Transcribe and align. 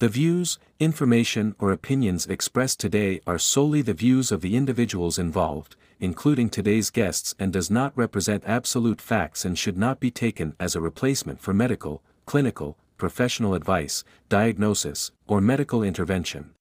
The 0.00 0.08
views, 0.08 0.58
information, 0.78 1.54
or 1.58 1.72
opinions 1.72 2.26
expressed 2.26 2.80
today 2.80 3.20
are 3.26 3.38
solely 3.38 3.82
the 3.82 3.92
views 3.92 4.32
of 4.32 4.40
the 4.40 4.56
individuals 4.56 5.18
involved, 5.18 5.76
including 6.00 6.48
today's 6.48 6.88
guests, 6.88 7.34
and 7.38 7.52
does 7.52 7.70
not 7.70 7.92
represent 7.94 8.42
absolute 8.46 8.98
facts 8.98 9.44
and 9.44 9.58
should 9.58 9.76
not 9.76 10.00
be 10.00 10.10
taken 10.10 10.56
as 10.58 10.74
a 10.74 10.80
replacement 10.80 11.42
for 11.42 11.52
medical, 11.52 12.02
clinical, 12.24 12.78
professional 12.96 13.52
advice, 13.52 14.02
diagnosis, 14.30 15.12
or 15.26 15.42
medical 15.42 15.82
intervention. 15.82 16.54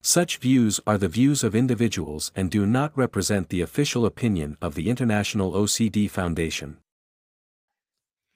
Such 0.00 0.38
views 0.38 0.80
are 0.86 0.96
the 0.96 1.08
views 1.08 1.44
of 1.44 1.54
individuals 1.54 2.32
and 2.34 2.50
do 2.50 2.64
not 2.64 2.96
represent 2.96 3.50
the 3.50 3.60
official 3.60 4.06
opinion 4.06 4.56
of 4.62 4.76
the 4.76 4.88
International 4.88 5.52
OCD 5.52 6.08
Foundation. 6.08 6.78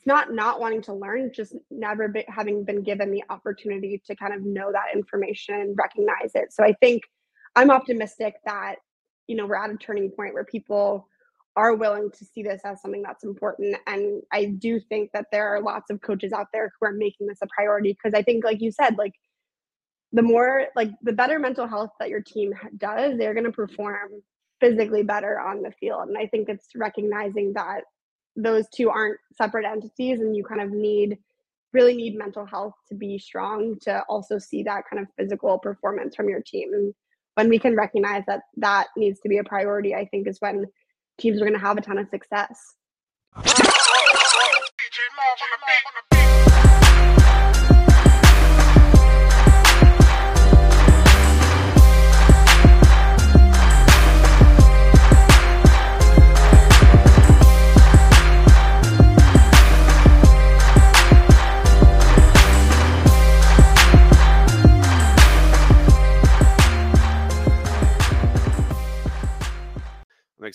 It's 0.01 0.07
not 0.07 0.33
not 0.33 0.61
wanting 0.61 0.81
to 0.83 0.95
learn, 0.95 1.31
just 1.31 1.55
never 1.71 2.09
be, 2.09 2.25
having 2.27 2.65
been 2.65 2.83
given 2.83 3.11
the 3.11 3.23
opportunity 3.29 4.01
to 4.07 4.17
kind 4.17 4.33
of 4.33 4.41
know 4.43 4.73
that 4.73 4.95
information 4.95 5.75
recognize 5.77 6.33
it. 6.35 6.55
So 6.55 6.65
I 6.65 6.73
think 6.81 7.03
I'm 7.55 7.71
optimistic 7.71 8.37
that 8.47 8.77
you 9.27 9.37
know 9.37 9.47
we're 9.47 9.63
at 9.63 9.71
a 9.71 9.77
turning 9.77 10.11
point 10.11 10.33
where 10.33 10.45
people 10.45 11.07
are 11.57 11.75
willing 11.75 12.11
to 12.11 12.25
see 12.25 12.43
this 12.43 12.63
as 12.65 12.81
something 12.81 13.03
that's 13.03 13.25
important 13.25 13.77
and 13.87 14.23
i 14.33 14.47
do 14.47 14.81
think 14.89 15.11
that 15.13 15.27
there 15.31 15.49
are 15.49 15.61
lots 15.61 15.91
of 15.91 16.01
coaches 16.01 16.33
out 16.33 16.47
there 16.53 16.73
who 16.79 16.87
are 16.87 16.93
making 16.93 17.27
this 17.27 17.39
a 17.43 17.47
priority 17.55 17.93
because 17.93 18.17
i 18.17 18.23
think 18.23 18.45
like 18.45 18.61
you 18.61 18.71
said 18.71 18.97
like 18.99 19.13
the 20.13 20.23
more 20.23 20.67
like 20.77 20.91
the 21.03 21.13
better 21.13 21.39
mental 21.39 21.67
health 21.67 21.91
that 21.99 22.09
your 22.09 22.23
team 22.23 22.53
does 22.77 23.19
they're 23.19 23.35
going 23.35 23.45
to 23.45 23.53
perform 23.53 24.11
physically 24.61 25.03
better 25.03 25.39
on 25.41 25.63
the 25.63 25.73
field 25.73 26.09
and 26.09 26.17
i 26.17 26.27
think 26.27 26.49
it's 26.49 26.69
recognizing 26.75 27.53
that 27.53 27.83
those 28.37 28.67
two 28.75 28.91
aren't 28.91 29.19
separate 29.33 29.65
entities 29.65 30.21
and 30.21 30.37
you 30.37 30.45
kind 30.45 30.61
of 30.61 30.71
need 30.71 31.19
really 31.73 31.95
need 31.95 32.17
mental 32.17 32.45
health 32.45 32.75
to 32.89 32.95
be 32.95 33.19
strong 33.19 33.79
to 33.81 34.03
also 34.09 34.39
see 34.39 34.63
that 34.65 34.83
kind 34.91 35.01
of 35.01 35.09
physical 35.17 35.59
performance 35.59 36.17
from 36.17 36.29
your 36.29 36.43
team. 36.43 36.75
And 36.75 36.93
when 37.41 37.49
we 37.49 37.59
can 37.59 37.77
recognize 37.77 38.23
that 38.27 38.43
that 38.57 38.89
needs 38.97 39.21
to 39.21 39.29
be 39.29 39.39
a 39.39 39.45
priority 39.45 39.95
i 39.95 40.05
think 40.07 40.29
is 40.29 40.41
when 40.41 40.67
teams 41.19 41.41
are 41.41 41.45
going 41.45 41.59
to 41.59 41.59
have 41.59 41.79
a 41.79 41.81
ton 41.81 41.99
of 41.99 42.09
success 42.09 42.75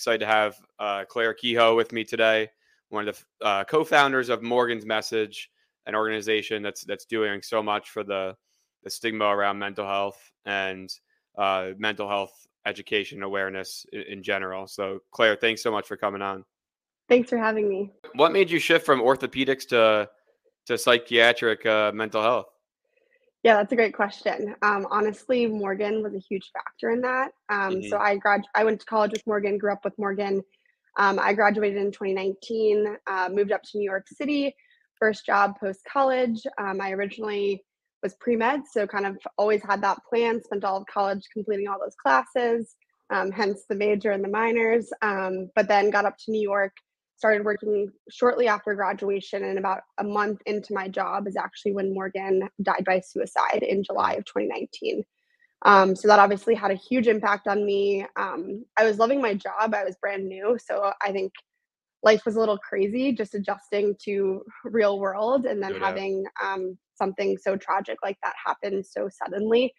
excited 0.06 0.20
to 0.20 0.26
have 0.26 0.56
uh, 0.78 1.04
Clare 1.04 1.34
Kehoe 1.34 1.74
with 1.74 1.90
me 1.90 2.04
today, 2.04 2.48
one 2.90 3.08
of 3.08 3.24
the 3.40 3.44
uh, 3.44 3.64
co-founders 3.64 4.28
of 4.28 4.40
Morgan's 4.40 4.86
Message, 4.86 5.50
an 5.86 5.96
organization 5.96 6.62
that's 6.62 6.84
that's 6.84 7.06
doing 7.06 7.42
so 7.42 7.60
much 7.60 7.90
for 7.90 8.04
the 8.04 8.36
the 8.84 8.90
stigma 8.90 9.24
around 9.24 9.58
mental 9.58 9.84
health 9.84 10.30
and 10.44 10.94
uh, 11.36 11.70
mental 11.76 12.08
health 12.08 12.46
education 12.66 13.24
awareness 13.24 13.84
in, 13.92 14.02
in 14.02 14.22
general. 14.22 14.68
So, 14.68 15.00
Clare, 15.10 15.34
thanks 15.34 15.60
so 15.60 15.72
much 15.72 15.88
for 15.88 15.96
coming 15.96 16.22
on. 16.22 16.44
Thanks 17.08 17.28
for 17.28 17.38
having 17.38 17.68
me. 17.68 17.90
What 18.14 18.30
made 18.30 18.48
you 18.48 18.60
shift 18.60 18.86
from 18.86 19.00
orthopedics 19.00 19.66
to 19.70 20.08
to 20.66 20.78
psychiatric 20.78 21.66
uh, 21.66 21.90
mental 21.92 22.22
health? 22.22 22.46
Yeah, 23.46 23.54
that's 23.54 23.70
a 23.70 23.76
great 23.76 23.94
question. 23.94 24.56
Um, 24.62 24.88
honestly, 24.90 25.46
Morgan 25.46 26.02
was 26.02 26.12
a 26.14 26.18
huge 26.18 26.50
factor 26.52 26.90
in 26.90 27.00
that. 27.02 27.30
Um, 27.48 27.74
mm-hmm. 27.74 27.88
So 27.88 27.96
I 27.96 28.16
grad 28.16 28.42
I 28.56 28.64
went 28.64 28.80
to 28.80 28.86
college 28.86 29.12
with 29.12 29.24
Morgan, 29.24 29.56
grew 29.56 29.70
up 29.70 29.84
with 29.84 29.96
Morgan. 29.98 30.42
Um, 30.98 31.20
I 31.20 31.32
graduated 31.32 31.80
in 31.80 31.92
2019, 31.92 32.96
uh, 33.06 33.28
moved 33.32 33.52
up 33.52 33.62
to 33.62 33.78
New 33.78 33.88
York 33.88 34.08
City, 34.08 34.52
first 34.98 35.24
job 35.24 35.52
post 35.60 35.82
college. 35.88 36.44
Um, 36.58 36.80
I 36.80 36.90
originally 36.90 37.64
was 38.02 38.16
pre 38.18 38.34
med, 38.34 38.62
so 38.68 38.84
kind 38.84 39.06
of 39.06 39.16
always 39.38 39.62
had 39.62 39.80
that 39.82 39.98
plan. 40.10 40.42
Spent 40.42 40.64
all 40.64 40.78
of 40.78 40.86
college 40.92 41.22
completing 41.32 41.68
all 41.68 41.78
those 41.78 41.94
classes, 42.02 42.74
um, 43.10 43.30
hence 43.30 43.62
the 43.68 43.76
major 43.76 44.10
and 44.10 44.24
the 44.24 44.28
minors. 44.28 44.90
Um, 45.02 45.50
but 45.54 45.68
then 45.68 45.90
got 45.90 46.04
up 46.04 46.16
to 46.24 46.32
New 46.32 46.42
York 46.42 46.72
started 47.16 47.44
working 47.44 47.90
shortly 48.10 48.46
after 48.46 48.74
graduation 48.74 49.44
and 49.44 49.58
about 49.58 49.82
a 49.98 50.04
month 50.04 50.40
into 50.46 50.74
my 50.74 50.88
job 50.88 51.26
is 51.26 51.36
actually 51.36 51.72
when 51.72 51.94
morgan 51.94 52.48
died 52.62 52.84
by 52.84 53.00
suicide 53.00 53.62
in 53.62 53.82
july 53.82 54.12
of 54.12 54.24
2019 54.24 55.04
um, 55.62 55.96
so 55.96 56.06
that 56.06 56.18
obviously 56.18 56.54
had 56.54 56.70
a 56.70 56.74
huge 56.74 57.08
impact 57.08 57.48
on 57.48 57.64
me. 57.64 58.06
Um, 58.16 58.64
i 58.76 58.84
was 58.84 58.98
loving 58.98 59.22
my 59.22 59.32
job. 59.32 59.74
I 59.74 59.84
was 59.84 59.96
brand 59.96 60.28
new. 60.28 60.58
So 60.62 60.92
i 61.02 61.10
think 61.10 61.32
life 62.02 62.24
was 62.24 62.36
a 62.36 62.40
little 62.40 62.58
crazy 62.58 63.12
just 63.12 63.34
adjusting 63.34 63.96
to 64.04 64.42
real 64.64 64.98
world 65.00 65.44
and 65.44 65.62
then 65.62 65.74
having 65.74 66.24
um, 66.42 66.78
something 66.94 67.36
so 67.36 67.56
tragic 67.56 67.98
like 68.02 68.16
that 68.22 68.34
happen 68.44 68.84
so 68.84 69.08
suddenly 69.08 69.72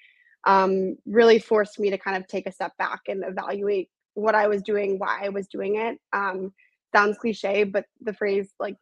um, 0.46 0.98
really 1.06 1.40
forced 1.40 1.80
me 1.80 1.90
to 1.90 1.98
kind 1.98 2.18
of 2.18 2.28
take 2.28 2.48
a 2.48 2.52
step 2.52 2.74
back 2.78 3.02
and 3.08 3.24
evaluate 3.26 3.90
what 4.16 4.36
i 4.36 4.48
was 4.48 4.62
doing 4.62 5.00
why 5.00 5.22
i 5.24 5.30
was 5.30 5.48
doing 5.48 5.76
it. 5.76 5.98
Um, 6.12 6.54
sounds 6.96 7.18
cliche, 7.18 7.64
but 7.64 7.86
the 8.02 8.14
phrase 8.14 8.54
like 8.60 8.78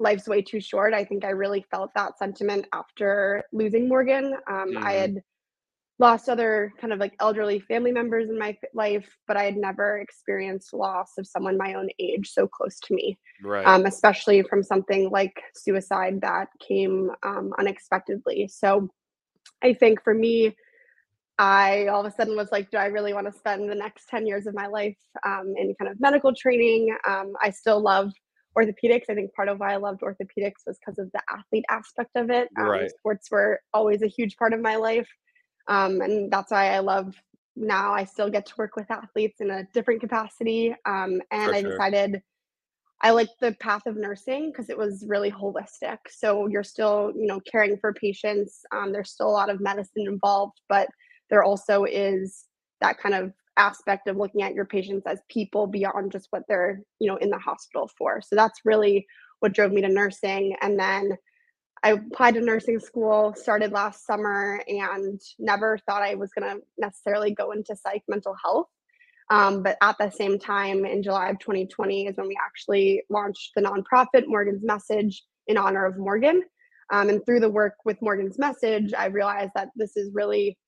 life's 0.00 0.28
way 0.28 0.42
too 0.42 0.60
short, 0.60 0.94
I 0.94 1.04
think 1.04 1.24
I 1.24 1.30
really 1.30 1.64
felt 1.70 1.90
that 1.94 2.18
sentiment 2.18 2.66
after 2.72 3.42
losing 3.52 3.88
Morgan. 3.88 4.34
Um, 4.48 4.70
mm-hmm. 4.70 4.84
I 4.84 4.92
had 4.92 5.22
lost 5.98 6.28
other 6.28 6.72
kind 6.80 6.92
of 6.92 7.00
like 7.00 7.14
elderly 7.20 7.58
family 7.58 7.90
members 7.90 8.30
in 8.30 8.38
my 8.38 8.56
life, 8.72 9.08
but 9.26 9.36
I 9.36 9.42
had 9.44 9.56
never 9.56 9.98
experienced 9.98 10.72
loss 10.72 11.12
of 11.18 11.26
someone 11.26 11.56
my 11.56 11.74
own 11.74 11.88
age 11.98 12.30
so 12.30 12.46
close 12.46 12.78
to 12.80 12.94
me. 12.94 13.18
Right. 13.42 13.66
Um, 13.66 13.86
especially 13.86 14.42
from 14.42 14.62
something 14.62 15.10
like 15.10 15.42
suicide 15.56 16.20
that 16.20 16.48
came 16.60 17.10
um, 17.24 17.52
unexpectedly. 17.58 18.48
So 18.48 18.88
I 19.62 19.74
think 19.74 20.02
for 20.04 20.14
me, 20.14 20.54
I 21.38 21.86
all 21.86 22.04
of 22.04 22.12
a 22.12 22.14
sudden 22.14 22.36
was 22.36 22.50
like, 22.50 22.70
do 22.70 22.78
I 22.78 22.86
really 22.86 23.12
want 23.12 23.26
to 23.26 23.38
spend 23.38 23.70
the 23.70 23.74
next 23.74 24.08
10 24.08 24.26
years 24.26 24.46
of 24.46 24.54
my 24.54 24.66
life 24.66 24.96
um, 25.24 25.54
in 25.56 25.74
kind 25.80 25.90
of 25.90 26.00
medical 26.00 26.34
training? 26.34 26.96
Um, 27.06 27.32
I 27.42 27.50
still 27.50 27.80
love 27.80 28.12
orthopedics. 28.56 29.04
I 29.08 29.14
think 29.14 29.32
part 29.34 29.48
of 29.48 29.60
why 29.60 29.72
I 29.72 29.76
loved 29.76 30.00
orthopedics 30.00 30.66
was 30.66 30.78
because 30.78 30.98
of 30.98 31.10
the 31.12 31.22
athlete 31.30 31.64
aspect 31.70 32.10
of 32.16 32.30
it. 32.30 32.48
Um, 32.58 32.66
right. 32.66 32.90
Sports 32.98 33.30
were 33.30 33.60
always 33.72 34.02
a 34.02 34.08
huge 34.08 34.36
part 34.36 34.52
of 34.52 34.60
my 34.60 34.76
life. 34.76 35.08
Um, 35.68 36.00
and 36.00 36.30
that's 36.30 36.50
why 36.50 36.74
I 36.74 36.80
love 36.80 37.14
now 37.54 37.92
I 37.92 38.04
still 38.04 38.30
get 38.30 38.46
to 38.46 38.54
work 38.56 38.76
with 38.76 38.90
athletes 38.90 39.40
in 39.40 39.50
a 39.50 39.64
different 39.74 40.00
capacity. 40.00 40.74
Um, 40.86 41.20
and 41.30 41.50
For 41.50 41.54
I 41.54 41.62
decided 41.62 42.22
I 43.00 43.10
liked 43.10 43.38
the 43.40 43.52
path 43.60 43.86
of 43.86 43.96
nursing 43.96 44.50
because 44.50 44.70
it 44.70 44.78
was 44.78 45.04
really 45.06 45.30
holistic. 45.30 45.98
So 46.08 46.48
you're 46.48 46.64
still, 46.64 47.12
you 47.14 47.26
know, 47.26 47.40
caring 47.40 47.76
for 47.78 47.92
patients. 47.92 48.62
Um, 48.72 48.92
there's 48.92 49.10
still 49.10 49.28
a 49.28 49.30
lot 49.30 49.50
of 49.50 49.60
medicine 49.60 50.06
involved, 50.06 50.60
but 50.68 50.88
there 51.30 51.42
also 51.42 51.84
is 51.84 52.46
that 52.80 52.98
kind 52.98 53.14
of 53.14 53.32
aspect 53.56 54.06
of 54.08 54.16
looking 54.16 54.42
at 54.42 54.54
your 54.54 54.64
patients 54.64 55.06
as 55.06 55.20
people 55.28 55.66
beyond 55.66 56.12
just 56.12 56.28
what 56.30 56.44
they're 56.48 56.80
you 57.00 57.08
know 57.08 57.16
in 57.16 57.30
the 57.30 57.38
hospital 57.38 57.90
for. 57.98 58.20
So 58.20 58.36
that's 58.36 58.60
really 58.64 59.06
what 59.40 59.52
drove 59.52 59.72
me 59.72 59.82
to 59.82 59.88
nursing. 59.88 60.56
And 60.62 60.78
then 60.78 61.12
i 61.84 61.90
applied 61.90 62.34
to 62.34 62.40
nursing 62.40 62.80
school 62.80 63.32
started 63.36 63.70
last 63.70 64.04
summer 64.04 64.60
and 64.66 65.20
never 65.38 65.78
thought 65.86 66.02
i 66.02 66.14
was 66.14 66.30
going 66.32 66.48
to 66.48 66.60
necessarily 66.76 67.32
go 67.32 67.52
into 67.52 67.76
psych 67.76 68.02
mental 68.08 68.34
health. 68.42 68.66
Um, 69.30 69.62
but 69.62 69.76
at 69.82 69.96
the 69.98 70.10
same 70.10 70.38
time 70.38 70.84
in 70.84 71.02
july 71.02 71.28
of 71.28 71.38
2020 71.38 72.06
is 72.06 72.16
when 72.16 72.28
we 72.28 72.36
actually 72.44 73.02
launched 73.10 73.52
the 73.54 73.62
nonprofit 73.62 74.24
morgan's 74.26 74.64
message 74.64 75.22
in 75.46 75.56
honor 75.56 75.84
of 75.84 75.98
morgan. 75.98 76.42
Um, 76.90 77.10
and 77.10 77.24
through 77.24 77.40
the 77.40 77.50
work 77.50 77.74
with 77.84 78.02
morgan's 78.02 78.38
message 78.38 78.92
i 78.94 79.06
realized 79.06 79.52
that 79.54 79.68
this 79.76 79.96
is 79.96 80.10
really 80.12 80.58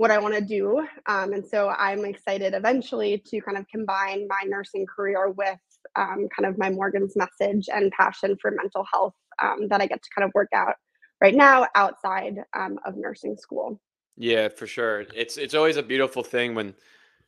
what 0.00 0.10
I 0.10 0.18
want 0.18 0.32
to 0.34 0.40
do. 0.40 0.78
Um, 1.04 1.34
and 1.34 1.46
so 1.46 1.68
I'm 1.68 2.06
excited 2.06 2.54
eventually 2.54 3.22
to 3.26 3.40
kind 3.42 3.58
of 3.58 3.68
combine 3.68 4.26
my 4.30 4.44
nursing 4.46 4.86
career 4.86 5.28
with 5.28 5.58
um, 5.94 6.26
kind 6.34 6.46
of 6.46 6.56
my 6.56 6.70
Morgan's 6.70 7.16
message 7.16 7.68
and 7.70 7.92
passion 7.92 8.34
for 8.40 8.50
mental 8.50 8.82
health 8.90 9.12
um, 9.42 9.68
that 9.68 9.82
I 9.82 9.86
get 9.86 10.02
to 10.02 10.08
kind 10.16 10.24
of 10.26 10.32
work 10.34 10.48
out 10.54 10.76
right 11.20 11.34
now 11.34 11.66
outside 11.74 12.38
um, 12.56 12.78
of 12.86 12.96
nursing 12.96 13.36
school. 13.36 13.78
Yeah, 14.16 14.48
for 14.48 14.66
sure. 14.66 15.04
It's 15.14 15.36
it's 15.36 15.54
always 15.54 15.76
a 15.76 15.82
beautiful 15.82 16.22
thing 16.22 16.54
when 16.54 16.72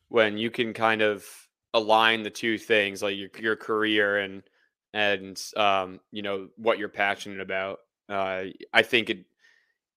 when 0.07 0.39
you 0.39 0.49
can 0.49 0.73
kind 0.73 1.03
of 1.03 1.23
align 1.75 2.23
the 2.23 2.31
two 2.31 2.57
things, 2.57 3.03
like 3.03 3.15
your 3.15 3.29
your 3.39 3.55
career 3.55 4.17
and 4.17 4.41
and 4.95 5.39
um, 5.57 5.99
you 6.11 6.23
know 6.23 6.47
what 6.55 6.79
you're 6.79 6.89
passionate 6.89 7.39
about. 7.39 7.81
Uh, 8.09 8.45
I 8.73 8.81
think 8.81 9.11
it 9.11 9.25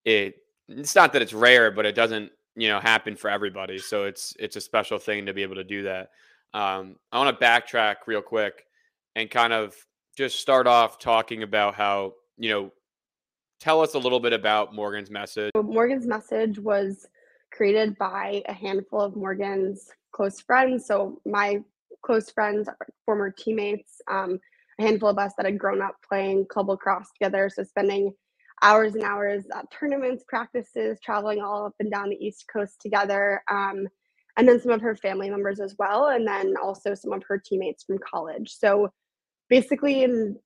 it 0.04 0.34
it's 0.68 0.94
not 0.94 1.14
that 1.14 1.22
it's 1.22 1.32
rare, 1.32 1.70
but 1.70 1.86
it 1.86 1.94
doesn't 1.94 2.32
you 2.56 2.68
know 2.68 2.80
happen 2.80 3.16
for 3.16 3.30
everybody. 3.30 3.78
So 3.78 4.04
it's 4.04 4.34
it's 4.38 4.56
a 4.56 4.60
special 4.60 4.98
thing 4.98 5.26
to 5.26 5.34
be 5.34 5.42
able 5.42 5.56
to 5.56 5.64
do 5.64 5.82
that. 5.84 6.10
Um, 6.54 6.96
I 7.12 7.18
want 7.18 7.38
to 7.38 7.44
backtrack 7.44 7.96
real 8.06 8.22
quick 8.22 8.64
and 9.14 9.30
kind 9.30 9.52
of 9.52 9.76
just 10.16 10.40
start 10.40 10.66
off 10.66 10.98
talking 10.98 11.42
about 11.42 11.74
how 11.74 12.14
you 12.38 12.50
know 12.50 12.72
tell 13.60 13.80
us 13.80 13.94
a 13.94 13.98
little 13.98 14.20
bit 14.20 14.32
about 14.32 14.74
Morgan's 14.74 15.10
message. 15.10 15.52
Morgan's 15.54 16.06
message 16.06 16.58
was 16.58 17.06
created 17.52 17.96
by 17.98 18.42
a 18.48 18.52
handful 18.52 19.00
of 19.00 19.16
Morgan's 19.16 19.90
close 20.12 20.40
friends. 20.40 20.86
So 20.86 21.20
my 21.24 21.62
close 22.02 22.30
friends, 22.30 22.68
former 23.04 23.30
teammates, 23.30 24.00
um, 24.08 24.38
a 24.78 24.82
handful 24.82 25.08
of 25.08 25.18
us 25.18 25.32
that 25.36 25.46
had 25.46 25.58
grown 25.58 25.82
up 25.82 25.96
playing 26.06 26.46
club 26.46 26.68
lacrosse 26.68 27.10
together. 27.12 27.50
So 27.52 27.62
spending 27.62 28.12
hours 28.62 28.94
and 28.94 29.04
hours 29.04 29.44
at 29.54 29.70
tournaments, 29.70 30.24
practices, 30.26 30.98
traveling 31.02 31.40
all 31.40 31.66
up 31.66 31.74
and 31.80 31.90
down 31.90 32.10
the 32.10 32.24
East 32.24 32.46
Coast 32.52 32.80
together. 32.80 33.42
Um, 33.50 33.86
and 34.36 34.46
then 34.46 34.60
some 34.60 34.72
of 34.72 34.82
her 34.82 34.94
family 34.94 35.30
members 35.30 35.60
as 35.60 35.74
well, 35.78 36.08
and 36.08 36.26
then 36.26 36.54
also 36.62 36.94
some 36.94 37.12
of 37.12 37.22
her 37.28 37.38
teammates 37.38 37.84
from 37.84 37.98
college. 37.98 38.50
So 38.50 38.90
basically, 39.48 40.02
in 40.02 40.36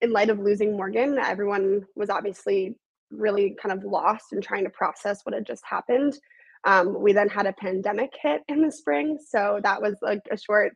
in 0.00 0.12
light 0.12 0.30
of 0.30 0.38
losing 0.38 0.76
Morgan, 0.76 1.18
everyone 1.18 1.84
was 1.94 2.10
obviously 2.10 2.76
really 3.10 3.56
kind 3.60 3.76
of 3.76 3.84
lost 3.84 4.32
and 4.32 4.42
trying 4.42 4.64
to 4.64 4.70
process 4.70 5.20
what 5.24 5.34
had 5.34 5.46
just 5.46 5.64
happened. 5.68 6.16
Um, 6.64 7.00
we 7.02 7.12
then 7.12 7.28
had 7.28 7.46
a 7.46 7.52
pandemic 7.52 8.10
hit 8.22 8.42
in 8.48 8.62
the 8.62 8.70
spring, 8.70 9.18
so 9.24 9.60
that 9.62 9.82
was 9.82 9.96
like 10.00 10.22
a 10.30 10.38
short 10.38 10.72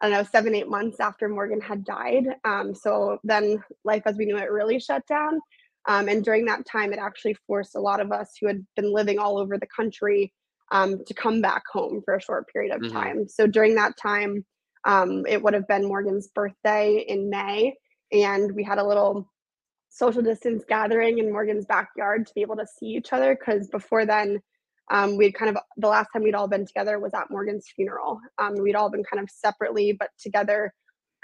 I 0.00 0.08
don't 0.08 0.18
know, 0.18 0.28
seven, 0.30 0.54
eight 0.54 0.68
months 0.68 1.00
after 1.00 1.28
Morgan 1.28 1.60
had 1.60 1.84
died. 1.84 2.26
Um, 2.44 2.74
so 2.74 3.18
then 3.24 3.62
life 3.84 4.02
as 4.04 4.16
we 4.16 4.26
knew 4.26 4.36
it 4.36 4.50
really 4.50 4.78
shut 4.78 5.06
down. 5.06 5.40
Um, 5.88 6.08
and 6.08 6.24
during 6.24 6.44
that 6.46 6.66
time, 6.66 6.92
it 6.92 6.98
actually 6.98 7.36
forced 7.46 7.76
a 7.76 7.80
lot 7.80 8.00
of 8.00 8.10
us 8.12 8.32
who 8.40 8.46
had 8.46 8.66
been 8.74 8.92
living 8.92 9.18
all 9.18 9.38
over 9.38 9.56
the 9.56 9.68
country 9.68 10.32
um, 10.72 11.04
to 11.06 11.14
come 11.14 11.40
back 11.40 11.62
home 11.72 12.02
for 12.04 12.14
a 12.14 12.20
short 12.20 12.48
period 12.52 12.74
of 12.74 12.80
mm-hmm. 12.80 12.92
time. 12.92 13.28
So 13.28 13.46
during 13.46 13.76
that 13.76 13.96
time, 13.96 14.44
um, 14.84 15.24
it 15.26 15.42
would 15.42 15.54
have 15.54 15.68
been 15.68 15.86
Morgan's 15.86 16.28
birthday 16.28 17.04
in 17.06 17.30
May. 17.30 17.74
And 18.12 18.52
we 18.52 18.64
had 18.64 18.78
a 18.78 18.86
little 18.86 19.30
social 19.88 20.22
distance 20.22 20.64
gathering 20.68 21.18
in 21.18 21.32
Morgan's 21.32 21.66
backyard 21.66 22.26
to 22.26 22.34
be 22.34 22.42
able 22.42 22.56
to 22.56 22.66
see 22.66 22.86
each 22.86 23.12
other 23.12 23.36
because 23.36 23.68
before 23.68 24.04
then, 24.06 24.40
um, 24.90 25.16
we'd 25.16 25.34
kind 25.34 25.50
of 25.50 25.60
the 25.78 25.88
last 25.88 26.08
time 26.12 26.22
we'd 26.22 26.34
all 26.34 26.46
been 26.46 26.66
together 26.66 27.00
was 27.00 27.14
at 27.14 27.30
Morgan's 27.30 27.66
funeral. 27.74 28.20
Um, 28.38 28.54
we'd 28.54 28.76
all 28.76 28.90
been 28.90 29.02
kind 29.02 29.20
of 29.20 29.28
separately, 29.30 29.92
but 29.92 30.10
together, 30.18 30.72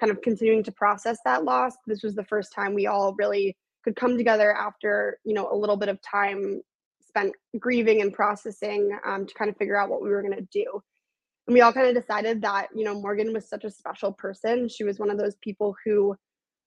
kind 0.01 0.11
of 0.11 0.21
continuing 0.23 0.65
to 0.65 0.73
process 0.73 1.19
that 1.25 1.45
loss. 1.45 1.75
This 1.87 2.03
was 2.03 2.15
the 2.15 2.25
first 2.25 2.53
time 2.53 2.75
we 2.75 2.89
all 2.89 3.15
really 3.17 3.57
could 3.85 3.97
come 3.97 4.17
together 4.17 4.53
after 4.53 5.19
you 5.25 5.35
know 5.35 5.51
a 5.53 5.57
little 5.57 5.77
bit 5.77 5.89
of 5.89 6.01
time 6.03 6.61
spent 7.07 7.35
grieving 7.59 8.01
and 8.01 8.13
processing 8.13 8.97
um, 9.05 9.27
to 9.27 9.35
kind 9.35 9.51
of 9.51 9.57
figure 9.57 9.77
out 9.77 9.91
what 9.91 10.03
we 10.03 10.09
were 10.09 10.23
going 10.23 10.35
to 10.35 10.49
do. 10.53 10.83
And 11.47 11.55
we 11.55 11.61
all 11.61 11.73
kind 11.73 11.87
of 11.89 11.95
decided 11.95 12.43
that 12.43 12.69
you 12.75 12.85
know 12.85 13.01
Morgan 13.01 13.33
was 13.33 13.49
such 13.49 13.65
a 13.65 13.71
special 13.71 14.13
person. 14.13 14.69
She 14.69 14.85
was 14.85 14.99
one 14.99 15.11
of 15.11 15.19
those 15.19 15.37
people 15.43 15.75
who 15.85 16.17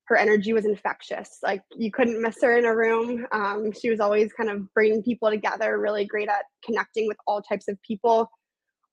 her 0.06 0.16
energy 0.16 0.54
was 0.54 0.66
infectious. 0.66 1.40
Like 1.42 1.64
you 1.76 1.92
couldn't 1.92 2.22
miss 2.22 2.38
her 2.42 2.58
in 2.58 2.66
a 2.66 2.76
room. 2.76 3.26
Um, 3.32 3.72
she 3.72 3.90
was 3.90 4.00
always 4.00 4.32
kind 4.34 4.50
of 4.50 4.72
bringing 4.74 5.04
people 5.04 5.30
together, 5.30 5.80
really 5.80 6.06
great 6.06 6.30
at 6.30 6.46
connecting 6.64 7.08
with 7.08 7.18
all 7.26 7.42
types 7.42 7.68
of 7.68 7.82
people. 7.82 8.30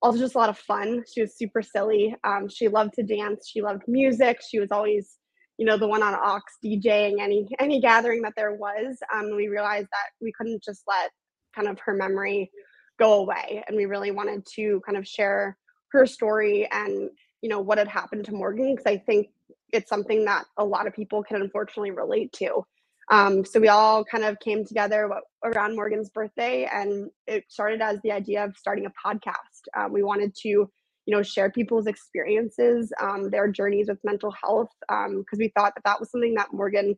Also, 0.00 0.19
just 0.19 0.34
a 0.34 0.38
lot 0.38 0.48
of 0.48 0.58
fun. 0.58 1.04
She 1.12 1.20
was 1.20 1.36
super 1.36 1.62
silly. 1.62 2.14
Um, 2.24 2.48
she 2.48 2.69
loved 2.69 2.94
to 2.94 3.02
dance. 3.02 3.48
She 3.48 3.62
loved 3.62 3.82
music. 3.86 4.40
She 4.46 4.58
was 4.58 4.70
always, 4.72 5.16
you 5.62 5.67
know, 5.67 5.76
the 5.76 5.87
one 5.87 6.03
on 6.03 6.12
aux 6.12 6.41
DJing 6.64 7.20
any 7.20 7.47
any 7.61 7.81
gathering 7.81 8.20
that 8.23 8.32
there 8.35 8.53
was. 8.53 8.97
Um, 9.14 9.37
we 9.37 9.47
realized 9.47 9.87
that 9.93 10.11
we 10.20 10.32
couldn't 10.32 10.61
just 10.61 10.82
let 10.88 11.12
kind 11.55 11.69
of 11.69 11.79
her 11.79 11.94
memory 11.94 12.50
go 12.99 13.20
away, 13.20 13.62
and 13.69 13.76
we 13.76 13.87
really 13.87 14.11
wanted 14.11 14.44
to 14.56 14.82
kind 14.85 14.99
of 14.99 15.06
share 15.06 15.56
her 15.93 16.05
story 16.05 16.69
and 16.73 17.11
you 17.43 17.49
know 17.49 17.61
what 17.61 17.79
had 17.79 17.87
happened 17.87 18.25
to 18.25 18.32
Morgan 18.32 18.75
because 18.75 18.91
I 18.91 18.99
think 18.99 19.29
it's 19.73 19.88
something 19.88 20.25
that 20.25 20.47
a 20.56 20.64
lot 20.64 20.88
of 20.88 20.94
people 20.94 21.23
can 21.23 21.41
unfortunately 21.41 21.93
relate 21.93 22.32
to. 22.32 22.67
Um, 23.12 23.44
so 23.44 23.61
we 23.61 23.69
all 23.69 24.05
kind 24.05 24.25
of 24.25 24.41
came 24.41 24.67
together 24.67 25.08
around 25.44 25.76
Morgan's 25.76 26.11
birthday, 26.11 26.69
and 26.73 27.08
it 27.29 27.44
started 27.47 27.81
as 27.81 28.00
the 28.03 28.11
idea 28.11 28.44
of 28.44 28.56
starting 28.56 28.87
a 28.87 29.08
podcast. 29.08 29.62
Um, 29.76 29.93
we 29.93 30.03
wanted 30.03 30.35
to, 30.43 30.69
you 31.06 31.14
know, 31.14 31.22
share 31.22 31.50
people's 31.50 31.87
experiences, 31.87 32.93
um, 33.00 33.31
their 33.31 33.49
journeys 33.49 33.88
with 33.88 33.99
mental 34.04 34.32
health, 34.43 34.70
because 34.81 35.06
um, 35.08 35.38
we 35.38 35.52
thought 35.56 35.75
that 35.75 35.84
that 35.84 36.00
was 36.00 36.10
something 36.10 36.34
that 36.34 36.52
Morgan 36.52 36.96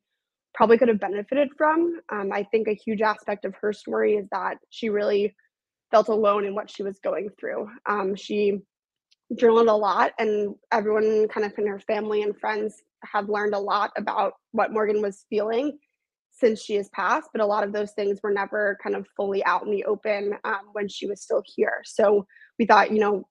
probably 0.54 0.78
could 0.78 0.88
have 0.88 1.00
benefited 1.00 1.48
from. 1.56 2.00
Um, 2.12 2.32
I 2.32 2.44
think 2.44 2.68
a 2.68 2.74
huge 2.74 3.02
aspect 3.02 3.44
of 3.44 3.54
her 3.60 3.72
story 3.72 4.14
is 4.14 4.26
that 4.30 4.58
she 4.70 4.88
really 4.88 5.34
felt 5.90 6.08
alone 6.08 6.44
in 6.44 6.54
what 6.54 6.70
she 6.70 6.82
was 6.82 6.98
going 7.00 7.28
through. 7.38 7.68
Um, 7.86 8.14
she 8.14 8.60
journaled 9.36 9.68
a 9.68 9.74
lot 9.74 10.12
and 10.18 10.54
everyone 10.70 11.26
kind 11.28 11.46
of 11.46 11.52
in 11.58 11.66
her 11.66 11.80
family 11.80 12.22
and 12.22 12.38
friends 12.38 12.82
have 13.04 13.28
learned 13.28 13.54
a 13.54 13.58
lot 13.58 13.90
about 13.96 14.34
what 14.52 14.72
Morgan 14.72 15.02
was 15.02 15.24
feeling 15.28 15.78
since 16.30 16.60
she 16.60 16.74
has 16.74 16.88
passed, 16.90 17.28
but 17.32 17.40
a 17.40 17.46
lot 17.46 17.64
of 17.64 17.72
those 17.72 17.92
things 17.92 18.20
were 18.22 18.32
never 18.32 18.76
kind 18.82 18.96
of 18.96 19.06
fully 19.16 19.44
out 19.44 19.64
in 19.64 19.70
the 19.70 19.84
open 19.84 20.34
um, 20.44 20.60
when 20.72 20.88
she 20.88 21.06
was 21.06 21.22
still 21.22 21.42
here. 21.46 21.80
So 21.84 22.26
we 22.58 22.66
thought, 22.66 22.90
you 22.90 22.98
know, 22.98 23.26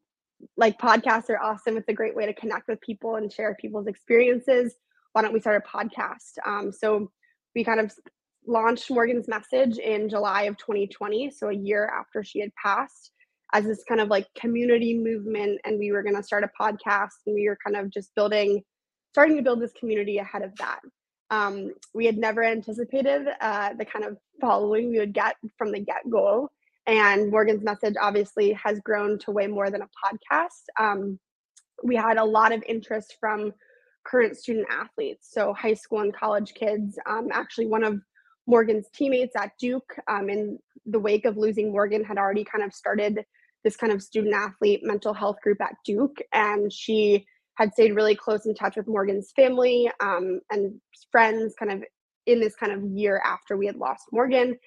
like 0.57 0.79
podcasts 0.79 1.29
are 1.29 1.41
awesome. 1.41 1.77
It's 1.77 1.89
a 1.89 1.93
great 1.93 2.15
way 2.15 2.25
to 2.25 2.33
connect 2.33 2.67
with 2.67 2.81
people 2.81 3.15
and 3.15 3.31
share 3.31 3.55
people's 3.59 3.87
experiences. 3.87 4.75
Why 5.13 5.21
don't 5.21 5.33
we 5.33 5.39
start 5.39 5.63
a 5.63 5.77
podcast? 5.77 6.37
Um, 6.45 6.71
so 6.71 7.11
we 7.55 7.63
kind 7.63 7.79
of 7.79 7.91
launched 8.47 8.89
Morgan's 8.89 9.27
message 9.27 9.77
in 9.77 10.09
July 10.09 10.43
of 10.43 10.57
2020, 10.57 11.31
so 11.31 11.49
a 11.49 11.53
year 11.53 11.91
after 11.97 12.23
she 12.23 12.39
had 12.39 12.51
passed 12.55 13.11
as 13.53 13.65
this 13.65 13.83
kind 13.87 14.01
of 14.01 14.09
like 14.09 14.27
community 14.35 14.97
movement 14.97 15.61
and 15.63 15.79
we 15.79 15.91
were 15.91 16.03
going 16.03 16.15
to 16.15 16.23
start 16.23 16.43
a 16.43 16.49
podcast 16.59 17.11
and 17.25 17.35
we 17.35 17.47
were 17.47 17.57
kind 17.63 17.77
of 17.77 17.91
just 17.91 18.13
building 18.15 18.61
starting 19.11 19.37
to 19.37 19.43
build 19.43 19.61
this 19.61 19.71
community 19.79 20.17
ahead 20.17 20.41
of 20.41 20.53
that 20.57 20.79
um, 21.29 21.71
we 21.93 22.05
had 22.05 22.17
never 22.17 22.43
anticipated 22.43 23.27
uh, 23.41 23.73
the 23.73 23.85
kind 23.85 24.05
of 24.05 24.17
following 24.41 24.89
we 24.89 24.99
would 24.99 25.13
get 25.13 25.35
from 25.57 25.71
the 25.71 25.79
get-go 25.79 26.49
and 26.87 27.31
morgan's 27.31 27.63
message 27.63 27.95
obviously 28.01 28.51
has 28.53 28.79
grown 28.79 29.17
to 29.17 29.31
way 29.31 29.47
more 29.47 29.69
than 29.69 29.81
a 29.81 29.89
podcast 30.05 30.63
um, 30.79 31.19
we 31.83 31.95
had 31.95 32.17
a 32.17 32.25
lot 32.25 32.51
of 32.51 32.63
interest 32.67 33.17
from 33.19 33.51
current 34.05 34.37
student 34.37 34.67
athletes 34.69 35.29
so 35.31 35.53
high 35.53 35.73
school 35.73 35.99
and 35.99 36.15
college 36.15 36.53
kids 36.53 36.97
um, 37.05 37.29
actually 37.31 37.65
one 37.65 37.83
of 37.83 37.99
morgan's 38.47 38.87
teammates 38.93 39.35
at 39.35 39.51
duke 39.59 39.95
um, 40.07 40.29
in 40.29 40.59
the 40.85 40.99
wake 40.99 41.25
of 41.25 41.37
losing 41.37 41.71
morgan 41.71 42.03
had 42.03 42.17
already 42.17 42.43
kind 42.43 42.63
of 42.63 42.73
started 42.73 43.25
this 43.63 43.75
kind 43.75 43.93
of 43.93 44.01
student 44.01 44.33
athlete 44.33 44.81
mental 44.83 45.13
health 45.13 45.37
group 45.41 45.61
at 45.61 45.75
Duke, 45.85 46.17
and 46.33 46.71
she 46.71 47.25
had 47.55 47.73
stayed 47.73 47.95
really 47.95 48.15
close 48.15 48.45
in 48.45 48.55
touch 48.55 48.75
with 48.75 48.87
Morgan's 48.87 49.31
family 49.35 49.89
um, 49.99 50.41
and 50.51 50.79
friends, 51.11 51.53
kind 51.57 51.71
of 51.71 51.83
in 52.25 52.39
this 52.39 52.55
kind 52.55 52.71
of 52.71 52.83
year 52.83 53.21
after 53.23 53.57
we 53.57 53.65
had 53.65 53.75
lost 53.75 54.05
Morgan. 54.11 54.57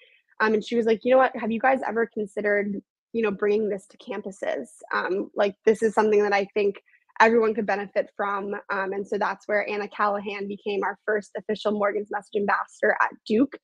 Um, 0.40 0.54
and 0.54 0.64
she 0.64 0.76
was 0.76 0.86
like, 0.86 1.00
you 1.02 1.12
know 1.12 1.18
what? 1.18 1.34
Have 1.36 1.50
you 1.50 1.60
guys 1.60 1.80
ever 1.86 2.08
considered, 2.12 2.80
you 3.12 3.22
know, 3.22 3.30
bringing 3.30 3.68
this 3.68 3.86
to 3.86 3.98
campuses? 3.98 4.66
Um, 4.94 5.30
like 5.34 5.56
this 5.64 5.82
is 5.82 5.94
something 5.94 6.22
that 6.22 6.32
I 6.32 6.46
think 6.54 6.76
everyone 7.20 7.54
could 7.54 7.66
benefit 7.66 8.10
from. 8.16 8.54
Um, 8.70 8.92
and 8.92 9.06
so 9.06 9.18
that's 9.18 9.48
where 9.48 9.68
Anna 9.68 9.88
Callahan 9.88 10.48
became 10.48 10.82
our 10.82 10.98
first 11.06 11.30
official 11.36 11.72
Morgan's 11.72 12.08
Message 12.10 12.36
ambassador 12.36 12.96
at 13.00 13.10
Duke, 13.26 13.56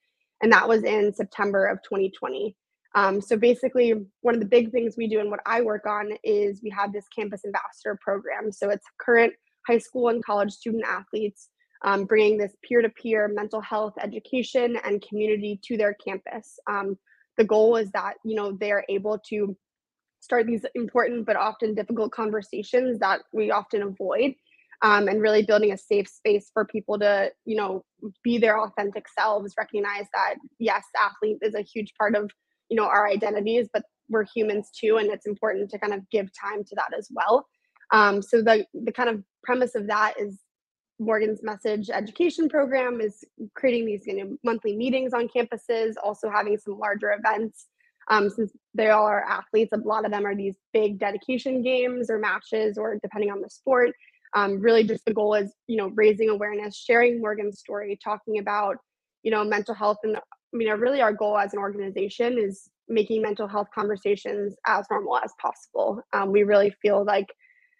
and 0.42 0.52
that 0.52 0.68
was 0.68 0.82
in 0.84 1.12
September 1.12 1.66
of 1.66 1.82
2020. 1.82 2.56
Um, 2.94 3.20
so 3.20 3.36
basically, 3.36 3.94
one 4.20 4.34
of 4.34 4.40
the 4.40 4.46
big 4.46 4.70
things 4.70 4.94
we 4.96 5.08
do 5.08 5.20
and 5.20 5.30
what 5.30 5.40
I 5.46 5.62
work 5.62 5.86
on 5.86 6.10
is 6.24 6.60
we 6.62 6.70
have 6.70 6.92
this 6.92 7.06
campus 7.14 7.42
ambassador 7.44 7.98
program. 8.02 8.52
So 8.52 8.68
it's 8.68 8.84
current 9.00 9.32
high 9.66 9.78
school 9.78 10.08
and 10.08 10.24
college 10.24 10.52
student 10.52 10.84
athletes 10.86 11.48
um, 11.84 12.04
bringing 12.04 12.38
this 12.38 12.52
peer-to-peer 12.62 13.28
mental 13.28 13.60
health 13.60 13.94
education 14.00 14.76
and 14.84 15.04
community 15.06 15.60
to 15.64 15.76
their 15.76 15.94
campus. 15.94 16.58
Um, 16.68 16.96
the 17.36 17.44
goal 17.44 17.76
is 17.76 17.90
that 17.92 18.14
you 18.24 18.36
know 18.36 18.52
they 18.52 18.72
are 18.72 18.84
able 18.88 19.18
to 19.30 19.56
start 20.20 20.46
these 20.46 20.64
important 20.74 21.26
but 21.26 21.36
often 21.36 21.74
difficult 21.74 22.12
conversations 22.12 22.98
that 23.00 23.20
we 23.32 23.50
often 23.50 23.82
avoid. 23.82 24.34
Um, 24.84 25.06
and 25.06 25.22
really 25.22 25.44
building 25.44 25.70
a 25.70 25.78
safe 25.78 26.08
space 26.08 26.50
for 26.52 26.64
people 26.64 26.98
to 26.98 27.30
you 27.44 27.56
know 27.56 27.84
be 28.24 28.38
their 28.38 28.58
authentic 28.58 29.06
selves 29.08 29.54
recognize 29.56 30.06
that 30.12 30.34
yes 30.58 30.82
athlete 31.00 31.38
is 31.40 31.54
a 31.54 31.62
huge 31.62 31.92
part 31.96 32.16
of 32.16 32.32
you 32.68 32.76
know 32.76 32.86
our 32.86 33.06
identities 33.06 33.68
but 33.72 33.84
we're 34.08 34.26
humans 34.34 34.70
too 34.76 34.96
and 34.96 35.08
it's 35.08 35.24
important 35.24 35.70
to 35.70 35.78
kind 35.78 35.94
of 35.94 36.00
give 36.10 36.28
time 36.36 36.64
to 36.64 36.74
that 36.74 36.92
as 36.98 37.06
well 37.12 37.46
um, 37.92 38.22
so 38.22 38.42
the 38.42 38.66
the 38.74 38.90
kind 38.90 39.08
of 39.08 39.22
premise 39.44 39.76
of 39.76 39.86
that 39.86 40.14
is 40.18 40.40
morgan's 41.04 41.42
message 41.42 41.90
education 41.90 42.48
program 42.48 43.00
is 43.00 43.24
creating 43.54 43.86
these 43.86 44.06
you 44.06 44.16
know 44.16 44.36
monthly 44.44 44.76
meetings 44.76 45.12
on 45.12 45.28
campuses 45.28 45.94
also 46.02 46.30
having 46.30 46.56
some 46.58 46.78
larger 46.78 47.12
events. 47.12 47.66
Um, 48.08 48.28
since 48.28 48.50
they 48.74 48.90
all 48.90 49.06
are 49.06 49.24
athletes 49.24 49.72
a 49.72 49.76
lot 49.76 50.04
of 50.04 50.10
them 50.10 50.26
are 50.26 50.34
these 50.34 50.56
big 50.72 50.98
dedication 50.98 51.62
games 51.62 52.10
or 52.10 52.18
matches 52.18 52.76
or 52.76 52.98
depending 53.00 53.30
on 53.30 53.40
the 53.40 53.48
sport. 53.48 53.90
Um, 54.34 54.60
really 54.60 54.82
just 54.82 55.04
the 55.04 55.14
goal 55.14 55.34
is 55.34 55.52
you 55.66 55.76
know 55.76 55.92
raising 55.94 56.28
awareness 56.28 56.76
sharing 56.76 57.20
morgan's 57.20 57.60
story 57.60 57.98
talking 58.02 58.38
about 58.38 58.76
you 59.22 59.30
know 59.30 59.44
mental 59.44 59.74
health. 59.74 59.98
And 60.02 60.16
I 60.16 60.20
mean, 60.52 60.68
really 60.68 61.00
our 61.00 61.12
goal 61.12 61.38
as 61.38 61.52
an 61.52 61.60
organization 61.60 62.38
is 62.38 62.68
making 62.88 63.22
mental 63.22 63.48
health 63.48 63.68
conversations 63.74 64.54
as 64.66 64.86
normal 64.90 65.18
as 65.18 65.32
possible. 65.40 66.02
Um, 66.12 66.30
we 66.30 66.42
really 66.42 66.74
feel 66.82 67.04
like, 67.04 67.26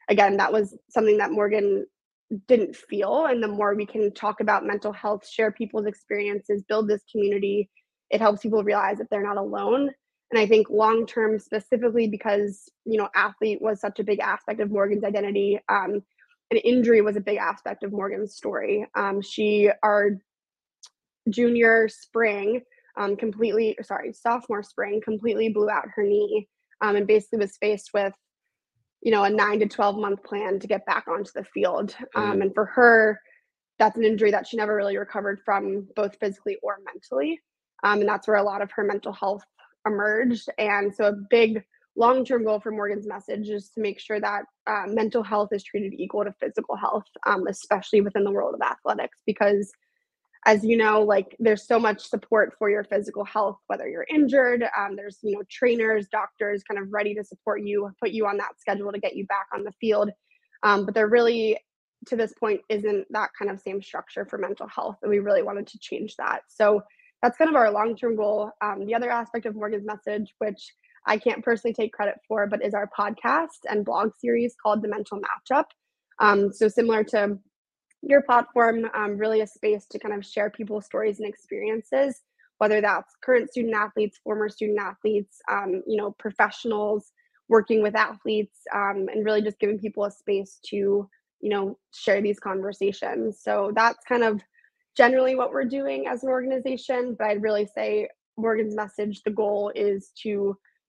again, 0.08 0.36
that 0.38 0.52
was 0.52 0.76
something 0.88 1.18
that 1.18 1.32
Morgan 1.32 1.86
didn't 2.48 2.76
feel. 2.76 3.26
And 3.26 3.42
the 3.42 3.48
more 3.48 3.74
we 3.74 3.86
can 3.86 4.12
talk 4.12 4.40
about 4.40 4.66
mental 4.66 4.92
health, 4.92 5.26
share 5.28 5.52
people's 5.52 5.86
experiences, 5.86 6.62
build 6.62 6.88
this 6.88 7.02
community, 7.10 7.70
it 8.10 8.20
helps 8.20 8.42
people 8.42 8.62
realize 8.62 8.98
that 8.98 9.08
they're 9.10 9.26
not 9.26 9.36
alone. 9.36 9.90
And 10.30 10.40
I 10.40 10.46
think 10.46 10.70
long 10.70 11.06
term, 11.06 11.38
specifically 11.38 12.08
because 12.08 12.70
you 12.84 12.98
know 12.98 13.08
athlete 13.14 13.60
was 13.60 13.80
such 13.80 13.98
a 13.98 14.04
big 14.04 14.20
aspect 14.20 14.60
of 14.60 14.70
Morgan's 14.70 15.04
identity. 15.04 15.60
Um, 15.68 16.02
an 16.50 16.58
injury 16.58 17.00
was 17.02 17.16
a 17.16 17.20
big 17.20 17.38
aspect 17.38 17.82
of 17.82 17.92
Morgan's 17.92 18.34
story. 18.34 18.86
Um, 18.94 19.20
she 19.20 19.70
our 19.82 20.18
junior 21.28 21.88
spring 21.88 22.62
um, 22.96 23.16
completely 23.16 23.76
sorry 23.82 24.12
sophomore 24.12 24.62
spring 24.62 25.00
completely 25.02 25.48
blew 25.48 25.70
out 25.70 25.86
her 25.94 26.02
knee 26.02 26.48
um, 26.80 26.96
and 26.96 27.06
basically 27.06 27.38
was 27.38 27.56
faced 27.58 27.90
with 27.94 28.12
you 29.02 29.10
know 29.10 29.24
a 29.24 29.30
nine 29.30 29.60
to 29.60 29.66
12 29.66 29.96
month 29.96 30.22
plan 30.22 30.58
to 30.60 30.66
get 30.66 30.86
back 30.86 31.08
onto 31.08 31.30
the 31.34 31.44
field. 31.44 31.94
Um, 32.14 32.38
mm. 32.38 32.42
and 32.42 32.54
for 32.54 32.66
her 32.66 33.20
that's 33.78 33.96
an 33.96 34.04
injury 34.04 34.30
that 34.30 34.46
she 34.46 34.56
never 34.56 34.76
really 34.76 34.96
recovered 34.96 35.40
from 35.44 35.88
both 35.96 36.16
physically 36.20 36.56
or 36.62 36.78
mentally. 36.84 37.40
Um, 37.82 38.00
and 38.00 38.08
that's 38.08 38.28
where 38.28 38.36
a 38.36 38.42
lot 38.42 38.62
of 38.62 38.70
her 38.72 38.84
mental 38.84 39.12
health 39.12 39.42
emerged. 39.84 40.48
And 40.56 40.94
so 40.94 41.06
a 41.06 41.16
big 41.30 41.64
long-term 41.96 42.44
goal 42.44 42.60
for 42.60 42.70
morgan's 42.70 43.06
message 43.06 43.50
is 43.50 43.70
to 43.70 43.80
make 43.80 44.00
sure 44.00 44.20
that 44.20 44.44
uh, 44.66 44.84
mental 44.86 45.22
health 45.22 45.50
is 45.52 45.62
treated 45.62 45.92
equal 45.94 46.24
to 46.24 46.32
physical 46.40 46.74
health 46.74 47.04
um, 47.26 47.46
especially 47.46 48.00
within 48.00 48.24
the 48.24 48.30
world 48.30 48.54
of 48.54 48.60
athletics 48.62 49.18
because 49.26 49.70
as 50.44 50.64
you 50.64 50.76
know 50.76 51.02
like 51.02 51.36
there's 51.38 51.66
so 51.66 51.78
much 51.78 52.00
support 52.00 52.54
for 52.58 52.68
your 52.68 52.84
physical 52.84 53.24
health 53.24 53.58
whether 53.68 53.88
you're 53.88 54.06
injured 54.12 54.64
um, 54.76 54.96
there's 54.96 55.18
you 55.22 55.36
know 55.36 55.42
trainers 55.50 56.08
doctors 56.08 56.62
kind 56.68 56.80
of 56.80 56.92
ready 56.92 57.14
to 57.14 57.24
support 57.24 57.62
you 57.62 57.90
put 58.00 58.10
you 58.10 58.26
on 58.26 58.36
that 58.36 58.58
schedule 58.58 58.92
to 58.92 58.98
get 58.98 59.16
you 59.16 59.26
back 59.26 59.46
on 59.54 59.64
the 59.64 59.72
field. 59.80 60.10
Um, 60.62 60.84
but 60.84 60.94
there 60.94 61.08
really 61.08 61.58
to 62.06 62.16
this 62.16 62.32
point 62.32 62.60
isn't 62.68 63.06
that 63.10 63.30
kind 63.38 63.50
of 63.50 63.60
same 63.60 63.80
structure 63.80 64.24
for 64.24 64.38
mental 64.38 64.66
health 64.66 64.96
and 65.02 65.10
we 65.10 65.20
really 65.20 65.42
wanted 65.42 65.66
to 65.68 65.78
change 65.78 66.16
that. 66.16 66.42
So 66.48 66.82
that's 67.22 67.38
kind 67.38 67.48
of 67.48 67.54
our 67.56 67.70
long-term 67.70 68.16
goal. 68.16 68.50
Um, 68.60 68.84
the 68.84 68.94
other 68.94 69.10
aspect 69.10 69.46
of 69.46 69.54
morgan's 69.54 69.86
message 69.86 70.34
which 70.38 70.72
i 71.06 71.16
can't 71.16 71.44
personally 71.44 71.74
take 71.74 71.92
credit 71.92 72.14
for 72.28 72.46
but 72.46 72.64
is 72.64 72.74
our 72.74 72.88
podcast 72.96 73.58
and 73.68 73.84
blog 73.84 74.12
series 74.18 74.54
called 74.60 74.82
the 74.82 74.88
mental 74.88 75.20
matchup. 75.20 75.64
Um, 76.18 76.52
so 76.52 76.68
similar 76.68 77.02
to 77.04 77.38
your 78.02 78.22
platform 78.22 78.88
um, 78.94 79.16
really 79.16 79.40
a 79.40 79.46
space 79.46 79.86
to 79.86 79.98
kind 79.98 80.14
of 80.14 80.24
share 80.24 80.50
people's 80.50 80.86
stories 80.86 81.20
and 81.20 81.28
experiences 81.28 82.22
whether 82.58 82.80
that's 82.80 83.14
current 83.22 83.50
student 83.50 83.74
athletes 83.74 84.20
former 84.22 84.48
student 84.48 84.78
athletes 84.78 85.38
um, 85.50 85.82
you 85.86 85.96
know 85.96 86.12
professionals 86.18 87.12
working 87.48 87.82
with 87.82 87.94
athletes 87.94 88.60
um, 88.74 89.08
and 89.12 89.24
really 89.24 89.42
just 89.42 89.58
giving 89.58 89.78
people 89.78 90.04
a 90.04 90.10
space 90.10 90.58
to 90.64 91.08
you 91.40 91.50
know 91.50 91.76
share 91.92 92.22
these 92.22 92.38
conversations. 92.38 93.40
So 93.42 93.72
that's 93.74 94.02
kind 94.04 94.22
of 94.22 94.40
generally 94.96 95.34
what 95.34 95.50
we're 95.50 95.64
doing 95.64 96.06
as 96.06 96.22
an 96.22 96.28
organization 96.28 97.16
but 97.18 97.28
i'd 97.28 97.42
really 97.42 97.66
say 97.66 98.08
morgan's 98.36 98.74
message 98.74 99.22
the 99.24 99.30
goal 99.30 99.72
is 99.74 100.10
to 100.14 100.28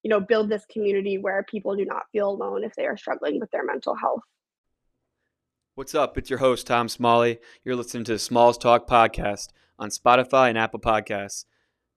you 0.04 0.10
know 0.10 0.20
build 0.20 0.50
this 0.50 0.66
community 0.72 1.18
where 1.18 1.46
people 1.50 1.76
do 1.76 1.86
not 1.86 2.04
feel 2.12 2.30
alone 2.30 2.64
if 2.64 2.76
they 2.76 2.86
are 2.86 2.98
struggling 2.98 3.40
with 3.40 3.50
their 3.52 3.64
mental 3.64 3.96
health 3.96 4.22
What's 5.76 5.96
up? 5.96 6.20
It's 6.20 6.30
your 6.30 6.38
host, 6.38 6.68
Tom 6.68 6.88
Smalley. 6.88 7.40
You're 7.66 7.76
listening 7.76 8.04
to 8.04 8.12
the 8.12 8.20
Smalls 8.20 8.60
Talk 8.60 8.88
podcast 8.88 9.48
on 9.80 9.90
Spotify 9.90 10.50
and 10.50 10.56
Apple 10.56 10.80
Podcasts. 10.80 11.46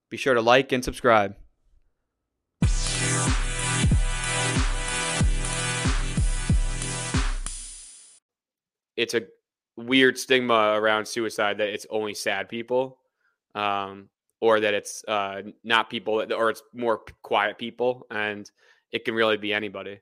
Be 0.08 0.16
sure 0.16 0.32
to 0.32 0.40
like 0.40 0.72
and 0.72 0.82
subscribe. 0.82 1.36
It's 8.96 9.12
a 9.12 9.26
weird 9.76 10.16
stigma 10.16 10.72
around 10.80 11.06
suicide 11.06 11.58
that 11.58 11.68
it's 11.68 11.86
only 11.90 12.14
sad 12.14 12.48
people, 12.48 12.96
um, 13.54 14.08
or 14.40 14.58
that 14.58 14.72
it's 14.72 15.04
uh, 15.06 15.42
not 15.64 15.90
people, 15.90 16.24
or 16.32 16.48
it's 16.48 16.62
more 16.72 17.02
quiet 17.22 17.58
people, 17.58 18.06
and 18.10 18.50
it 18.90 19.04
can 19.04 19.12
really 19.12 19.36
be 19.36 19.52
anybody. 19.52 20.00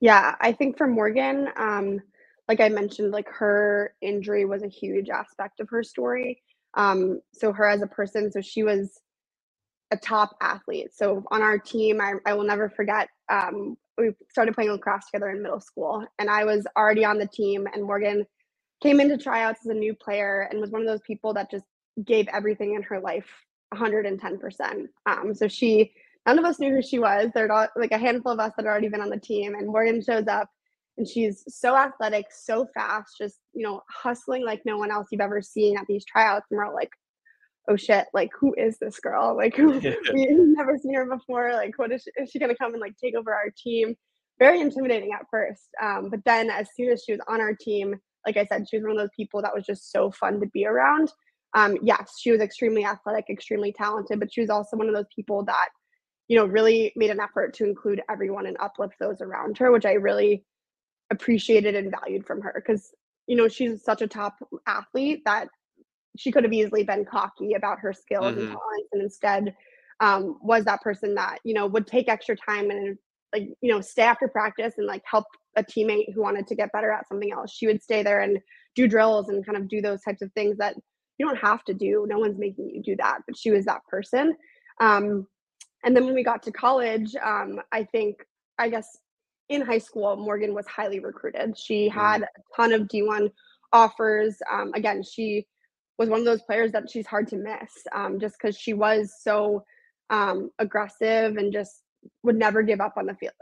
Yeah, 0.00 0.34
I 0.38 0.52
think 0.52 0.76
for 0.76 0.86
Morgan, 0.86 1.48
um, 1.56 2.02
like 2.48 2.60
I 2.60 2.68
mentioned, 2.68 3.12
like 3.12 3.28
her 3.28 3.94
injury 4.00 4.44
was 4.44 4.62
a 4.62 4.68
huge 4.68 5.08
aspect 5.08 5.60
of 5.60 5.68
her 5.70 5.82
story. 5.82 6.42
Um, 6.74 7.20
so 7.32 7.52
her 7.52 7.66
as 7.66 7.82
a 7.82 7.86
person, 7.86 8.30
so 8.30 8.40
she 8.40 8.62
was 8.62 9.00
a 9.90 9.96
top 9.96 10.36
athlete. 10.40 10.94
So 10.94 11.24
on 11.30 11.42
our 11.42 11.58
team, 11.58 12.00
I, 12.00 12.14
I 12.24 12.34
will 12.34 12.44
never 12.44 12.68
forget. 12.68 13.08
Um, 13.30 13.76
we 13.98 14.10
started 14.30 14.54
playing 14.54 14.70
lacrosse 14.70 15.06
together 15.06 15.30
in 15.30 15.42
middle 15.42 15.60
school, 15.60 16.04
and 16.18 16.28
I 16.28 16.44
was 16.44 16.66
already 16.76 17.04
on 17.04 17.18
the 17.18 17.26
team. 17.26 17.66
And 17.72 17.84
Morgan 17.84 18.26
came 18.82 19.00
into 19.00 19.16
tryouts 19.16 19.60
as 19.64 19.70
a 19.70 19.74
new 19.74 19.94
player 19.94 20.48
and 20.50 20.60
was 20.60 20.70
one 20.70 20.82
of 20.82 20.88
those 20.88 21.00
people 21.06 21.34
that 21.34 21.50
just 21.50 21.64
gave 22.04 22.28
everything 22.28 22.74
in 22.74 22.82
her 22.82 23.00
life 23.00 23.26
110%. 23.74 24.86
Um, 25.06 25.34
so 25.34 25.48
she, 25.48 25.92
none 26.26 26.38
of 26.38 26.44
us 26.44 26.58
knew 26.60 26.74
who 26.74 26.82
she 26.82 26.98
was. 26.98 27.30
There 27.34 27.46
are 27.46 27.48
not 27.48 27.70
like 27.74 27.92
a 27.92 27.98
handful 27.98 28.32
of 28.32 28.38
us 28.38 28.52
that 28.56 28.66
had 28.66 28.70
already 28.70 28.88
been 28.88 29.00
on 29.00 29.10
the 29.10 29.18
team, 29.18 29.54
and 29.54 29.66
Morgan 29.66 30.02
shows 30.02 30.26
up 30.28 30.50
and 30.98 31.06
she's 31.06 31.44
so 31.48 31.76
athletic, 31.76 32.26
so 32.30 32.66
fast, 32.74 33.16
just 33.18 33.40
you 33.52 33.62
know, 33.62 33.82
hustling 33.90 34.44
like 34.44 34.62
no 34.64 34.78
one 34.78 34.90
else 34.90 35.08
you've 35.10 35.20
ever 35.20 35.42
seen 35.42 35.76
at 35.76 35.86
these 35.88 36.04
tryouts. 36.04 36.46
And 36.50 36.58
we're 36.58 36.74
like, 36.74 36.90
oh 37.68 37.76
shit, 37.76 38.06
like 38.14 38.30
who 38.38 38.54
is 38.56 38.78
this 38.78 38.98
girl? 39.00 39.36
Like 39.36 39.54
who, 39.54 39.72
we've 40.14 40.38
never 40.38 40.78
seen 40.78 40.94
her 40.94 41.06
before. 41.06 41.52
Like 41.52 41.78
what 41.78 41.92
is 41.92 42.02
she, 42.02 42.22
is 42.22 42.30
she 42.30 42.38
gonna 42.38 42.56
come 42.56 42.72
and 42.72 42.80
like 42.80 42.94
take 43.02 43.14
over 43.14 43.32
our 43.32 43.52
team? 43.56 43.94
Very 44.38 44.60
intimidating 44.60 45.12
at 45.12 45.26
first, 45.30 45.68
um, 45.82 46.10
but 46.10 46.20
then 46.26 46.50
as 46.50 46.68
soon 46.76 46.90
as 46.90 47.02
she 47.02 47.12
was 47.12 47.22
on 47.26 47.40
our 47.40 47.54
team, 47.54 47.94
like 48.26 48.36
I 48.36 48.44
said, 48.44 48.66
she 48.68 48.76
was 48.76 48.82
one 48.84 48.92
of 48.92 48.98
those 48.98 49.08
people 49.16 49.40
that 49.40 49.54
was 49.54 49.64
just 49.64 49.90
so 49.90 50.10
fun 50.10 50.40
to 50.40 50.46
be 50.46 50.66
around. 50.66 51.10
Um, 51.54 51.78
yes, 51.82 52.18
she 52.20 52.32
was 52.32 52.42
extremely 52.42 52.84
athletic, 52.84 53.26
extremely 53.30 53.72
talented, 53.72 54.20
but 54.20 54.30
she 54.30 54.42
was 54.42 54.50
also 54.50 54.76
one 54.76 54.88
of 54.88 54.94
those 54.94 55.06
people 55.14 55.44
that, 55.46 55.68
you 56.28 56.36
know, 56.36 56.44
really 56.44 56.92
made 56.96 57.08
an 57.08 57.20
effort 57.20 57.54
to 57.54 57.64
include 57.64 58.02
everyone 58.10 58.44
and 58.44 58.58
uplift 58.60 58.96
those 59.00 59.22
around 59.22 59.56
her, 59.56 59.72
which 59.72 59.86
I 59.86 59.92
really 59.92 60.44
appreciated 61.10 61.74
and 61.74 61.92
valued 62.00 62.26
from 62.26 62.40
her 62.40 62.52
because 62.54 62.90
you 63.26 63.36
know 63.36 63.48
she's 63.48 63.82
such 63.82 64.02
a 64.02 64.06
top 64.06 64.36
athlete 64.66 65.22
that 65.24 65.48
she 66.16 66.32
could 66.32 66.44
have 66.44 66.52
easily 66.52 66.82
been 66.82 67.04
cocky 67.04 67.54
about 67.54 67.78
her 67.78 67.92
skills 67.92 68.26
mm-hmm. 68.26 68.40
and 68.40 68.48
talents 68.48 68.88
and 68.92 69.02
instead 69.02 69.54
um, 70.00 70.38
was 70.42 70.64
that 70.64 70.82
person 70.82 71.14
that 71.14 71.38
you 71.44 71.54
know 71.54 71.66
would 71.66 71.86
take 71.86 72.08
extra 72.08 72.36
time 72.36 72.70
and 72.70 72.98
like 73.32 73.48
you 73.60 73.72
know 73.72 73.80
stay 73.80 74.02
after 74.02 74.28
practice 74.28 74.74
and 74.78 74.86
like 74.86 75.02
help 75.10 75.24
a 75.56 75.62
teammate 75.62 76.12
who 76.14 76.22
wanted 76.22 76.46
to 76.46 76.54
get 76.54 76.72
better 76.72 76.90
at 76.90 77.08
something 77.08 77.32
else 77.32 77.50
she 77.50 77.66
would 77.66 77.82
stay 77.82 78.02
there 78.02 78.20
and 78.20 78.38
do 78.74 78.86
drills 78.86 79.28
and 79.28 79.44
kind 79.46 79.56
of 79.56 79.68
do 79.68 79.80
those 79.80 80.02
types 80.02 80.22
of 80.22 80.30
things 80.32 80.56
that 80.58 80.74
you 81.18 81.26
don't 81.26 81.38
have 81.38 81.64
to 81.64 81.72
do 81.72 82.04
no 82.08 82.18
one's 82.18 82.38
making 82.38 82.68
you 82.68 82.82
do 82.82 82.96
that 82.96 83.20
but 83.26 83.36
she 83.36 83.50
was 83.50 83.64
that 83.64 83.80
person 83.88 84.34
um, 84.80 85.26
and 85.84 85.96
then 85.96 86.04
when 86.04 86.14
we 86.14 86.22
got 86.22 86.42
to 86.42 86.52
college 86.52 87.14
um, 87.22 87.60
i 87.72 87.82
think 87.84 88.16
i 88.58 88.68
guess 88.68 88.98
in 89.48 89.62
high 89.62 89.78
school, 89.78 90.16
Morgan 90.16 90.54
was 90.54 90.66
highly 90.66 91.00
recruited. 91.00 91.58
She 91.58 91.88
mm-hmm. 91.88 91.98
had 91.98 92.22
a 92.22 92.28
ton 92.56 92.72
of 92.72 92.82
D1 92.82 93.30
offers. 93.72 94.36
Um, 94.50 94.72
again, 94.74 95.02
she 95.02 95.46
was 95.98 96.08
one 96.08 96.20
of 96.20 96.26
those 96.26 96.42
players 96.42 96.72
that 96.72 96.90
she's 96.90 97.06
hard 97.06 97.28
to 97.28 97.36
miss 97.36 97.70
um, 97.94 98.18
just 98.20 98.36
because 98.40 98.56
she 98.56 98.74
was 98.74 99.14
so 99.20 99.64
um, 100.10 100.50
aggressive 100.58 101.36
and 101.36 101.52
just 101.52 101.82
would 102.22 102.36
never 102.36 102.62
give 102.62 102.80
up 102.80 102.94
on 102.96 103.06
the 103.06 103.14
field. 103.14 103.32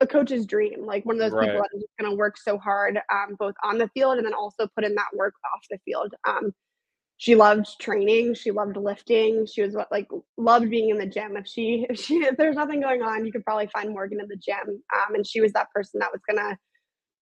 a 0.00 0.06
coach's 0.06 0.46
dream, 0.46 0.86
like 0.86 1.04
one 1.04 1.16
of 1.16 1.20
those 1.20 1.32
right. 1.32 1.46
people 1.46 1.62
that 1.62 1.76
is 1.76 1.84
going 1.98 2.10
to 2.10 2.16
work 2.16 2.36
so 2.38 2.56
hard, 2.58 2.98
um, 3.12 3.36
both 3.38 3.54
on 3.62 3.78
the 3.78 3.88
field 3.88 4.16
and 4.16 4.26
then 4.26 4.34
also 4.34 4.66
put 4.74 4.84
in 4.84 4.94
that 4.94 5.08
work 5.14 5.34
off 5.52 5.60
the 5.70 5.78
field. 5.84 6.14
She 7.24 7.34
loved 7.36 7.80
training 7.80 8.34
she 8.34 8.50
loved 8.50 8.76
lifting 8.76 9.46
she 9.46 9.62
was 9.62 9.74
like 9.90 10.08
loved 10.36 10.68
being 10.68 10.90
in 10.90 10.98
the 10.98 11.06
gym. 11.06 11.38
If 11.38 11.46
she 11.46 11.86
if 11.88 11.98
she 11.98 12.16
if 12.16 12.36
there's 12.36 12.54
nothing 12.54 12.82
going 12.82 13.00
on 13.00 13.24
you 13.24 13.32
could 13.32 13.46
probably 13.46 13.66
find 13.68 13.94
morgan 13.94 14.20
in 14.20 14.28
the 14.28 14.36
gym 14.36 14.82
um, 14.94 15.14
and 15.14 15.26
she 15.26 15.40
was 15.40 15.50
that 15.52 15.70
person 15.70 16.00
that 16.00 16.12
was 16.12 16.20
gonna 16.28 16.58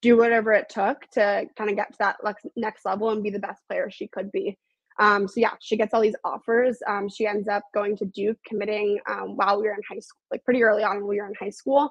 do 0.00 0.16
whatever 0.16 0.52
it 0.54 0.68
took 0.68 1.08
to 1.12 1.46
kind 1.56 1.70
of 1.70 1.76
get 1.76 1.92
to 1.92 1.98
that 2.00 2.16
next 2.56 2.84
level 2.84 3.10
and 3.10 3.22
be 3.22 3.30
the 3.30 3.38
best 3.38 3.62
player 3.68 3.88
she 3.92 4.08
could 4.08 4.32
be. 4.32 4.58
Um, 4.98 5.28
so 5.28 5.34
yeah 5.36 5.52
she 5.60 5.76
gets 5.76 5.94
all 5.94 6.00
these 6.00 6.16
offers. 6.24 6.78
Um, 6.88 7.08
she 7.08 7.24
ends 7.24 7.46
up 7.46 7.62
going 7.72 7.96
to 7.98 8.04
duke 8.06 8.38
committing 8.44 8.98
um, 9.08 9.36
while 9.36 9.60
we 9.60 9.68
were 9.68 9.74
in 9.74 9.82
high 9.88 10.00
school 10.00 10.18
like 10.32 10.44
pretty 10.44 10.64
early 10.64 10.82
on 10.82 10.96
when 10.96 11.06
we 11.06 11.20
were 11.20 11.28
in 11.28 11.34
high 11.38 11.50
school. 11.50 11.88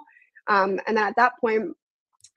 Um, 0.49 0.81
and 0.85 0.97
then 0.97 1.05
at 1.05 1.15
that 1.15 1.39
point 1.39 1.69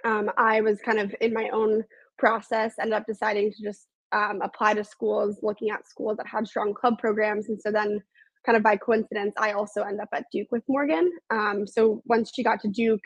um, 0.05 0.31
i 0.37 0.61
was 0.61 0.79
kind 0.83 1.01
of 1.01 1.13
in 1.21 1.33
my 1.33 1.49
own 1.49 1.83
process 2.17 2.75
ended 2.79 2.95
up 2.95 3.07
deciding 3.09 3.53
to 3.53 3.61
just 3.61 3.89
um, 4.15 4.41
apply 4.43 4.75
to 4.75 4.85
schools, 4.85 5.39
looking 5.43 5.71
at 5.71 5.87
schools 5.87 6.17
that 6.17 6.27
had 6.27 6.47
strong 6.47 6.73
club 6.73 6.99
programs. 6.99 7.49
And 7.49 7.61
so 7.61 7.71
then, 7.71 8.01
kind 8.47 8.57
of 8.57 8.63
by 8.63 8.77
coincidence, 8.77 9.35
I 9.39 9.53
also 9.53 9.83
end 9.83 10.01
up 10.01 10.09
at 10.15 10.27
Duke 10.33 10.49
with 10.51 10.63
Morgan. 10.69 11.11
Um, 11.31 11.67
so 11.67 12.03
once 12.07 12.31
she 12.35 12.43
got 12.43 12.61
to 12.61 12.69
Duke, 12.69 13.01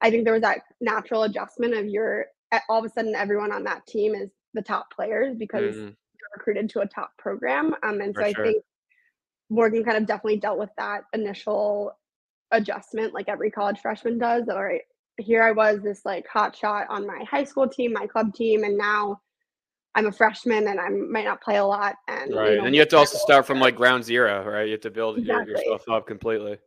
I 0.00 0.10
think 0.10 0.24
there 0.24 0.34
was 0.34 0.42
that 0.42 0.60
natural 0.80 1.22
adjustment 1.22 1.74
of 1.74 1.86
your 1.86 2.26
all 2.68 2.78
of 2.78 2.84
a 2.84 2.88
sudden 2.88 3.16
everyone 3.16 3.52
on 3.52 3.64
that 3.64 3.84
team 3.86 4.14
is 4.14 4.30
the 4.52 4.62
top 4.62 4.86
players 4.94 5.34
because 5.36 5.74
mm-hmm. 5.74 5.86
you're 5.86 6.30
recruited 6.36 6.70
to 6.70 6.80
a 6.80 6.86
top 6.86 7.10
program. 7.18 7.74
Um, 7.82 8.00
and 8.00 8.14
so 8.14 8.22
I 8.22 8.32
sure. 8.32 8.44
think 8.44 8.64
Morgan 9.50 9.84
kind 9.84 9.96
of 9.96 10.06
definitely 10.06 10.38
dealt 10.38 10.58
with 10.58 10.70
that 10.76 11.02
initial 11.12 11.92
adjustment, 12.50 13.14
like 13.14 13.28
every 13.28 13.50
college 13.50 13.80
freshman 13.80 14.18
does. 14.18 14.48
All 14.48 14.62
right, 14.62 14.82
here 15.18 15.42
I 15.42 15.52
was, 15.52 15.80
this 15.82 16.02
like 16.04 16.26
hot 16.28 16.54
shot 16.56 16.86
on 16.88 17.06
my 17.06 17.24
high 17.28 17.44
school 17.44 17.68
team, 17.68 17.92
my 17.92 18.06
club 18.06 18.34
team, 18.34 18.62
and 18.64 18.78
now 18.78 19.20
I'm 19.94 20.06
a 20.06 20.12
freshman 20.12 20.68
and 20.68 20.80
I 20.80 20.88
might 20.88 21.24
not 21.24 21.40
play 21.40 21.56
a 21.56 21.64
lot. 21.64 21.96
And 22.08 22.34
right, 22.34 22.52
you 22.52 22.58
know, 22.58 22.64
and 22.64 22.74
you 22.74 22.80
have 22.80 22.88
to 22.88 22.96
also 22.96 23.18
start 23.18 23.46
from 23.46 23.60
like 23.60 23.76
ground 23.76 24.04
zero, 24.04 24.44
right? 24.48 24.66
You 24.66 24.72
have 24.72 24.80
to 24.82 24.90
build 24.90 25.18
exactly. 25.18 25.52
yourself 25.52 25.88
up 25.88 26.06
completely. 26.06 26.58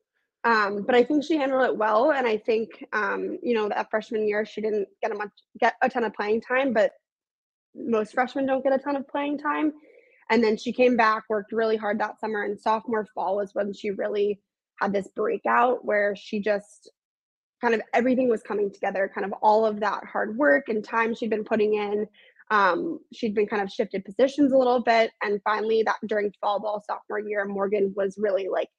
Um, 0.43 0.83
but 0.83 0.95
I 0.95 1.03
think 1.03 1.25
she 1.25 1.35
handled 1.35 1.63
it 1.63 1.75
well, 1.75 2.11
and 2.13 2.25
I 2.25 2.37
think 2.37 2.85
um, 2.93 3.37
you 3.41 3.53
know 3.53 3.67
that 3.67 3.89
freshman 3.89 4.27
year 4.27 4.45
she 4.45 4.61
didn't 4.61 4.87
get 5.01 5.11
a 5.11 5.15
much 5.15 5.31
get 5.59 5.75
a 5.81 5.89
ton 5.89 6.05
of 6.05 6.13
playing 6.13 6.41
time, 6.41 6.71
but 6.73 6.91
most 7.75 8.13
freshmen 8.13 8.45
don't 8.45 8.63
get 8.63 8.73
a 8.73 8.77
ton 8.77 8.95
of 8.95 9.07
playing 9.07 9.37
time. 9.37 9.73
And 10.29 10.43
then 10.43 10.57
she 10.57 10.73
came 10.73 10.97
back, 10.97 11.23
worked 11.29 11.51
really 11.51 11.77
hard 11.77 11.99
that 11.99 12.19
summer, 12.19 12.43
and 12.43 12.59
sophomore 12.59 13.07
fall 13.13 13.37
was 13.37 13.53
when 13.53 13.73
she 13.73 13.91
really 13.91 14.39
had 14.79 14.93
this 14.93 15.07
breakout 15.15 15.83
where 15.83 16.15
she 16.15 16.39
just 16.39 16.91
kind 17.59 17.73
of 17.73 17.81
everything 17.93 18.29
was 18.29 18.43
coming 18.43 18.71
together, 18.71 19.11
kind 19.13 19.25
of 19.25 19.33
all 19.41 19.65
of 19.65 19.79
that 19.79 20.03
hard 20.05 20.37
work 20.37 20.69
and 20.69 20.83
time 20.83 21.15
she'd 21.15 21.29
been 21.29 21.43
putting 21.43 21.73
in. 21.73 22.07
Um, 22.49 22.99
she'd 23.13 23.35
been 23.35 23.47
kind 23.47 23.61
of 23.61 23.71
shifted 23.71 24.05
positions 24.05 24.53
a 24.53 24.57
little 24.57 24.81
bit. 24.81 25.11
And 25.21 25.41
finally, 25.43 25.83
that 25.83 25.97
during 26.05 26.31
fall 26.41 26.59
ball 26.59 26.83
sophomore 26.85 27.19
year, 27.19 27.45
Morgan 27.45 27.93
was 27.95 28.17
really 28.17 28.47
like 28.47 28.69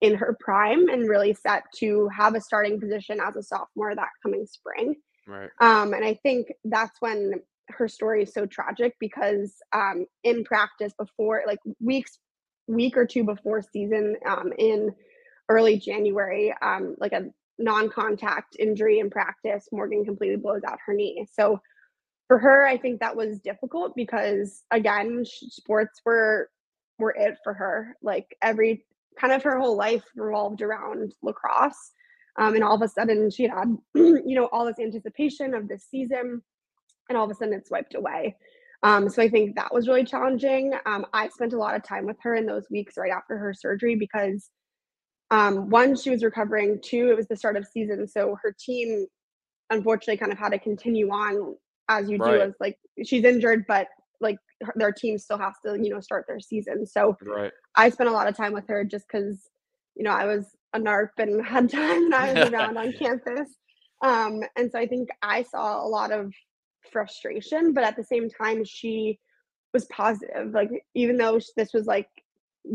in 0.00 0.14
her 0.14 0.36
prime 0.40 0.88
and 0.88 1.08
really 1.08 1.34
set 1.34 1.64
to 1.76 2.08
have 2.08 2.34
a 2.34 2.40
starting 2.40 2.78
position 2.78 3.20
as 3.20 3.36
a 3.36 3.42
sophomore 3.42 3.94
that 3.94 4.10
coming 4.22 4.46
spring. 4.46 4.96
Right. 5.26 5.50
Um, 5.60 5.94
and 5.94 6.04
I 6.04 6.18
think 6.22 6.48
that's 6.64 7.00
when 7.00 7.40
her 7.68 7.88
story 7.88 8.24
is 8.24 8.32
so 8.34 8.44
tragic 8.44 8.94
because 9.00 9.54
um, 9.72 10.04
in 10.22 10.44
practice 10.44 10.92
before, 10.98 11.42
like 11.46 11.60
weeks, 11.80 12.18
week 12.66 12.96
or 12.96 13.06
two 13.06 13.24
before 13.24 13.62
season, 13.62 14.16
um, 14.26 14.52
in 14.58 14.90
early 15.48 15.78
January, 15.78 16.54
um, 16.60 16.96
like 16.98 17.12
a 17.12 17.26
non-contact 17.58 18.56
injury 18.58 18.98
in 18.98 19.10
practice, 19.10 19.68
Morgan 19.72 20.04
completely 20.04 20.36
blows 20.36 20.62
out 20.68 20.78
her 20.86 20.92
knee. 20.92 21.26
So 21.32 21.60
for 22.28 22.38
her, 22.38 22.66
I 22.66 22.76
think 22.76 23.00
that 23.00 23.16
was 23.16 23.38
difficult 23.40 23.94
because 23.94 24.62
again, 24.70 25.24
sports 25.24 26.00
were 26.04 26.50
were 26.98 27.14
it 27.16 27.36
for 27.42 27.54
her. 27.54 27.96
Like 28.02 28.36
every 28.42 28.84
kind 29.18 29.32
of 29.32 29.42
her 29.42 29.58
whole 29.58 29.76
life 29.76 30.04
revolved 30.16 30.62
around 30.62 31.12
lacrosse. 31.22 31.92
Um, 32.36 32.54
and 32.54 32.64
all 32.64 32.74
of 32.74 32.82
a 32.82 32.88
sudden 32.88 33.30
she 33.30 33.44
had, 33.44 33.76
you 33.94 34.34
know, 34.34 34.48
all 34.52 34.66
this 34.66 34.80
anticipation 34.80 35.54
of 35.54 35.68
this 35.68 35.86
season 35.88 36.42
and 37.08 37.18
all 37.18 37.24
of 37.24 37.30
a 37.30 37.34
sudden 37.34 37.54
it's 37.54 37.70
wiped 37.70 37.94
away. 37.94 38.36
Um, 38.82 39.08
so 39.08 39.22
I 39.22 39.28
think 39.28 39.56
that 39.56 39.72
was 39.72 39.88
really 39.88 40.04
challenging. 40.04 40.74
Um, 40.84 41.06
I 41.12 41.28
spent 41.28 41.52
a 41.52 41.58
lot 41.58 41.74
of 41.74 41.82
time 41.82 42.06
with 42.06 42.16
her 42.22 42.34
in 42.34 42.44
those 42.44 42.66
weeks 42.70 42.94
right 42.98 43.12
after 43.12 43.38
her 43.38 43.54
surgery 43.54 43.94
because 43.94 44.50
um, 45.30 45.70
one, 45.70 45.96
she 45.96 46.10
was 46.10 46.22
recovering. 46.22 46.80
Two, 46.82 47.10
it 47.10 47.16
was 47.16 47.26
the 47.26 47.36
start 47.36 47.56
of 47.56 47.66
season, 47.66 48.06
so 48.06 48.36
her 48.42 48.54
team 48.58 49.06
unfortunately 49.70 50.18
kind 50.18 50.32
of 50.32 50.38
had 50.38 50.50
to 50.50 50.58
continue 50.58 51.08
on 51.08 51.56
as 51.88 52.08
you 52.08 52.18
right. 52.18 52.38
do. 52.38 52.40
As 52.42 52.54
like 52.60 52.78
she's 53.04 53.24
injured, 53.24 53.64
but 53.66 53.88
like 54.20 54.38
their 54.76 54.92
team 54.92 55.18
still 55.18 55.38
has 55.38 55.54
to 55.64 55.78
you 55.82 55.90
know 55.90 56.00
start 56.00 56.26
their 56.26 56.40
season. 56.40 56.86
So 56.86 57.16
right. 57.22 57.52
I 57.76 57.90
spent 57.90 58.08
a 58.08 58.12
lot 58.12 58.28
of 58.28 58.36
time 58.36 58.52
with 58.52 58.66
her 58.68 58.84
just 58.84 59.06
because 59.06 59.50
you 59.94 60.04
know 60.04 60.12
I 60.12 60.24
was 60.24 60.46
a 60.74 60.80
NARP 60.80 61.10
and 61.18 61.44
had 61.46 61.70
time 61.70 62.04
and 62.04 62.14
I 62.14 62.32
was 62.32 62.50
around 62.52 62.76
on 62.76 62.92
campus. 62.92 63.48
Um, 64.02 64.42
and 64.56 64.70
so 64.70 64.78
I 64.78 64.86
think 64.86 65.08
I 65.22 65.42
saw 65.42 65.84
a 65.84 65.88
lot 65.88 66.12
of 66.12 66.32
frustration, 66.92 67.72
but 67.72 67.84
at 67.84 67.96
the 67.96 68.04
same 68.04 68.28
time, 68.28 68.64
she 68.64 69.18
was 69.72 69.86
positive. 69.86 70.52
Like, 70.52 70.70
even 70.94 71.16
though 71.16 71.40
this 71.56 71.72
was 71.72 71.86
like 71.86 72.08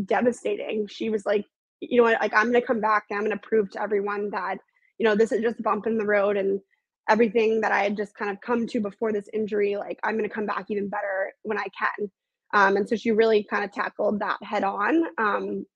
devastating, 0.06 0.88
she 0.88 1.08
was 1.08 1.24
like, 1.24 1.44
you 1.80 1.98
know 1.98 2.02
what, 2.02 2.20
like, 2.20 2.34
I'm 2.34 2.50
going 2.50 2.60
to 2.60 2.66
come 2.66 2.80
back 2.80 3.04
and 3.10 3.18
I'm 3.18 3.24
going 3.24 3.38
to 3.38 3.48
prove 3.48 3.70
to 3.70 3.82
everyone 3.82 4.30
that, 4.30 4.58
you 4.98 5.04
know, 5.04 5.14
this 5.14 5.30
is 5.30 5.40
just 5.40 5.60
a 5.60 5.62
bump 5.62 5.86
in 5.86 5.98
the 5.98 6.06
road 6.06 6.36
and 6.36 6.60
everything 7.08 7.60
that 7.62 7.72
I 7.72 7.82
had 7.84 7.96
just 7.96 8.14
kind 8.14 8.30
of 8.30 8.40
come 8.40 8.66
to 8.68 8.80
before 8.80 9.12
this 9.12 9.28
injury, 9.32 9.76
like, 9.76 9.98
I'm 10.02 10.16
going 10.16 10.28
to 10.28 10.34
come 10.34 10.46
back 10.46 10.66
even 10.68 10.88
better 10.88 11.32
when 11.42 11.58
I 11.58 11.66
can. 11.76 12.10
Um, 12.52 12.76
and 12.76 12.88
so 12.88 12.96
she 12.96 13.12
really 13.12 13.44
kind 13.44 13.64
of 13.64 13.72
tackled 13.72 14.20
that 14.20 14.42
head 14.42 14.64
on. 14.64 15.04
Um, 15.18 15.66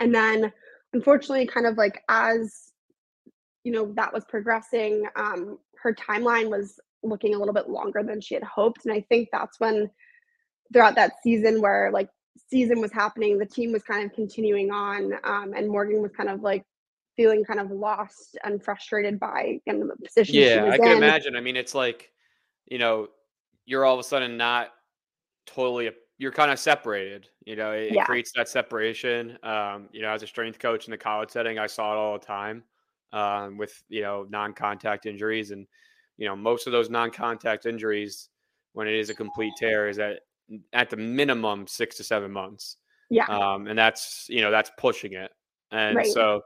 and 0.00 0.14
then, 0.14 0.52
unfortunately, 0.92 1.46
kind 1.46 1.66
of 1.66 1.76
like 1.76 2.02
as 2.08 2.72
you 3.64 3.72
know 3.72 3.92
that 3.96 4.12
was 4.12 4.24
progressing, 4.24 5.04
um, 5.16 5.58
her 5.82 5.94
timeline 5.94 6.50
was 6.50 6.80
looking 7.02 7.34
a 7.34 7.38
little 7.38 7.54
bit 7.54 7.68
longer 7.68 8.02
than 8.02 8.20
she 8.20 8.34
had 8.34 8.42
hoped. 8.42 8.84
And 8.84 8.92
I 8.92 9.04
think 9.08 9.28
that's 9.32 9.60
when 9.60 9.90
throughout 10.72 10.94
that 10.96 11.14
season 11.22 11.60
where 11.60 11.90
like 11.92 12.08
season 12.50 12.80
was 12.80 12.92
happening, 12.92 13.38
the 13.38 13.46
team 13.46 13.72
was 13.72 13.82
kind 13.82 14.04
of 14.04 14.14
continuing 14.14 14.70
on, 14.70 15.12
um, 15.24 15.52
and 15.56 15.68
Morgan 15.68 16.02
was 16.02 16.12
kind 16.12 16.28
of 16.28 16.42
like 16.42 16.64
feeling 17.20 17.44
kind 17.44 17.60
of 17.60 17.70
lost 17.70 18.38
and 18.44 18.62
frustrated 18.62 19.20
by 19.20 19.60
kind 19.68 19.82
of 19.82 19.88
the 19.88 19.96
position. 19.96 20.36
Yeah, 20.36 20.70
I 20.72 20.78
can 20.78 20.92
in. 20.92 20.96
imagine. 20.96 21.36
I 21.36 21.40
mean, 21.40 21.56
it's 21.56 21.74
like, 21.74 22.10
you 22.66 22.78
know, 22.78 23.08
you're 23.66 23.84
all 23.84 23.94
of 23.94 24.00
a 24.00 24.04
sudden 24.04 24.36
not 24.36 24.68
totally 25.46 25.90
you're 26.16 26.32
kind 26.32 26.50
of 26.50 26.58
separated. 26.58 27.28
You 27.44 27.56
know, 27.56 27.72
it, 27.72 27.92
yeah. 27.92 28.02
it 28.02 28.06
creates 28.06 28.32
that 28.36 28.48
separation. 28.48 29.38
Um, 29.42 29.88
you 29.92 30.02
know, 30.02 30.10
as 30.10 30.22
a 30.22 30.26
strength 30.26 30.58
coach 30.58 30.86
in 30.86 30.90
the 30.90 30.98
college 30.98 31.30
setting, 31.30 31.58
I 31.58 31.66
saw 31.66 31.92
it 31.92 31.96
all 31.96 32.18
the 32.18 32.24
time 32.24 32.62
um, 33.12 33.58
with 33.58 33.82
you 33.88 34.02
know 34.02 34.26
non-contact 34.30 35.04
injuries 35.06 35.50
and 35.50 35.66
you 36.20 36.26
know, 36.26 36.36
most 36.36 36.66
of 36.66 36.72
those 36.72 36.90
non-contact 36.90 37.64
injuries, 37.64 38.28
when 38.74 38.86
it 38.86 38.94
is 38.94 39.08
a 39.08 39.14
complete 39.14 39.54
tear, 39.56 39.88
is 39.88 39.98
at 39.98 40.20
at 40.72 40.90
the 40.90 40.96
minimum 40.96 41.66
six 41.66 41.96
to 41.96 42.04
seven 42.04 42.30
months. 42.30 42.76
Yeah. 43.08 43.24
Um, 43.24 43.66
and 43.66 43.78
that's 43.78 44.26
you 44.28 44.42
know 44.42 44.50
that's 44.50 44.70
pushing 44.78 45.14
it, 45.14 45.30
and 45.72 45.96
right. 45.96 46.06
so 46.06 46.42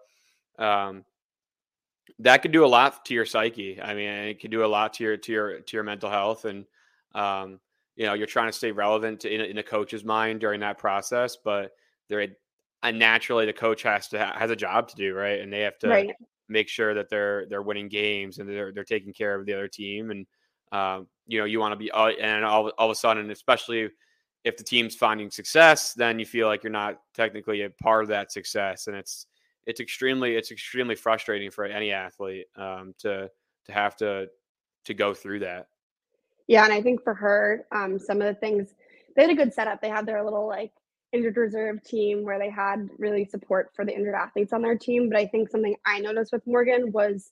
um, 0.59 1.05
that 2.21 2.43
could 2.43 2.53
do 2.53 2.65
a 2.65 2.67
lot 2.67 3.05
to 3.07 3.15
your 3.15 3.27
psyche. 3.27 3.81
I 3.81 3.95
mean, 3.95 4.09
it 4.09 4.41
could 4.41 4.51
do 4.51 4.65
a 4.65 4.67
lot 4.67 4.95
to 4.95 5.05
your 5.05 5.17
to 5.17 5.33
your 5.33 5.61
to 5.61 5.77
your 5.77 5.85
mental 5.85 6.11
health, 6.11 6.45
and 6.45 6.65
um, 7.15 7.61
you 7.97 8.07
know, 8.07 8.15
you're 8.15 8.27
trying 8.27 8.49
to 8.49 8.53
stay 8.53 8.73
relevant 8.73 9.21
to, 9.21 9.33
in, 9.33 9.41
in 9.41 9.59
a 9.59 9.63
coach's 9.63 10.05
mind 10.05 10.41
during 10.41 10.61
that 10.61 10.79
process, 10.79 11.37
but 11.37 11.71
there, 12.09 12.27
and 12.83 12.99
naturally, 12.99 13.47
the 13.47 13.53
coach 13.53 13.83
has 13.83 14.09
to 14.09 14.19
has 14.19 14.51
a 14.51 14.57
job 14.57 14.89
to 14.89 14.97
do, 14.97 15.15
right? 15.15 15.41
And 15.41 15.53
they 15.53 15.61
have 15.61 15.79
to 15.79 15.89
right 15.89 16.11
make 16.49 16.69
sure 16.69 16.95
that 16.95 17.09
they're 17.09 17.47
they're 17.47 17.63
winning 17.63 17.89
games 17.89 18.39
and 18.39 18.49
they're 18.49 18.73
they're 18.73 18.85
taking 18.85 19.13
care 19.13 19.35
of 19.35 19.47
the 19.47 19.53
other 19.53 19.69
team 19.69 20.11
and 20.11 20.27
um, 20.73 21.07
you 21.27 21.39
know 21.39 21.45
you 21.45 21.61
want 21.61 21.73
to 21.73 21.77
be 21.77 21.91
uh, 21.91 22.09
and 22.21 22.45
all, 22.45 22.69
all 22.79 22.91
of 22.91 22.93
a 22.93 22.99
sudden 22.99 23.31
especially 23.31 23.89
if 24.45 24.57
the 24.57 24.65
team's 24.65 24.95
finding 24.95 25.31
success 25.31 25.95
then 25.95 26.19
you 26.19 26.27
feel 26.27 26.47
like 26.47 26.63
you're 26.63 26.71
not 26.71 27.01
technically 27.15 27.63
a 27.63 27.71
part 27.71 28.03
of 28.03 28.09
that 28.09 28.33
success 28.33 28.87
and 28.87 28.97
it's 28.97 29.27
it's 29.67 29.81
extremely 29.81 30.37
it's 30.37 30.51
extremely 30.51 30.95
frustrating 30.95 31.51
for 31.51 31.65
any 31.65 31.93
athlete 31.93 32.47
um, 32.57 32.95
to 32.99 33.31
to 33.65 33.73
have 33.73 33.97
to 33.97 34.29
to 34.85 34.95
go 34.95 35.15
through 35.15 35.39
that 35.41 35.69
yeah 36.47 36.65
and 36.65 36.73
i 36.73 36.81
think 36.81 37.03
for 37.03 37.15
her 37.15 37.67
um, 37.73 37.99
some 37.99 38.21
of 38.21 38.27
the 38.27 38.41
things 38.41 38.75
they 39.17 39.23
had 39.23 39.31
a 39.31 39.35
good 39.35 39.53
setup 39.53 39.81
they 39.81 39.89
had 39.89 40.07
their 40.07 40.23
little 40.23 40.47
like 40.47 40.73
injured 41.15 41.37
reserve 41.37 41.83
team 41.85 42.25
where 42.25 42.39
they 42.39 42.51
had 42.51 42.91
really 42.99 43.25
support 43.25 43.71
for 43.75 43.85
the 43.85 43.95
injured 43.95 44.15
athletes 44.15 44.53
on 44.53 44.61
their 44.61 44.77
team. 44.77 45.09
But 45.09 45.19
I 45.19 45.27
think 45.27 45.49
something 45.49 45.77
I 45.87 46.01
noticed 46.01 46.33
with 46.33 46.47
Morgan 46.47 46.93
was, 46.93 47.31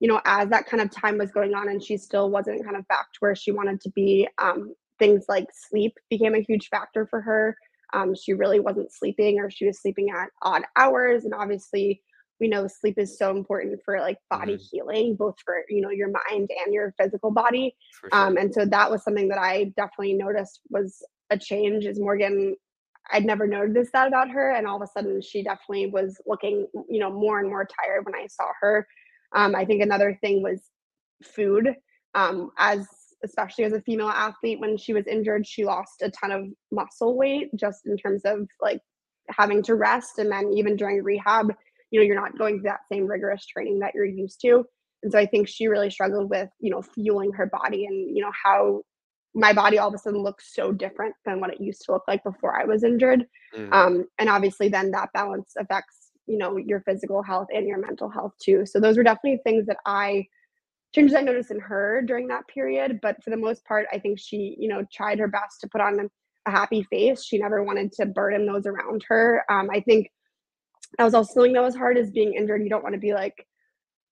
you 0.00 0.08
know, 0.08 0.20
as 0.24 0.48
that 0.48 0.66
kind 0.66 0.82
of 0.82 0.90
time 0.90 1.18
was 1.18 1.30
going 1.30 1.54
on 1.54 1.68
and 1.68 1.82
she 1.82 1.98
still 1.98 2.30
wasn't 2.30 2.64
kind 2.64 2.76
of 2.76 2.88
back 2.88 3.12
to 3.12 3.18
where 3.20 3.36
she 3.36 3.52
wanted 3.52 3.80
to 3.82 3.90
be, 3.90 4.26
um, 4.38 4.74
things 4.98 5.26
like 5.28 5.48
sleep 5.52 5.98
became 6.08 6.34
a 6.34 6.40
huge 6.40 6.68
factor 6.68 7.06
for 7.06 7.20
her. 7.20 7.56
Um, 7.92 8.14
she 8.14 8.32
really 8.32 8.60
wasn't 8.60 8.92
sleeping 8.92 9.40
or 9.40 9.50
she 9.50 9.66
was 9.66 9.80
sleeping 9.80 10.10
at 10.10 10.28
odd 10.42 10.62
hours. 10.76 11.24
And 11.24 11.34
obviously, 11.34 12.02
we 12.40 12.48
know 12.48 12.66
sleep 12.66 12.98
is 12.98 13.18
so 13.18 13.30
important 13.30 13.80
for 13.84 14.00
like 14.00 14.18
body 14.30 14.54
mm-hmm. 14.54 14.62
healing, 14.70 15.16
both 15.16 15.36
for, 15.44 15.64
you 15.68 15.82
know, 15.82 15.90
your 15.90 16.08
mind 16.08 16.50
and 16.64 16.72
your 16.72 16.94
physical 16.98 17.30
body. 17.30 17.76
Sure. 18.00 18.10
Um, 18.12 18.36
and 18.36 18.52
so 18.52 18.64
that 18.64 18.90
was 18.90 19.04
something 19.04 19.28
that 19.28 19.38
I 19.38 19.72
definitely 19.76 20.14
noticed 20.14 20.60
was 20.70 21.02
a 21.30 21.38
change 21.38 21.84
is 21.84 22.00
Morgan 22.00 22.56
I'd 23.12 23.24
never 23.24 23.46
noticed 23.46 23.92
that 23.92 24.08
about 24.08 24.30
her. 24.30 24.52
And 24.52 24.66
all 24.66 24.76
of 24.76 24.82
a 24.82 24.86
sudden, 24.86 25.20
she 25.20 25.42
definitely 25.42 25.86
was 25.86 26.20
looking, 26.26 26.66
you 26.88 27.00
know, 27.00 27.10
more 27.10 27.40
and 27.40 27.48
more 27.48 27.66
tired 27.66 28.04
when 28.04 28.14
I 28.14 28.26
saw 28.26 28.46
her. 28.60 28.86
Um, 29.34 29.54
I 29.54 29.64
think 29.64 29.82
another 29.82 30.16
thing 30.20 30.42
was 30.42 30.62
food. 31.22 31.74
Um, 32.14 32.50
as 32.58 32.86
especially 33.24 33.64
as 33.64 33.72
a 33.72 33.80
female 33.82 34.08
athlete, 34.08 34.60
when 34.60 34.76
she 34.76 34.92
was 34.92 35.06
injured, 35.06 35.46
she 35.46 35.64
lost 35.64 36.02
a 36.02 36.10
ton 36.10 36.32
of 36.32 36.46
muscle 36.70 37.16
weight 37.16 37.50
just 37.56 37.86
in 37.86 37.96
terms 37.96 38.22
of 38.24 38.48
like 38.60 38.80
having 39.28 39.62
to 39.64 39.74
rest. 39.74 40.18
And 40.18 40.30
then 40.30 40.52
even 40.52 40.76
during 40.76 41.02
rehab, 41.02 41.52
you 41.90 42.00
know, 42.00 42.04
you're 42.04 42.20
not 42.20 42.38
going 42.38 42.56
through 42.56 42.70
that 42.70 42.80
same 42.90 43.06
rigorous 43.06 43.46
training 43.46 43.80
that 43.80 43.94
you're 43.94 44.04
used 44.04 44.40
to. 44.42 44.64
And 45.02 45.12
so 45.12 45.18
I 45.18 45.26
think 45.26 45.48
she 45.48 45.66
really 45.66 45.90
struggled 45.90 46.30
with, 46.30 46.48
you 46.60 46.70
know, 46.70 46.82
fueling 46.82 47.32
her 47.32 47.46
body 47.46 47.86
and, 47.86 48.14
you 48.14 48.22
know, 48.22 48.32
how 48.44 48.82
my 49.34 49.52
body 49.52 49.78
all 49.78 49.88
of 49.88 49.94
a 49.94 49.98
sudden 49.98 50.22
looks 50.22 50.54
so 50.54 50.72
different 50.72 51.14
than 51.24 51.40
what 51.40 51.52
it 51.52 51.60
used 51.60 51.82
to 51.86 51.92
look 51.92 52.02
like 52.08 52.22
before 52.24 52.60
I 52.60 52.64
was 52.64 52.82
injured. 52.82 53.24
Mm-hmm. 53.56 53.72
Um, 53.72 54.04
and 54.18 54.28
obviously, 54.28 54.68
then 54.68 54.90
that 54.90 55.10
balance 55.14 55.52
affects 55.58 56.10
you 56.26 56.38
know 56.38 56.56
your 56.56 56.80
physical 56.82 57.22
health 57.22 57.48
and 57.52 57.66
your 57.66 57.78
mental 57.78 58.08
health 58.08 58.32
too. 58.40 58.64
So 58.64 58.80
those 58.80 58.96
were 58.96 59.02
definitely 59.02 59.40
things 59.44 59.66
that 59.66 59.78
I 59.84 60.26
changes 60.94 61.14
I 61.14 61.20
noticed 61.20 61.50
in 61.50 61.60
her 61.60 62.02
during 62.02 62.28
that 62.28 62.48
period. 62.48 63.00
But 63.02 63.22
for 63.22 63.30
the 63.30 63.36
most 63.36 63.64
part, 63.64 63.86
I 63.92 63.98
think 63.98 64.18
she 64.18 64.56
you 64.58 64.68
know 64.68 64.84
tried 64.92 65.18
her 65.18 65.28
best 65.28 65.60
to 65.60 65.68
put 65.68 65.80
on 65.80 66.08
a 66.46 66.50
happy 66.50 66.82
face. 66.84 67.24
She 67.24 67.38
never 67.38 67.62
wanted 67.62 67.92
to 67.92 68.06
burden 68.06 68.46
those 68.46 68.66
around 68.66 69.04
her. 69.08 69.44
Um, 69.50 69.68
I 69.70 69.80
think 69.80 70.10
that 70.98 71.04
was 71.04 71.14
also 71.14 71.34
something 71.34 71.52
that 71.52 71.62
was 71.62 71.76
hard 71.76 71.96
is 71.96 72.10
being 72.10 72.34
injured. 72.34 72.62
You 72.62 72.70
don't 72.70 72.82
want 72.82 72.94
to 72.94 73.00
be 73.00 73.14
like 73.14 73.46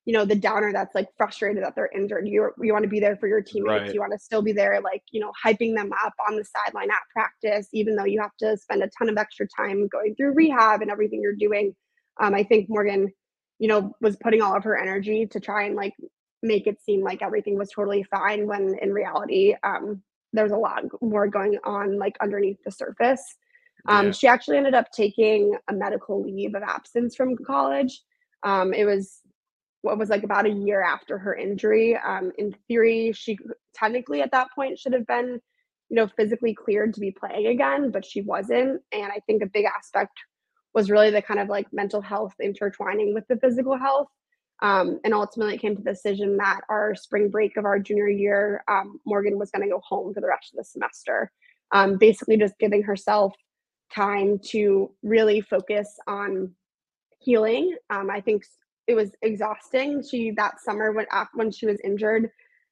you 0.08 0.14
know 0.14 0.24
the 0.24 0.34
downer 0.34 0.72
that's 0.72 0.94
like 0.94 1.06
frustrated 1.18 1.62
that 1.62 1.74
they're 1.76 1.90
injured 1.94 2.26
you 2.26 2.50
you 2.62 2.72
want 2.72 2.82
to 2.82 2.88
be 2.88 2.98
there 2.98 3.14
for 3.16 3.28
your 3.28 3.42
teammates 3.42 3.82
Right. 3.82 3.92
you 3.94 4.00
want 4.00 4.12
to 4.12 4.18
still 4.18 4.40
be 4.40 4.52
there 4.52 4.80
like 4.80 5.02
you 5.12 5.20
know 5.20 5.30
hyping 5.44 5.76
them 5.76 5.90
up 6.02 6.14
on 6.26 6.36
the 6.36 6.44
sideline 6.44 6.90
at 6.90 7.02
practice 7.12 7.68
even 7.74 7.94
though 7.94 8.06
you 8.06 8.18
have 8.18 8.34
to 8.38 8.56
spend 8.56 8.82
a 8.82 8.88
ton 8.98 9.10
of 9.10 9.18
extra 9.18 9.46
time 9.54 9.86
going 9.88 10.14
through 10.14 10.32
rehab 10.32 10.80
and 10.80 10.90
everything 10.90 11.20
you're 11.20 11.34
doing 11.36 11.76
um, 12.22 12.34
i 12.34 12.42
think 12.42 12.70
morgan 12.70 13.12
you 13.58 13.68
know 13.68 13.92
was 14.00 14.16
putting 14.22 14.40
all 14.40 14.56
of 14.56 14.64
her 14.64 14.78
energy 14.78 15.26
to 15.26 15.40
try 15.40 15.64
and 15.64 15.76
like 15.76 15.92
make 16.42 16.66
it 16.66 16.80
seem 16.80 17.02
like 17.02 17.22
everything 17.22 17.56
was 17.56 17.70
totally 17.70 18.02
fine 18.04 18.46
when 18.46 18.76
in 18.80 18.92
reality 18.92 19.54
um, 19.64 20.02
there 20.32 20.44
was 20.44 20.52
a 20.52 20.56
lot 20.56 20.82
more 21.00 21.26
going 21.26 21.58
on 21.64 21.98
like 21.98 22.16
underneath 22.20 22.58
the 22.64 22.70
surface 22.70 23.22
um, 23.88 24.06
Yeah. 24.06 24.12
she 24.12 24.26
actually 24.26 24.56
ended 24.58 24.74
up 24.74 24.90
taking 24.92 25.56
a 25.68 25.72
medical 25.72 26.22
leave 26.22 26.54
of 26.54 26.62
absence 26.62 27.16
from 27.16 27.36
college 27.36 28.02
um, 28.44 28.72
it 28.72 28.84
was 28.84 29.22
what 29.82 29.98
was 29.98 30.10
like 30.10 30.22
about 30.24 30.46
a 30.46 30.50
year 30.50 30.82
after 30.82 31.18
her 31.18 31.34
injury. 31.34 31.96
Um, 31.96 32.32
in 32.38 32.54
theory, 32.66 33.12
she 33.12 33.38
technically 33.74 34.22
at 34.22 34.32
that 34.32 34.48
point 34.54 34.78
should 34.78 34.92
have 34.92 35.06
been, 35.06 35.40
you 35.88 35.96
know, 35.96 36.08
physically 36.08 36.54
cleared 36.54 36.94
to 36.94 37.00
be 37.00 37.10
playing 37.12 37.46
again, 37.46 37.90
but 37.90 38.04
she 38.04 38.20
wasn't. 38.20 38.82
And 38.92 39.04
I 39.04 39.20
think 39.26 39.42
a 39.42 39.46
big 39.46 39.64
aspect 39.64 40.18
was 40.74 40.90
really 40.90 41.10
the 41.10 41.22
kind 41.22 41.40
of 41.40 41.48
like 41.48 41.66
mental 41.72 42.00
health 42.00 42.34
intertwining 42.40 43.14
with 43.14 43.26
the 43.28 43.36
physical 43.36 43.76
health. 43.76 44.08
Um, 44.60 44.98
and 45.04 45.14
ultimately, 45.14 45.54
it 45.54 45.60
came 45.60 45.76
to 45.76 45.82
the 45.82 45.92
decision 45.92 46.36
that 46.38 46.60
our 46.68 46.94
spring 46.94 47.28
break 47.28 47.56
of 47.56 47.64
our 47.64 47.78
junior 47.78 48.08
year, 48.08 48.64
um, 48.68 48.98
Morgan 49.06 49.38
was 49.38 49.50
going 49.50 49.62
to 49.62 49.72
go 49.72 49.80
home 49.86 50.12
for 50.12 50.20
the 50.20 50.26
rest 50.26 50.52
of 50.52 50.56
the 50.56 50.64
semester. 50.64 51.30
Um, 51.72 51.96
basically, 51.98 52.36
just 52.36 52.58
giving 52.58 52.82
herself 52.82 53.34
time 53.94 54.38
to 54.50 54.90
really 55.02 55.40
focus 55.40 55.96
on 56.06 56.52
healing. 57.20 57.76
Um, 57.90 58.10
I 58.10 58.20
think 58.20 58.44
it 58.86 58.94
was 58.94 59.12
exhausting. 59.22 60.02
She 60.02 60.32
that 60.32 60.60
summer 60.60 60.92
when 60.92 61.06
when 61.34 61.52
she 61.52 61.66
was 61.66 61.78
injured, 61.84 62.30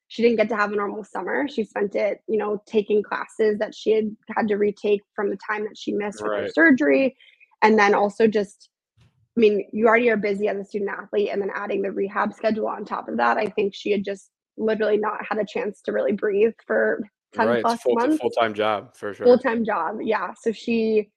she 0.09 0.22
didn't 0.22 0.38
get 0.38 0.49
to 0.49 0.57
have 0.57 0.72
a 0.72 0.77
normal 0.77 1.05
summer. 1.05 1.46
She 1.46 1.64
spent 1.64 1.94
it, 1.94 2.20
you 2.27 2.38
know, 2.38 2.62
taking 2.66 3.03
classes 3.03 3.59
that 3.59 3.75
she 3.75 3.92
had 3.92 4.16
had 4.35 4.49
to 4.49 4.57
retake 4.57 5.03
from 5.14 5.31
the 5.31 5.38
time 5.49 5.64
that 5.64 5.79
she 5.79 5.92
missed 5.92 6.22
with 6.22 6.33
her 6.33 6.49
surgery, 6.49 7.16
and 7.62 7.79
then 7.79 7.94
also 7.94 8.27
just. 8.27 8.70
I 9.37 9.40
mean, 9.40 9.66
you 9.72 9.87
already 9.87 10.09
are 10.09 10.16
busy 10.16 10.49
as 10.49 10.57
a 10.57 10.64
student 10.64 10.90
athlete, 10.90 11.29
and 11.31 11.42
then 11.42 11.51
adding 11.55 11.83
the 11.83 11.92
rehab 11.92 12.33
schedule 12.33 12.68
on 12.68 12.85
top 12.85 13.09
of 13.09 13.18
that, 13.18 13.37
I 13.37 13.46
think 13.46 13.75
she 13.75 13.90
had 13.92 14.05
just 14.05 14.31
literally 14.57 14.96
not 14.96 15.18
had 15.29 15.38
a 15.38 15.44
chance 15.44 15.83
to 15.83 15.92
really 15.92 16.12
breathe 16.12 16.55
for 16.66 17.03
ten 17.35 17.49
Right. 17.49 17.57
It's 17.57 17.62
plus 17.62 17.83
full 17.83 17.94
months 17.94 18.18
full 18.18 18.31
time 18.31 18.55
job 18.55 18.96
for 18.96 19.12
sure. 19.12 19.27
full 19.27 19.38
time 19.38 19.64
job. 19.64 19.99
Yeah. 20.03 20.33
So 20.40 20.53
she 20.53 21.11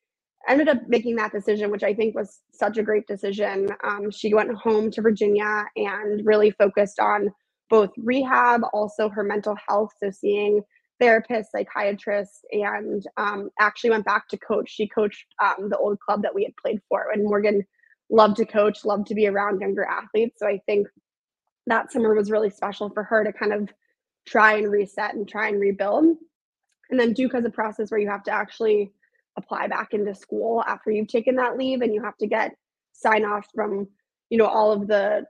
ended 0.47 0.67
up 0.67 0.87
making 0.87 1.15
that 1.17 1.31
decision, 1.31 1.71
which 1.71 1.83
I 1.83 1.93
think 1.93 2.15
was 2.15 2.39
such 2.51 2.77
a 2.77 2.83
great 2.83 3.07
decision. 3.07 3.69
Um, 3.83 4.11
she 4.11 4.33
went 4.33 4.53
home 4.53 4.91
to 4.91 5.01
Virginia 5.01 5.65
and 5.75 6.25
really 6.25 6.51
focused 6.51 6.99
on 6.99 7.29
both 7.69 7.91
rehab, 7.97 8.61
also 8.73 9.09
her 9.09 9.23
mental 9.23 9.55
health. 9.67 9.91
So 10.01 10.09
seeing 10.11 10.61
therapists, 11.01 11.47
psychiatrists, 11.51 12.41
and 12.51 13.05
um, 13.17 13.49
actually 13.59 13.91
went 13.91 14.05
back 14.05 14.27
to 14.29 14.37
coach. 14.37 14.69
She 14.69 14.87
coached 14.87 15.25
um, 15.41 15.69
the 15.69 15.77
old 15.77 15.99
club 15.99 16.21
that 16.23 16.35
we 16.35 16.43
had 16.43 16.55
played 16.57 16.81
for, 16.89 17.11
and 17.13 17.23
Morgan 17.23 17.65
loved 18.09 18.37
to 18.37 18.45
coach, 18.45 18.85
love 18.85 19.05
to 19.05 19.15
be 19.15 19.27
around 19.27 19.61
younger 19.61 19.85
athletes. 19.85 20.39
So 20.39 20.47
I 20.47 20.59
think 20.65 20.87
that 21.67 21.91
summer 21.91 22.13
was 22.15 22.31
really 22.31 22.49
special 22.49 22.89
for 22.89 23.03
her 23.03 23.23
to 23.23 23.33
kind 23.33 23.53
of 23.53 23.69
try 24.27 24.53
and 24.55 24.71
reset 24.71 25.13
and 25.13 25.27
try 25.27 25.47
and 25.47 25.59
rebuild. 25.59 26.17
And 26.89 26.99
then 26.99 27.13
Duke 27.13 27.33
has 27.33 27.45
a 27.45 27.49
process 27.49 27.91
where 27.91 27.99
you 27.99 28.09
have 28.09 28.23
to 28.23 28.31
actually 28.31 28.91
apply 29.37 29.67
back 29.67 29.93
into 29.93 30.13
school 30.15 30.63
after 30.67 30.91
you've 30.91 31.07
taken 31.07 31.35
that 31.35 31.57
leave 31.57 31.81
and 31.81 31.93
you 31.93 32.03
have 32.03 32.17
to 32.17 32.27
get 32.27 32.55
sign 32.93 33.25
off 33.25 33.45
from, 33.53 33.87
you 34.29 34.37
know, 34.37 34.47
all 34.47 34.71
of 34.71 34.87
the 34.87 35.25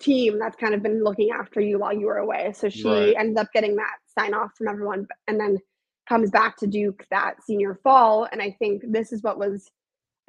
team 0.00 0.38
that's 0.38 0.56
kind 0.56 0.74
of 0.74 0.82
been 0.82 1.02
looking 1.02 1.30
after 1.30 1.60
you 1.60 1.78
while 1.78 1.92
you 1.92 2.06
were 2.06 2.18
away. 2.18 2.52
So 2.54 2.68
she 2.68 2.88
Right. 2.88 3.16
ended 3.16 3.38
up 3.38 3.52
getting 3.52 3.76
that 3.76 3.96
sign 4.18 4.34
off 4.34 4.50
from 4.56 4.68
everyone 4.68 5.06
and 5.28 5.38
then 5.40 5.58
comes 6.08 6.30
back 6.30 6.56
to 6.58 6.66
Duke 6.66 7.06
that 7.10 7.42
senior 7.44 7.78
fall. 7.82 8.28
And 8.30 8.42
I 8.42 8.56
think 8.58 8.82
this 8.86 9.12
is 9.12 9.22
what 9.22 9.38
was 9.38 9.70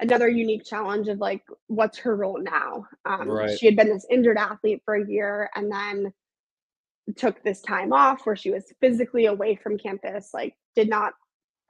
another 0.00 0.28
unique 0.28 0.64
challenge 0.64 1.08
of 1.08 1.18
like, 1.18 1.42
what's 1.66 1.98
her 1.98 2.14
role 2.16 2.40
now? 2.40 2.86
Um, 3.04 3.28
Right. 3.28 3.58
She 3.58 3.66
had 3.66 3.76
been 3.76 3.88
this 3.88 4.06
injured 4.10 4.38
athlete 4.38 4.82
for 4.84 4.94
a 4.94 5.08
year 5.08 5.50
and 5.54 5.70
then 5.70 6.12
took 7.16 7.42
this 7.42 7.60
time 7.62 7.92
off 7.92 8.24
where 8.24 8.36
she 8.36 8.50
was 8.50 8.72
physically 8.80 9.26
away 9.26 9.56
from 9.56 9.78
campus, 9.78 10.30
like, 10.32 10.54
did 10.76 10.88
not, 10.88 11.14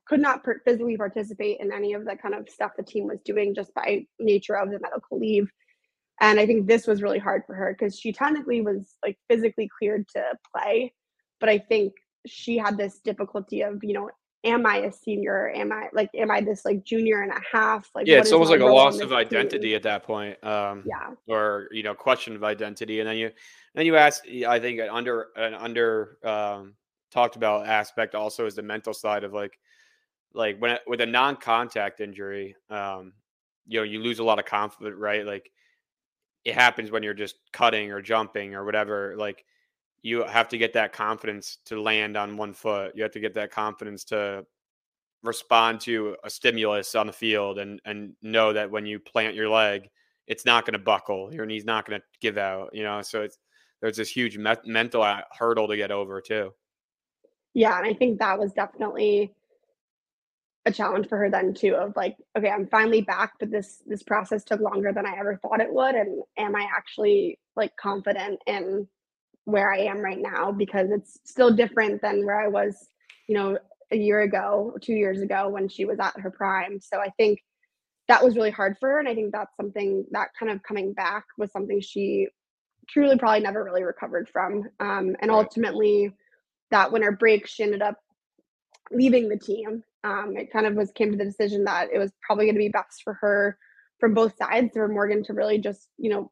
could 0.07 0.21
not 0.21 0.43
per- 0.43 0.61
physically 0.64 0.97
participate 0.97 1.61
in 1.61 1.73
any 1.73 1.95
of 1.95 2.05
the 2.05 2.17
kind 2.17 2.35
of 2.35 2.49
stuff 2.49 2.73
the 2.77 2.83
team 2.83 3.07
was 3.07 3.21
doing 3.23 3.55
just 3.55 3.73
by 3.75 4.05
nature 4.19 4.57
of 4.57 4.71
the 4.71 4.81
medical 4.81 5.19
leave. 5.19 5.49
And 6.21 6.41
I 6.41 6.47
think 6.47 6.67
this 6.67 6.87
was 6.87 7.03
really 7.03 7.21
hard 7.21 7.45
for 7.47 7.55
her 7.55 7.77
because 7.79 7.99
she 7.99 8.12
technically 8.12 8.61
was 8.61 8.97
like 9.05 9.19
physically 9.29 9.71
cleared 9.79 10.09
to 10.09 10.25
play, 10.53 10.93
but 11.38 11.49
I 11.49 11.59
think 11.59 11.95
she 12.27 12.59
had 12.59 12.77
this 12.77 12.99
difficulty 12.99 13.62
of, 13.62 13.79
you 13.83 13.93
know, 13.93 14.11
am 14.44 14.66
I 14.66 14.79
a 14.79 14.92
senior? 14.92 15.51
Am 15.51 15.72
I 15.72 15.88
like, 15.92 16.11
am 16.14 16.31
I 16.31 16.40
this 16.40 16.64
like 16.64 16.85
junior 16.85 17.22
and 17.22 17.33
a 17.33 17.40
half? 17.53 17.90
Like, 17.94 18.07
Yeah, 18.07 18.18
it's 18.18 18.33
almost 18.33 18.51
like 18.51 18.61
a 18.61 18.64
loss 18.66 19.01
of 19.01 19.09
team? 19.09 19.18
identity 19.18 19.74
at 19.74 19.83
that 19.83 20.05
point. 20.05 20.42
Um, 20.44 20.85
Yeah. 20.87 21.11
or 21.27 21.68
you 21.72 21.83
know 21.83 21.94
question 21.94 22.35
of 22.37 22.44
identity 22.44 23.01
and 23.01 23.09
then 23.09 23.16
you 23.16 23.31
then 23.74 23.85
you 23.85 23.96
ask 23.96 24.24
i 24.46 24.59
think 24.59 24.81
an 24.81 24.88
under 24.88 25.27
an 25.37 25.53
under 25.53 26.16
um 26.24 26.74
talked 27.11 27.37
about 27.37 27.66
aspect 27.66 28.14
also 28.14 28.46
is 28.46 28.55
the 28.55 28.62
mental 28.62 28.94
side 28.94 29.24
of 29.24 29.33
like 29.35 29.59
like 30.33 30.59
when 30.59 30.72
it- 30.72 30.83
with 30.87 31.01
a 31.03 31.07
non-contact 31.07 32.01
injury 32.01 32.57
um 32.70 33.12
you 33.66 33.79
know 33.79 33.85
you 33.85 34.01
lose 34.01 34.20
a 34.20 34.24
lot 34.24 34.38
of 34.38 34.46
confidence 34.46 34.96
right 34.96 35.27
like 35.27 35.51
it 36.44 36.55
happens 36.55 36.90
when 36.90 37.03
you're 37.03 37.12
just 37.12 37.37
cutting 37.53 37.92
or 37.92 38.01
jumping 38.01 38.55
or 38.55 38.64
whatever 38.64 39.14
like 39.18 39.44
you 40.03 40.25
have 40.25 40.49
to 40.49 40.59
get 40.59 40.73
that 40.73 40.93
confidence 40.93 41.59
to 41.67 41.81
land 41.81 42.17
on 42.17 42.37
one 42.37 42.53
foot 42.53 42.93
you 42.95 43.03
have 43.03 43.13
to 43.13 43.21
get 43.21 43.35
that 43.35 43.51
confidence 43.51 44.05
to 44.05 44.45
respond 45.23 45.81
to 45.81 46.17
a 46.25 46.31
stimulus 46.31 46.95
on 46.95 47.07
the 47.07 47.13
field 47.13 47.59
and 47.59 47.81
and 47.85 48.13
know 48.23 48.53
that 48.53 48.71
when 48.71 48.87
you 48.87 48.99
plant 49.01 49.35
your 49.35 49.49
leg 49.49 49.89
it's 50.27 50.45
not 50.45 50.65
going 50.65 50.73
to 50.75 50.79
buckle 50.79 51.33
your 51.35 51.47
knee's 51.47 51.65
not 51.65 51.87
going 51.87 51.99
to 51.99 52.07
give 52.21 52.39
out 52.39 52.71
you 52.73 52.83
know 52.83 53.03
so 53.03 53.23
it's 53.23 53.39
there's 53.81 53.97
this 53.97 54.11
huge 54.11 54.37
me- 54.39 54.55
mental 54.65 55.03
uh, 55.03 55.21
hurdle 55.39 55.69
to 55.69 55.77
get 55.77 55.91
over 55.91 56.21
too 56.21 56.53
Yeah, 57.55 57.77
and 57.79 57.87
I 57.87 57.95
think 57.95 58.19
that 58.19 58.39
was 58.39 58.53
definitely 58.53 59.35
a 60.67 60.73
challenge 60.73 61.09
for 61.09 61.19
her 61.19 61.31
then 61.31 61.55
too 61.55 61.75
of 61.75 61.95
like, 61.97 62.17
okay, 62.37 62.51
I'm 62.51 62.67
finally 62.69 63.01
back, 63.01 63.33
but 63.41 63.51
this 63.51 63.83
this 63.87 64.03
process 64.03 64.45
took 64.45 64.61
longer 64.61 64.93
than 64.93 65.07
I 65.07 65.17
ever 65.19 65.37
thought 65.37 65.61
it 65.61 65.73
would. 65.73 65.95
And 65.95 66.23
am 66.37 66.55
I 66.55 66.69
actually 66.77 67.39
like 67.57 67.75
confident 67.77 68.41
in 68.47 68.87
where 69.49 69.73
I 69.73 69.79
am 69.79 70.01
right 70.01 70.21
now? 70.21 70.53
Because 70.53 70.91
it's 70.91 71.21
still 71.25 71.51
different 71.51 72.03
than 72.03 72.27
where 72.27 72.39
I 72.39 72.49
was, 72.49 72.91
you 73.27 73.35
know, 73.35 73.59
a 73.91 73.97
year 73.97 74.21
ago, 74.21 74.77
two 74.83 74.93
years 74.93 75.23
ago 75.23 75.49
when 75.49 75.71
she 75.71 75.87
was 75.87 75.99
at 75.99 76.21
her 76.21 76.31
prime. 76.31 76.81
So 76.83 77.01
I 77.01 77.09
think 77.17 77.43
that 78.09 78.23
was 78.23 78.37
really 78.37 78.51
hard 78.51 78.77
for 78.79 78.91
her. 78.91 78.99
And 78.99 79.09
I 79.09 79.15
think 79.15 79.33
that's 79.33 79.57
something 79.57 80.05
that 80.11 80.29
kind 80.39 80.53
of 80.53 80.63
coming 80.63 80.93
back 80.93 81.25
was 81.39 81.51
something 81.51 81.81
she 81.81 82.29
truly 82.91 83.17
probably 83.17 83.41
never 83.41 83.65
really 83.65 83.85
recovered 83.85 84.29
from. 84.29 84.69
Um, 84.81 85.17
and 85.23 85.31
ultimately 85.31 86.13
that 86.71 86.93
winter 86.93 87.13
break, 87.13 87.47
she 87.47 87.63
ended 87.63 87.81
up 87.81 87.97
leaving 88.91 89.31
the 89.31 89.39
team. 89.39 89.83
Um, 90.05 90.35
it 90.37 90.53
kind 90.53 90.67
of 90.67 90.75
was 90.75 90.93
came 90.93 91.11
to 91.11 91.17
the 91.17 91.25
decision 91.25 91.65
that 91.65 91.89
it 91.91 91.99
was 91.99 92.13
probably 92.21 92.45
going 92.45 92.55
to 92.57 92.59
be 92.59 92.69
best 92.69 93.03
for 93.03 93.15
her 93.15 93.57
from 93.99 94.13
both 94.13 94.37
sides 94.37 94.73
for 94.75 94.89
Morgan 94.89 95.25
to 95.25 95.33
really 95.33 95.57
just, 95.59 95.89
you 95.97 96.11
know, 96.11 96.31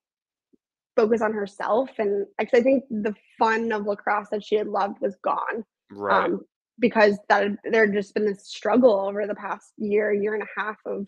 focus 0.97 1.21
on 1.21 1.33
herself. 1.33 1.91
And 1.99 2.27
actually, 2.41 2.61
I 2.61 2.63
think 2.63 2.85
the 2.91 3.15
fun 3.39 3.71
of 3.71 3.87
lacrosse 3.87 4.29
that 4.33 4.45
she 4.45 4.57
had 4.57 4.67
loved 4.67 5.01
was 5.01 5.17
gone 5.23 5.65
right 5.93 6.25
um, 6.25 6.41
because 6.81 7.19
that 7.29 7.49
there 7.71 7.87
had 7.87 7.95
just 7.95 8.15
been 8.15 8.27
this 8.27 8.49
struggle 8.49 9.01
over 9.01 9.27
the 9.27 9.35
past 9.35 9.73
year, 9.77 10.13
year 10.13 10.35
and 10.35 10.43
a 10.43 10.61
half 10.61 10.77
of, 10.87 11.07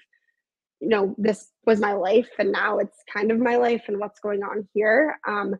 you 0.81 0.88
know, 0.88 1.14
this 1.18 1.51
was 1.66 1.81
my 1.81 1.92
life 1.92 2.29
and 2.38 2.53
now 2.53 2.79
it's 2.79 3.03
kind 3.12 3.33
of 3.33 3.38
my 3.38 3.57
life 3.57 3.85
and 3.88 3.98
what's 3.98 4.20
going 4.20 4.42
on 4.42 4.68
here. 4.74 5.18
Um, 5.27 5.57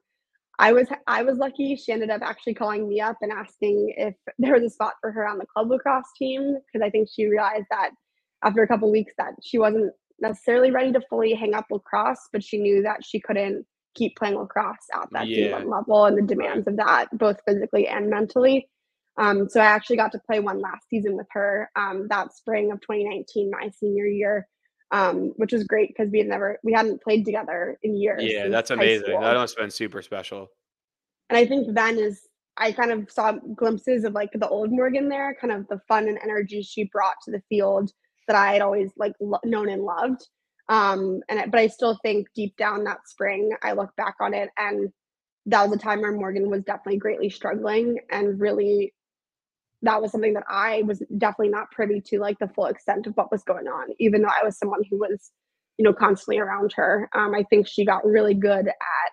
I 0.61 0.73
was 0.73 0.89
I 1.07 1.23
was 1.23 1.39
lucky. 1.39 1.77
She 1.77 1.93
ended 1.93 2.11
up 2.11 2.23
actually 2.23 2.55
calling 2.55 2.89
me 2.89 3.01
up 3.01 3.17
and 3.23 3.31
asking 3.33 3.95
if 3.97 4.15
there 4.39 4.55
was 4.55 4.65
a 4.65 4.71
spot 4.71 4.95
for 5.01 5.13
her 5.13 5.27
on 5.27 5.39
the 5.39 5.47
club 5.47 5.71
lacrosse 5.71 6.11
team 6.19 6.57
because 6.67 6.85
I 6.85 6.91
think 6.91 7.09
she 7.13 7.27
realized 7.27 7.67
that 7.71 7.91
after 8.45 8.63
a 8.63 8.69
couple 8.69 8.91
weeks 8.91 9.15
that 9.19 9.35
she 9.43 9.59
wasn't 9.59 9.93
necessarily 10.21 10.71
ready 10.71 10.93
to 10.93 11.01
fully 11.09 11.35
hang 11.35 11.55
up 11.55 11.67
lacrosse, 11.71 12.29
but 12.33 12.43
she 12.43 12.59
knew 12.59 12.83
that 12.83 13.05
she 13.05 13.21
couldn't 13.21 13.65
keep 13.95 14.17
playing 14.17 14.37
lacrosse 14.37 14.77
at 14.95 15.09
that 15.13 15.27
Yeah. 15.29 15.59
D1 15.61 15.71
level 15.71 16.05
and 16.07 16.17
the 16.19 16.23
demands 16.23 16.67
of 16.67 16.77
that, 16.77 17.09
both 17.13 17.41
physically 17.47 17.89
and 17.89 18.09
mentally. 18.11 18.69
Um, 19.17 19.49
so 19.49 19.61
I 19.61 19.65
actually 19.67 19.97
got 19.97 20.13
to 20.13 20.21
play 20.27 20.39
one 20.41 20.61
last 20.61 20.89
season 20.89 21.17
with 21.17 21.27
her 21.33 21.71
um, 21.75 22.07
that 22.09 22.33
spring 22.35 22.71
of 22.71 22.81
2019, 22.81 23.51
my 23.51 23.69
senior 23.71 24.07
year, 24.07 24.47
um, 24.93 25.33
which 25.37 25.53
was 25.53 25.65
great 25.65 25.89
because 25.89 26.11
we 26.13 26.19
had 26.19 26.29
never 26.29 26.59
we 26.63 26.73
hadn't 26.73 27.03
played 27.03 27.25
together 27.25 27.79
in 27.83 27.97
years. 27.97 28.23
yeah 28.25 28.49
that's 28.49 28.71
amazing 28.71 29.21
that 29.21 29.35
must 29.35 29.57
have 29.59 29.65
been 29.65 29.71
super 29.71 30.01
special 30.03 30.49
And 31.29 31.37
I 31.37 31.45
think 31.47 31.75
then 31.75 31.99
is 31.99 32.23
I 32.57 32.73
kind 32.73 32.91
of 32.91 33.11
saw 33.11 33.33
glimpses 33.55 34.05
of 34.05 34.15
like 34.15 34.31
the 34.33 34.49
old 34.49 34.71
Morgan 34.73 35.09
there, 35.09 35.37
kind 35.41 35.53
of 35.53 35.67
the 35.69 35.81
fun 35.89 36.09
and 36.09 36.19
energy 36.23 36.63
she 36.63 36.85
brought 36.93 37.15
to 37.25 37.31
the 37.31 37.43
field 37.49 37.91
that 38.29 38.37
I 38.37 38.53
had 38.53 38.63
always 38.63 38.91
like 38.97 39.13
lo- 39.21 39.39
known 39.45 39.69
and 39.69 39.83
loved. 39.83 40.27
Um, 40.69 41.21
and 41.29 41.51
but 41.51 41.61
I 41.61 41.69
still 41.69 41.99
think 42.03 42.29
deep 42.35 42.57
down 42.57 42.85
that 42.85 43.09
spring, 43.09 43.51
I 43.63 43.73
look 43.73 43.95
back 43.97 44.17
on 44.21 44.35
it 44.35 44.51
and 44.59 44.91
that 45.47 45.63
was 45.69 45.79
a 45.79 45.81
time 45.81 46.03
where 46.03 46.13
Morgan 46.13 46.51
was 46.51 46.63
definitely 46.65 46.99
greatly 46.99 47.31
struggling 47.31 47.99
and 48.11 48.39
really 48.39 48.93
that 49.83 50.03
was 50.03 50.11
something 50.13 50.35
that 50.35 50.45
I 50.49 50.83
was 50.83 51.03
definitely 51.19 51.51
not 51.51 51.71
privy 51.71 52.01
to 52.07 52.19
like 52.19 52.39
the 52.39 52.49
full 52.49 52.67
extent 52.67 53.07
of 53.07 53.15
what 53.15 53.31
was 53.31 53.45
going 53.45 53.69
on, 53.69 53.89
even 53.99 54.23
though 54.23 54.29
I 54.29 54.45
was 54.45 54.59
someone 54.59 54.83
who 54.91 54.99
was, 54.99 55.31
you 55.77 55.85
know, 55.85 55.93
constantly 55.93 56.39
around 56.39 56.73
her. 56.75 57.09
Um, 57.15 57.35
I 57.35 57.45
think 57.45 57.69
she 57.69 57.85
got 57.85 58.05
really 58.05 58.35
good 58.35 58.67
at 58.67 59.13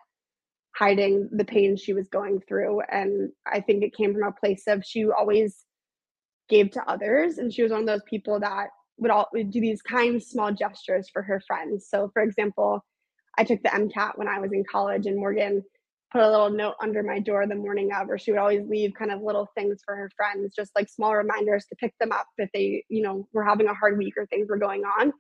hiding 0.76 1.30
the 1.32 1.46
pain 1.46 1.78
she 1.78 1.94
was 1.94 2.08
going 2.10 2.42
through. 2.48 2.82
And 2.92 3.32
I 3.46 3.62
think 3.62 3.84
it 3.84 3.96
came 3.96 4.14
from 4.14 4.24
a 4.24 4.32
place 4.32 4.64
of 4.68 4.84
she 4.84 5.06
always 5.06 5.64
gave 6.50 6.72
to 6.72 6.84
others. 6.90 7.38
And 7.38 7.54
she 7.54 7.62
was 7.64 7.72
one 7.72 7.82
of 7.82 7.88
those 7.88 8.04
people 8.10 8.40
that 8.40 8.68
would 8.98 9.12
all 9.12 9.28
would 9.34 9.52
do 9.52 9.62
these 9.62 9.82
kind 9.82 10.22
small 10.22 10.52
gestures 10.52 11.10
for 11.12 11.22
her 11.22 11.42
friends. 11.48 11.88
So 11.90 12.10
for 12.14 12.22
example, 12.22 12.84
I 13.38 13.44
took 13.44 13.62
the 13.64 13.70
MCAT 13.70 14.18
when 14.18 14.28
I 14.28 14.40
was 14.40 14.54
in 14.54 14.64
college 14.70 15.06
and 15.06 15.18
Morgan 15.18 15.64
put 16.12 16.22
a 16.22 16.30
little 16.32 16.50
note 16.50 16.76
under 16.82 17.04
my 17.04 17.20
door 17.20 17.46
the 17.46 17.56
morning 17.56 17.92
of, 17.94 18.10
or 18.10 18.18
she 18.18 18.32
would 18.32 18.40
always 18.40 18.66
leave 18.70 18.94
kind 18.98 19.12
of 19.12 19.22
little 19.22 19.50
things 19.56 19.82
for 19.84 19.96
her 19.96 20.10
friends, 20.16 20.54
just 20.56 20.72
like 20.76 20.88
small 20.88 21.14
reminders 21.14 21.66
to 21.66 21.76
pick 21.76 21.94
them 22.00 22.12
up 22.12 22.28
if 22.38 22.50
they, 22.54 22.84
you 22.88 23.02
know, 23.02 23.28
were 23.34 23.44
having 23.44 23.68
a 23.68 23.74
hard 23.74 23.98
week 23.98 24.14
or 24.16 24.26
things 24.28 24.48
were 24.48 24.58
going 24.58 24.84
on. 24.84 25.12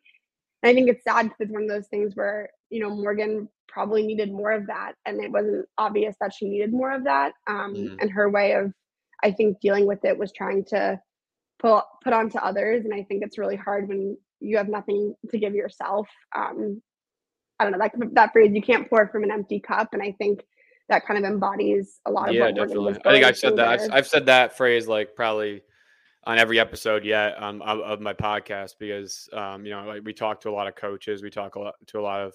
And 0.63 0.69
I 0.69 0.73
think 0.73 0.89
it's 0.89 1.03
sad 1.03 1.23
because 1.23 1.37
it's 1.41 1.51
one 1.51 1.63
of 1.63 1.69
those 1.69 1.87
things 1.87 2.15
where, 2.15 2.49
you 2.69 2.79
know, 2.79 2.89
Morgan 2.89 3.49
probably 3.67 4.05
needed 4.05 4.31
more 4.31 4.51
of 4.51 4.67
that. 4.67 4.93
And 5.05 5.21
it 5.21 5.31
wasn't 5.31 5.65
obvious 5.77 6.15
that 6.21 6.33
she 6.33 6.47
needed 6.47 6.71
more 6.71 6.91
of 6.91 7.03
that. 7.03 7.33
Um, 7.45 7.73
mm-hmm. 7.75 7.95
And 7.99 8.09
her 8.11 8.29
way 8.29 8.53
of, 8.53 8.71
I 9.23 9.31
think, 9.31 9.59
dealing 9.59 9.85
with 9.85 10.05
it 10.05 10.17
was 10.17 10.31
trying 10.31 10.63
to 10.65 10.99
put, 11.65 11.83
put 12.03 12.13
onto 12.13 12.37
others. 12.37 12.85
And 12.85 12.93
I 12.93 13.03
think 13.03 13.23
it's 13.23 13.37
really 13.37 13.55
hard 13.55 13.87
when 13.87 14.17
you 14.39 14.57
have 14.57 14.69
nothing 14.69 15.15
to 15.31 15.37
give 15.37 15.53
yourself. 15.53 16.07
Um, 16.35 16.81
I 17.59 17.63
don't 17.63 17.71
know, 17.71 17.79
that, 17.79 18.13
that 18.13 18.33
phrase, 18.33 18.51
you 18.53 18.61
can't 18.61 18.89
pour 18.89 19.07
from 19.07 19.23
an 19.23 19.31
empty 19.31 19.59
cup. 19.59 19.89
And 19.93 20.01
I 20.01 20.11
think 20.11 20.43
that 20.89 21.05
kind 21.05 21.17
of 21.17 21.29
embodies 21.29 21.99
a 22.05 22.11
lot 22.11 22.29
of 22.29 22.35
what 22.35 22.53
we're 22.53 22.65
doing. 22.65 22.85
yeah, 22.85 22.91
definitely. 22.93 23.01
I 23.05 23.11
think 23.11 23.25
I've 23.25 23.37
said 23.37 23.55
that. 23.55 23.67
I've, 23.67 23.91
I've, 23.91 24.07
said 24.07 24.25
that 24.27 24.55
phrase 24.55 24.87
like 24.87 25.15
probably 25.15 25.63
on 26.25 26.37
every 26.37 26.59
episode 26.59 27.03
yet 27.03 27.41
um, 27.41 27.61
of, 27.63 27.79
of, 27.79 28.01
my 28.01 28.13
podcast 28.13 28.73
because 28.79 29.27
um, 29.33 29.65
you 29.65 29.71
know 29.71 29.83
like 29.85 30.01
we 30.03 30.13
talk 30.13 30.41
to 30.41 30.49
a 30.49 30.51
lot 30.51 30.67
of 30.67 30.75
coaches, 30.75 31.23
we 31.23 31.31
talk 31.31 31.55
a 31.55 31.59
lot 31.59 31.73
to 31.87 31.99
a 31.99 32.01
lot 32.01 32.21
of 32.21 32.33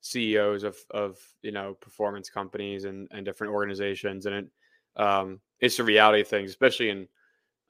CEOs 0.00 0.64
of 0.64 0.76
of 0.90 1.18
you 1.42 1.52
know 1.52 1.74
performance 1.74 2.28
companies 2.28 2.86
and 2.86 3.06
and 3.12 3.24
different 3.24 3.52
organizations, 3.52 4.26
and 4.26 4.34
it 4.34 4.46
um, 5.00 5.40
it's 5.60 5.76
the 5.76 5.84
reality 5.84 6.22
of 6.22 6.28
things, 6.28 6.50
especially 6.50 6.88
in 6.88 7.06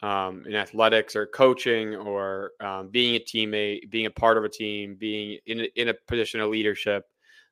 um, 0.02 0.44
in 0.46 0.54
athletics 0.54 1.16
or 1.16 1.26
coaching 1.26 1.94
or 1.96 2.52
um, 2.60 2.88
being 2.88 3.16
a 3.16 3.18
teammate, 3.18 3.90
being 3.90 4.06
a 4.06 4.10
part 4.10 4.36
of 4.36 4.44
a 4.44 4.48
team, 4.48 4.96
being 4.98 5.38
in 5.46 5.60
a, 5.60 5.68
in 5.76 5.88
a 5.88 5.94
position 6.06 6.40
of 6.40 6.50
leadership. 6.50 7.04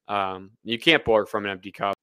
Um, 0.08 0.50
you 0.62 0.78
can't 0.78 1.04
pour 1.04 1.24
from 1.26 1.44
an 1.44 1.50
empty 1.50 1.72
cup. 1.72 1.94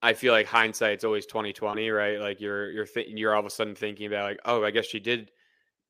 I 0.00 0.12
feel 0.12 0.32
like 0.32 0.46
hindsight's 0.46 1.02
always 1.02 1.26
twenty 1.26 1.52
twenty, 1.52 1.90
right? 1.90 2.20
Like 2.20 2.40
you're 2.40 2.70
you're 2.70 2.86
th- 2.86 3.08
you're 3.08 3.34
all 3.34 3.40
of 3.40 3.46
a 3.46 3.50
sudden 3.50 3.74
thinking 3.74 4.06
about 4.06 4.30
like, 4.30 4.40
oh, 4.44 4.64
I 4.64 4.70
guess 4.70 4.86
she 4.86 5.00
did, 5.00 5.32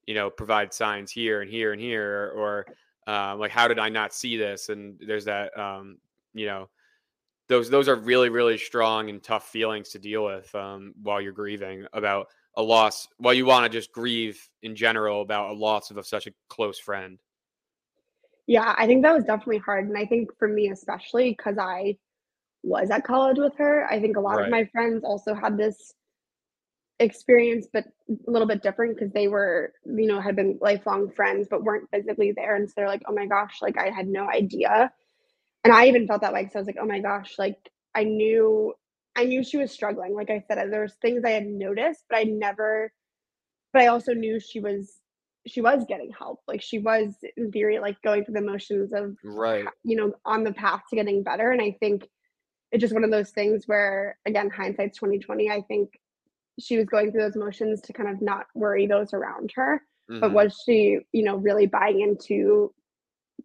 you 0.06 0.14
know, 0.14 0.30
provide 0.30 0.72
signs 0.72 1.12
here 1.12 1.42
and 1.42 1.50
here 1.50 1.72
and 1.72 1.80
here, 1.80 2.32
or 2.34 2.64
um, 3.06 3.38
like 3.38 3.50
how 3.50 3.68
did 3.68 3.78
I 3.78 3.90
not 3.90 4.14
see 4.14 4.38
this? 4.38 4.70
And 4.70 4.98
there's 5.06 5.26
that, 5.26 5.56
um, 5.58 5.98
you 6.32 6.46
know, 6.46 6.70
those 7.48 7.68
those 7.68 7.86
are 7.86 7.96
really 7.96 8.30
really 8.30 8.56
strong 8.56 9.10
and 9.10 9.22
tough 9.22 9.48
feelings 9.48 9.90
to 9.90 9.98
deal 9.98 10.24
with 10.24 10.54
um, 10.54 10.94
while 11.02 11.20
you're 11.20 11.32
grieving 11.32 11.84
about 11.92 12.28
a 12.58 12.62
loss. 12.62 13.08
well 13.18 13.32
you 13.32 13.46
want 13.46 13.64
to 13.64 13.70
just 13.70 13.92
grieve 13.92 14.38
in 14.62 14.76
general 14.76 15.22
about 15.22 15.50
a 15.50 15.54
loss 15.54 15.90
of, 15.90 15.96
of 15.96 16.06
such 16.06 16.26
a 16.26 16.32
close 16.50 16.78
friend. 16.78 17.18
Yeah, 18.46 18.74
I 18.76 18.86
think 18.86 19.02
that 19.02 19.14
was 19.14 19.24
definitely 19.24 19.58
hard, 19.58 19.88
and 19.88 19.96
I 19.96 20.04
think 20.04 20.30
for 20.38 20.48
me 20.48 20.70
especially 20.70 21.30
because 21.30 21.56
I 21.56 21.96
was 22.62 22.90
at 22.90 23.04
college 23.04 23.38
with 23.38 23.56
her. 23.56 23.86
I 23.88 24.00
think 24.00 24.16
a 24.16 24.20
lot 24.20 24.36
right. 24.36 24.44
of 24.46 24.50
my 24.50 24.64
friends 24.66 25.04
also 25.04 25.34
had 25.34 25.56
this 25.56 25.94
experience, 26.98 27.68
but 27.72 27.84
a 28.10 28.30
little 28.30 28.48
bit 28.48 28.62
different 28.62 28.96
because 28.96 29.12
they 29.12 29.28
were, 29.28 29.72
you 29.84 30.06
know, 30.06 30.20
had 30.20 30.34
been 30.34 30.58
lifelong 30.60 31.10
friends 31.10 31.46
but 31.48 31.62
weren't 31.62 31.88
physically 31.90 32.32
there. 32.32 32.56
And 32.56 32.68
so 32.68 32.74
they're 32.76 32.88
like, 32.88 33.02
oh 33.06 33.14
my 33.14 33.26
gosh, 33.26 33.62
like 33.62 33.78
I 33.78 33.90
had 33.90 34.08
no 34.08 34.28
idea. 34.28 34.92
And 35.62 35.72
I 35.72 35.86
even 35.86 36.08
felt 36.08 36.22
that 36.22 36.32
way 36.32 36.42
because 36.42 36.56
I 36.56 36.58
was 36.58 36.66
like, 36.66 36.78
oh 36.80 36.86
my 36.86 36.98
gosh, 36.98 37.38
like 37.38 37.70
I 37.94 38.02
knew 38.02 38.74
I 39.18 39.24
knew 39.24 39.42
she 39.42 39.56
was 39.56 39.72
struggling. 39.72 40.14
Like 40.14 40.30
I 40.30 40.42
said, 40.46 40.70
there 40.70 40.82
was 40.82 40.94
things 40.94 41.24
I 41.24 41.30
had 41.30 41.46
noticed, 41.46 42.04
but 42.08 42.18
I 42.18 42.22
never 42.24 42.92
but 43.72 43.82
I 43.82 43.88
also 43.88 44.14
knew 44.14 44.40
she 44.40 44.60
was 44.60 44.98
she 45.46 45.60
was 45.60 45.84
getting 45.88 46.10
help. 46.10 46.40
Like 46.46 46.62
she 46.62 46.78
was 46.78 47.14
in 47.36 47.50
theory 47.50 47.78
like 47.78 48.00
going 48.02 48.24
through 48.24 48.34
the 48.34 48.40
motions 48.40 48.92
of 48.92 49.16
right, 49.24 49.66
you 49.82 49.96
know, 49.96 50.12
on 50.24 50.44
the 50.44 50.52
path 50.52 50.82
to 50.90 50.96
getting 50.96 51.22
better. 51.22 51.50
And 51.50 51.60
I 51.60 51.76
think 51.80 52.08
it's 52.72 52.80
just 52.80 52.94
one 52.94 53.04
of 53.04 53.10
those 53.10 53.30
things 53.30 53.64
where 53.66 54.18
again 54.26 54.50
hindsight's 54.50 54.98
2020 54.98 55.50
i 55.50 55.60
think 55.62 55.98
she 56.60 56.76
was 56.76 56.86
going 56.86 57.10
through 57.10 57.22
those 57.22 57.36
motions 57.36 57.80
to 57.80 57.92
kind 57.92 58.08
of 58.08 58.20
not 58.20 58.46
worry 58.54 58.86
those 58.86 59.12
around 59.12 59.50
her 59.54 59.82
mm-hmm. 60.10 60.20
but 60.20 60.32
was 60.32 60.60
she 60.64 60.98
you 61.12 61.22
know 61.22 61.36
really 61.36 61.66
buying 61.66 62.00
into 62.00 62.72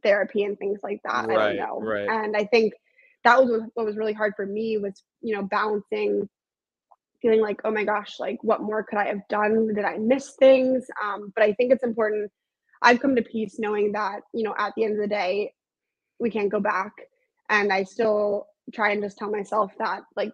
therapy 0.02 0.44
and 0.44 0.58
things 0.58 0.80
like 0.84 1.00
that 1.04 1.28
right, 1.28 1.38
i 1.38 1.48
don't 1.48 1.58
know 1.58 1.80
right. 1.80 2.10
and 2.10 2.36
i 2.36 2.44
think 2.46 2.74
that 3.24 3.42
was 3.42 3.62
what 3.74 3.86
was 3.86 3.96
really 3.96 4.14
hard 4.14 4.34
for 4.36 4.46
me 4.46 4.78
was 4.78 5.04
you 5.24 5.36
know 5.36 5.44
balancing 5.44 6.28
feeling 7.22 7.42
like 7.42 7.62
oh 7.64 7.72
my 7.72 7.84
gosh 7.84 8.20
like 8.20 8.38
what 8.44 8.62
more 8.62 8.84
could 8.84 9.00
i 9.00 9.08
have 9.08 9.28
done 9.30 9.74
did 9.74 9.86
i 9.86 9.98
miss 9.98 10.36
things 10.40 10.86
um, 11.04 11.32
but 11.36 11.44
i 11.44 11.54
think 11.54 11.72
it's 11.72 11.84
important 11.84 12.30
i've 12.82 13.00
come 13.00 13.16
to 13.16 13.22
peace 13.24 13.58
knowing 13.60 13.92
that 13.94 14.22
you 14.34 14.44
know 14.44 14.56
at 14.60 14.74
the 14.76 14.84
end 14.84 14.94
of 14.94 15.00
the 15.00 15.08
day 15.08 15.52
we 16.20 16.30
can't 16.30 16.52
go 16.52 16.60
back 16.60 16.92
and 17.50 17.72
i 17.74 17.84
still 17.84 18.48
try 18.74 18.92
and 18.92 19.02
just 19.04 19.18
tell 19.18 19.32
myself 19.32 19.72
that 19.80 20.02
like 20.16 20.34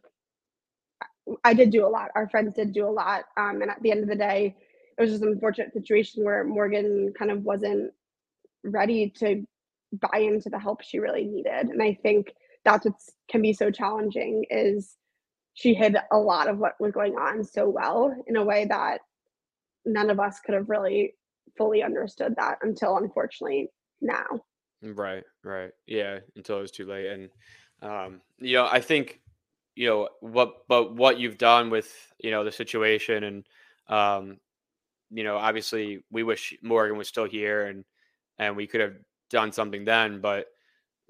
I 1.44 1.54
did 1.54 1.72
do 1.72 1.86
a 1.86 1.90
lot. 1.90 2.12
Our 2.16 2.30
friends 2.30 2.56
did 2.56 2.74
do 2.74 2.88
a 2.88 2.90
lot. 2.90 3.26
Um, 3.38 3.62
and 3.62 3.70
at 3.70 3.82
the 3.82 3.92
end 3.92 4.04
of 4.04 4.10
the 4.10 4.16
day, 4.16 4.56
it 4.98 5.02
was 5.02 5.12
just 5.12 5.24
an 5.24 5.30
unfortunate 5.30 5.74
situation 5.74 6.24
where 6.24 6.44
Morgan 6.44 7.14
kind 7.18 7.32
of 7.32 7.44
wasn't 7.44 7.92
ready 8.64 9.12
to 9.20 9.46
buy 9.94 10.20
into 10.20 10.50
the 10.50 10.60
help 10.60 10.82
she 10.82 11.00
really 11.00 11.26
needed. 11.26 11.70
And 11.70 11.82
I 11.82 11.98
think 12.02 12.34
that's 12.66 12.86
what 12.86 12.96
can 13.30 13.42
be 13.42 13.54
so 13.54 13.72
challenging 13.72 14.46
is 14.50 14.96
she 15.54 15.74
hid 15.74 15.96
a 16.12 16.18
lot 16.18 16.48
of 16.48 16.58
what 16.58 16.74
was 16.80 16.92
going 16.92 17.14
on 17.16 17.44
so 17.44 17.68
well 17.68 18.16
in 18.28 18.36
a 18.36 18.44
way 18.44 18.66
that 18.66 19.02
none 19.86 20.10
of 20.10 20.20
us 20.20 20.40
could 20.40 20.56
have 20.56 20.70
really 20.70 21.14
fully 21.58 21.84
understood 21.84 22.36
that 22.38 22.58
until 22.62 22.98
unfortunately 22.98 23.70
now. 24.02 24.26
Right, 24.82 25.24
right. 25.44 25.72
Yeah, 25.88 26.20
until 26.36 26.60
it 26.60 26.62
was 26.62 26.72
too 26.72 26.86
late. 26.86 27.08
And 27.08 27.30
um, 27.82 28.22
you 28.40 28.54
know, 28.54 28.68
I 28.70 28.80
think 28.80 29.20
you 29.76 29.88
know 29.88 30.10
what, 30.22 30.68
but 30.68 30.96
what 30.96 31.20
you've 31.20 31.38
done 31.38 31.70
with 31.70 31.92
you 32.20 32.32
know 32.32 32.44
the 32.44 32.52
situation, 32.52 33.24
and 33.24 33.46
um, 33.88 34.38
you 35.12 35.24
know, 35.24 35.38
obviously, 35.38 36.04
we 36.12 36.24
wish 36.24 36.58
Morgan 36.62 36.98
was 36.98 37.08
still 37.08 37.26
here, 37.26 37.66
and 37.66 37.84
and 38.38 38.56
we 38.56 38.68
could 38.68 38.82
have 38.82 38.96
done 39.30 39.52
something 39.52 39.86
then, 39.86 40.22
but 40.22 40.48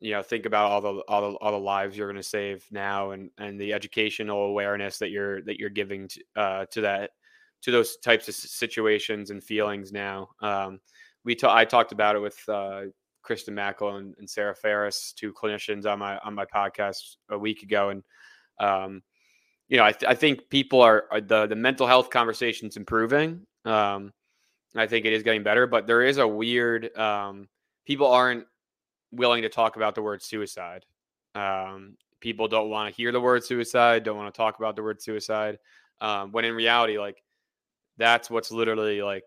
you 0.01 0.11
know, 0.11 0.21
think 0.21 0.45
about 0.45 0.71
all 0.71 0.81
the 0.81 1.03
all 1.07 1.31
the 1.31 1.37
all 1.37 1.51
the 1.51 1.57
lives 1.57 1.97
you're 1.97 2.07
going 2.07 2.21
to 2.21 2.23
save 2.23 2.65
now, 2.71 3.11
and 3.11 3.29
and 3.37 3.59
the 3.59 3.73
educational 3.73 4.43
awareness 4.43 4.97
that 4.99 5.11
you're 5.11 5.41
that 5.43 5.59
you're 5.59 5.69
giving 5.69 6.07
to, 6.07 6.23
uh, 6.35 6.65
to 6.71 6.81
that 6.81 7.11
to 7.61 7.71
those 7.71 7.97
types 7.97 8.27
of 8.27 8.35
situations 8.35 9.31
and 9.31 9.43
feelings 9.43 9.91
now. 9.91 10.29
Um, 10.41 10.79
we 11.25 11.35
ta- 11.35 11.55
I 11.55 11.65
talked 11.65 11.91
about 11.91 12.15
it 12.15 12.19
with 12.19 12.37
uh, 12.47 12.83
Kristen 13.21 13.55
Mackel 13.55 13.97
and, 13.97 14.15
and, 14.17 14.29
Sarah 14.29 14.55
Ferris, 14.55 15.13
two 15.13 15.33
clinicians 15.33 15.85
on 15.85 15.99
my 15.99 16.17
on 16.19 16.33
my 16.33 16.45
podcast 16.45 17.17
a 17.29 17.37
week 17.37 17.63
ago, 17.63 17.89
and 17.89 18.03
um, 18.59 19.01
you 19.67 19.77
know, 19.77 19.83
I, 19.83 19.91
th- 19.91 20.09
I 20.09 20.15
think 20.15 20.49
people 20.49 20.81
are, 20.81 21.05
are, 21.11 21.21
the 21.21 21.47
the 21.47 21.55
mental 21.55 21.87
health 21.87 22.09
conversations 22.09 22.77
improving. 22.77 23.45
Um, 23.65 24.13
I 24.75 24.87
think 24.87 25.05
it 25.05 25.13
is 25.13 25.23
getting 25.23 25.43
better, 25.43 25.67
but 25.67 25.87
there 25.87 26.03
is 26.03 26.17
a 26.17 26.27
weird 26.27 26.95
um, 26.97 27.47
people 27.85 28.07
aren't 28.07 28.45
willing 29.11 29.43
to 29.43 29.49
talk 29.49 29.75
about 29.75 29.95
the 29.95 30.01
word 30.01 30.21
suicide. 30.21 30.85
Um, 31.35 31.97
people 32.19 32.47
don't 32.47 32.69
want 32.69 32.93
to 32.93 32.95
hear 32.95 33.11
the 33.11 33.21
word 33.21 33.43
suicide, 33.43 34.03
don't 34.03 34.17
want 34.17 34.33
to 34.33 34.37
talk 34.37 34.59
about 34.59 34.75
the 34.75 34.83
word 34.83 35.01
suicide. 35.01 35.59
Um, 36.01 36.31
when 36.31 36.45
in 36.45 36.55
reality, 36.55 36.97
like 36.97 37.21
that's 37.97 38.29
what's 38.29 38.51
literally 38.51 39.01
like, 39.01 39.23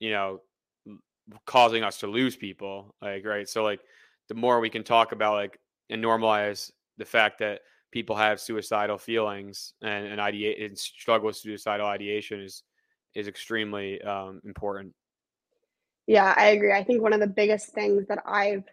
you 0.00 0.10
know, 0.10 0.40
causing 1.46 1.82
us 1.82 1.98
to 1.98 2.06
lose 2.06 2.36
people 2.36 2.94
like 3.02 3.24
right 3.24 3.48
so 3.48 3.62
like 3.62 3.80
the 4.28 4.34
more 4.34 4.60
we 4.60 4.70
can 4.70 4.82
talk 4.82 5.12
about 5.12 5.34
like 5.34 5.58
and 5.90 6.02
normalize 6.02 6.70
the 6.96 7.04
fact 7.04 7.38
that 7.38 7.60
people 7.90 8.16
have 8.16 8.40
suicidal 8.40 8.98
feelings 8.98 9.74
and 9.82 10.06
and 10.06 10.20
ideate 10.20 10.64
and 10.64 10.78
struggle 10.78 11.26
with 11.26 11.36
suicidal 11.36 11.86
ideation 11.86 12.40
is 12.40 12.62
is 13.14 13.28
extremely 13.28 14.00
um, 14.02 14.40
important 14.44 14.92
yeah 16.08 16.34
i 16.36 16.46
agree 16.46 16.72
i 16.72 16.82
think 16.82 17.00
one 17.00 17.12
of 17.12 17.20
the 17.20 17.26
biggest 17.26 17.68
things 17.68 18.06
that 18.08 18.18
i've 18.26 18.64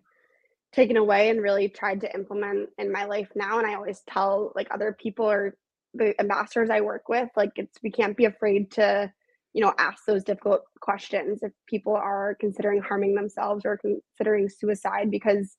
taken 0.73 0.97
away 0.97 1.29
and 1.29 1.41
really 1.41 1.69
tried 1.69 2.01
to 2.01 2.13
implement 2.15 2.69
in 2.79 2.91
my 2.91 3.05
life 3.05 3.29
now 3.35 3.59
and 3.59 3.67
i 3.67 3.75
always 3.75 4.01
tell 4.09 4.51
like 4.55 4.67
other 4.71 4.97
people 4.99 5.29
or 5.29 5.55
the 5.93 6.19
ambassadors 6.19 6.71
i 6.71 6.81
work 6.81 7.07
with 7.07 7.29
like 7.37 7.51
it's 7.57 7.77
we 7.83 7.91
can't 7.91 8.17
be 8.17 8.25
afraid 8.25 8.71
to 8.71 9.11
you 9.53 9.61
know 9.61 9.73
ask 9.77 10.03
those 10.05 10.23
difficult 10.23 10.63
questions 10.81 11.43
if 11.43 11.51
people 11.67 11.95
are 11.95 12.35
considering 12.39 12.81
harming 12.81 13.13
themselves 13.13 13.63
or 13.63 13.77
considering 13.77 14.49
suicide 14.49 15.11
because 15.11 15.55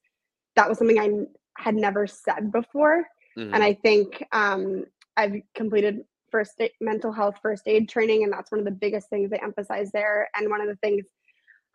that 0.57 0.69
was 0.69 0.79
something 0.79 0.99
I 0.99 1.63
had 1.63 1.77
never 1.77 2.07
said 2.07 2.51
before. 2.51 3.07
Mm-hmm. 3.39 3.55
And 3.55 3.63
I 3.63 3.75
think 3.75 4.25
um, 4.33 4.85
I've 5.17 5.35
completed 5.55 6.01
first 6.31 6.61
aid, 6.61 6.73
mental 6.81 7.13
health 7.13 7.37
first 7.41 7.69
aid 7.69 7.89
training, 7.89 8.25
and 8.25 8.33
that's 8.33 8.51
one 8.51 8.59
of 8.59 8.65
the 8.65 8.73
biggest 8.73 9.09
things 9.09 9.31
they 9.31 9.39
emphasize 9.39 9.93
there. 9.93 10.29
And 10.35 10.51
one 10.51 10.61
of 10.61 10.69
the 10.69 10.77
things 10.77 11.05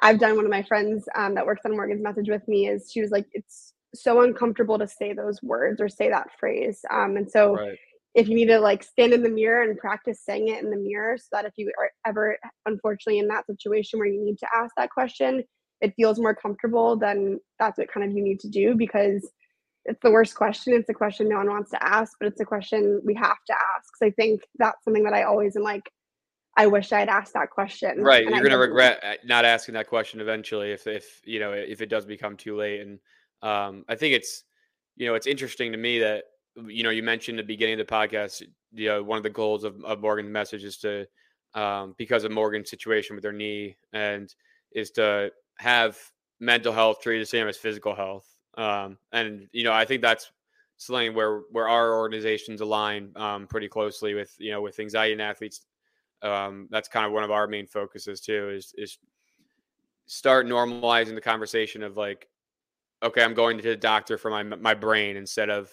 I've 0.01 0.19
done, 0.19 0.35
one 0.35 0.45
of 0.45 0.51
my 0.51 0.63
friends 0.63 1.05
um, 1.15 1.35
that 1.35 1.45
works 1.45 1.61
on 1.65 1.71
Morgan's 1.71 2.01
message 2.01 2.29
with 2.29 2.47
me 2.47 2.67
is 2.67 2.89
she 2.91 3.01
was 3.01 3.11
like, 3.11 3.27
it's 3.33 3.73
so 3.93 4.21
uncomfortable 4.21 4.79
to 4.79 4.87
say 4.87 5.13
those 5.13 5.41
words 5.43 5.81
or 5.81 5.89
say 5.89 6.09
that 6.09 6.29
phrase. 6.39 6.79
Um, 6.89 7.17
and 7.17 7.29
so 7.29 7.55
right. 7.55 7.77
if 8.15 8.27
you 8.27 8.35
need 8.35 8.47
to 8.47 8.59
like 8.59 8.83
stand 8.83 9.13
in 9.13 9.21
the 9.21 9.29
mirror 9.29 9.63
and 9.63 9.77
practice 9.77 10.21
saying 10.25 10.47
it 10.47 10.63
in 10.63 10.71
the 10.71 10.77
mirror 10.77 11.17
so 11.17 11.27
that 11.33 11.45
if 11.45 11.53
you 11.57 11.71
are 11.79 11.91
ever 12.05 12.37
unfortunately 12.65 13.19
in 13.19 13.27
that 13.27 13.45
situation 13.45 13.99
where 13.99 14.07
you 14.07 14.23
need 14.23 14.39
to 14.39 14.47
ask 14.55 14.73
that 14.77 14.89
question, 14.89 15.43
it 15.81 15.93
feels 15.95 16.19
more 16.19 16.35
comfortable, 16.35 16.95
then 16.95 17.39
that's 17.59 17.77
what 17.77 17.91
kind 17.91 18.09
of 18.09 18.15
you 18.15 18.23
need 18.23 18.39
to 18.39 18.49
do 18.49 18.75
because 18.75 19.29
it's 19.85 19.99
the 20.03 20.11
worst 20.11 20.35
question. 20.35 20.73
It's 20.73 20.89
a 20.89 20.93
question 20.93 21.27
no 21.27 21.37
one 21.37 21.49
wants 21.49 21.71
to 21.71 21.83
ask, 21.83 22.13
but 22.19 22.27
it's 22.27 22.39
a 22.39 22.45
question 22.45 23.01
we 23.03 23.15
have 23.15 23.37
to 23.47 23.53
ask. 23.75 23.89
So 23.97 24.05
I 24.05 24.11
think 24.11 24.41
that's 24.57 24.83
something 24.83 25.03
that 25.03 25.13
I 25.13 25.23
always 25.23 25.55
am 25.55 25.63
like, 25.63 25.89
I 26.57 26.67
wish 26.67 26.91
I'd 26.91 27.09
asked 27.09 27.33
that 27.33 27.49
question. 27.49 28.01
Right. 28.01 28.23
You're 28.23 28.39
going 28.39 28.51
to 28.51 28.57
regret 28.57 28.99
uh, 29.03 29.13
not 29.23 29.45
asking 29.45 29.73
that 29.75 29.87
question 29.87 30.19
eventually 30.19 30.71
if, 30.71 30.85
if, 30.85 31.21
you 31.23 31.39
know, 31.39 31.53
if 31.53 31.81
it 31.81 31.87
does 31.87 32.05
become 32.05 32.35
too 32.35 32.57
late. 32.57 32.81
And 32.81 32.99
um, 33.41 33.85
I 33.87 33.95
think 33.95 34.15
it's, 34.15 34.43
you 34.97 35.07
know, 35.07 35.15
it's 35.15 35.27
interesting 35.27 35.71
to 35.71 35.77
me 35.77 35.99
that, 35.99 36.25
you 36.67 36.83
know, 36.83 36.89
you 36.89 37.03
mentioned 37.03 37.39
the 37.39 37.43
beginning 37.43 37.79
of 37.79 37.87
the 37.87 37.93
podcast, 37.93 38.43
you 38.73 38.89
know, 38.89 39.01
one 39.01 39.17
of 39.17 39.23
the 39.23 39.29
goals 39.29 39.63
of, 39.63 39.81
of 39.85 40.01
Morgan's 40.01 40.29
message 40.29 40.65
is 40.65 40.77
to, 40.79 41.07
um, 41.53 41.95
because 41.97 42.25
of 42.25 42.31
Morgan's 42.31 42.69
situation 42.69 43.15
with 43.15 43.23
her 43.23 43.31
knee 43.31 43.77
and 43.93 44.33
is 44.73 44.91
to 44.91 45.31
have 45.57 45.97
mental 46.39 46.73
health 46.73 47.01
treated 47.01 47.21
the 47.21 47.29
same 47.29 47.47
as 47.47 47.57
physical 47.57 47.95
health. 47.95 48.27
Um, 48.57 48.97
and 49.13 49.47
you 49.53 49.63
know, 49.63 49.71
I 49.71 49.85
think 49.85 50.01
that's 50.01 50.31
something 50.77 51.13
where 51.13 51.41
where 51.51 51.69
our 51.69 51.95
organizations 51.95 52.59
align 52.59 53.11
um, 53.15 53.47
pretty 53.47 53.69
closely 53.69 54.13
with 54.13 54.33
you 54.39 54.51
know 54.51 54.61
with 54.61 54.79
anxiety 54.79 55.13
and 55.13 55.21
athletes. 55.21 55.61
Um, 56.23 56.67
that's 56.69 56.87
kind 56.87 57.05
of 57.05 57.11
one 57.11 57.23
of 57.23 57.31
our 57.31 57.47
main 57.47 57.67
focuses 57.67 58.21
too. 58.21 58.49
Is 58.49 58.73
is 58.77 58.97
start 60.05 60.45
normalizing 60.45 61.15
the 61.15 61.21
conversation 61.21 61.83
of 61.83 61.97
like, 61.97 62.27
okay, 63.01 63.23
I'm 63.23 63.33
going 63.33 63.57
to 63.57 63.63
the 63.63 63.75
doctor 63.75 64.17
for 64.17 64.29
my 64.29 64.43
my 64.43 64.73
brain 64.73 65.15
instead 65.15 65.49
of 65.49 65.69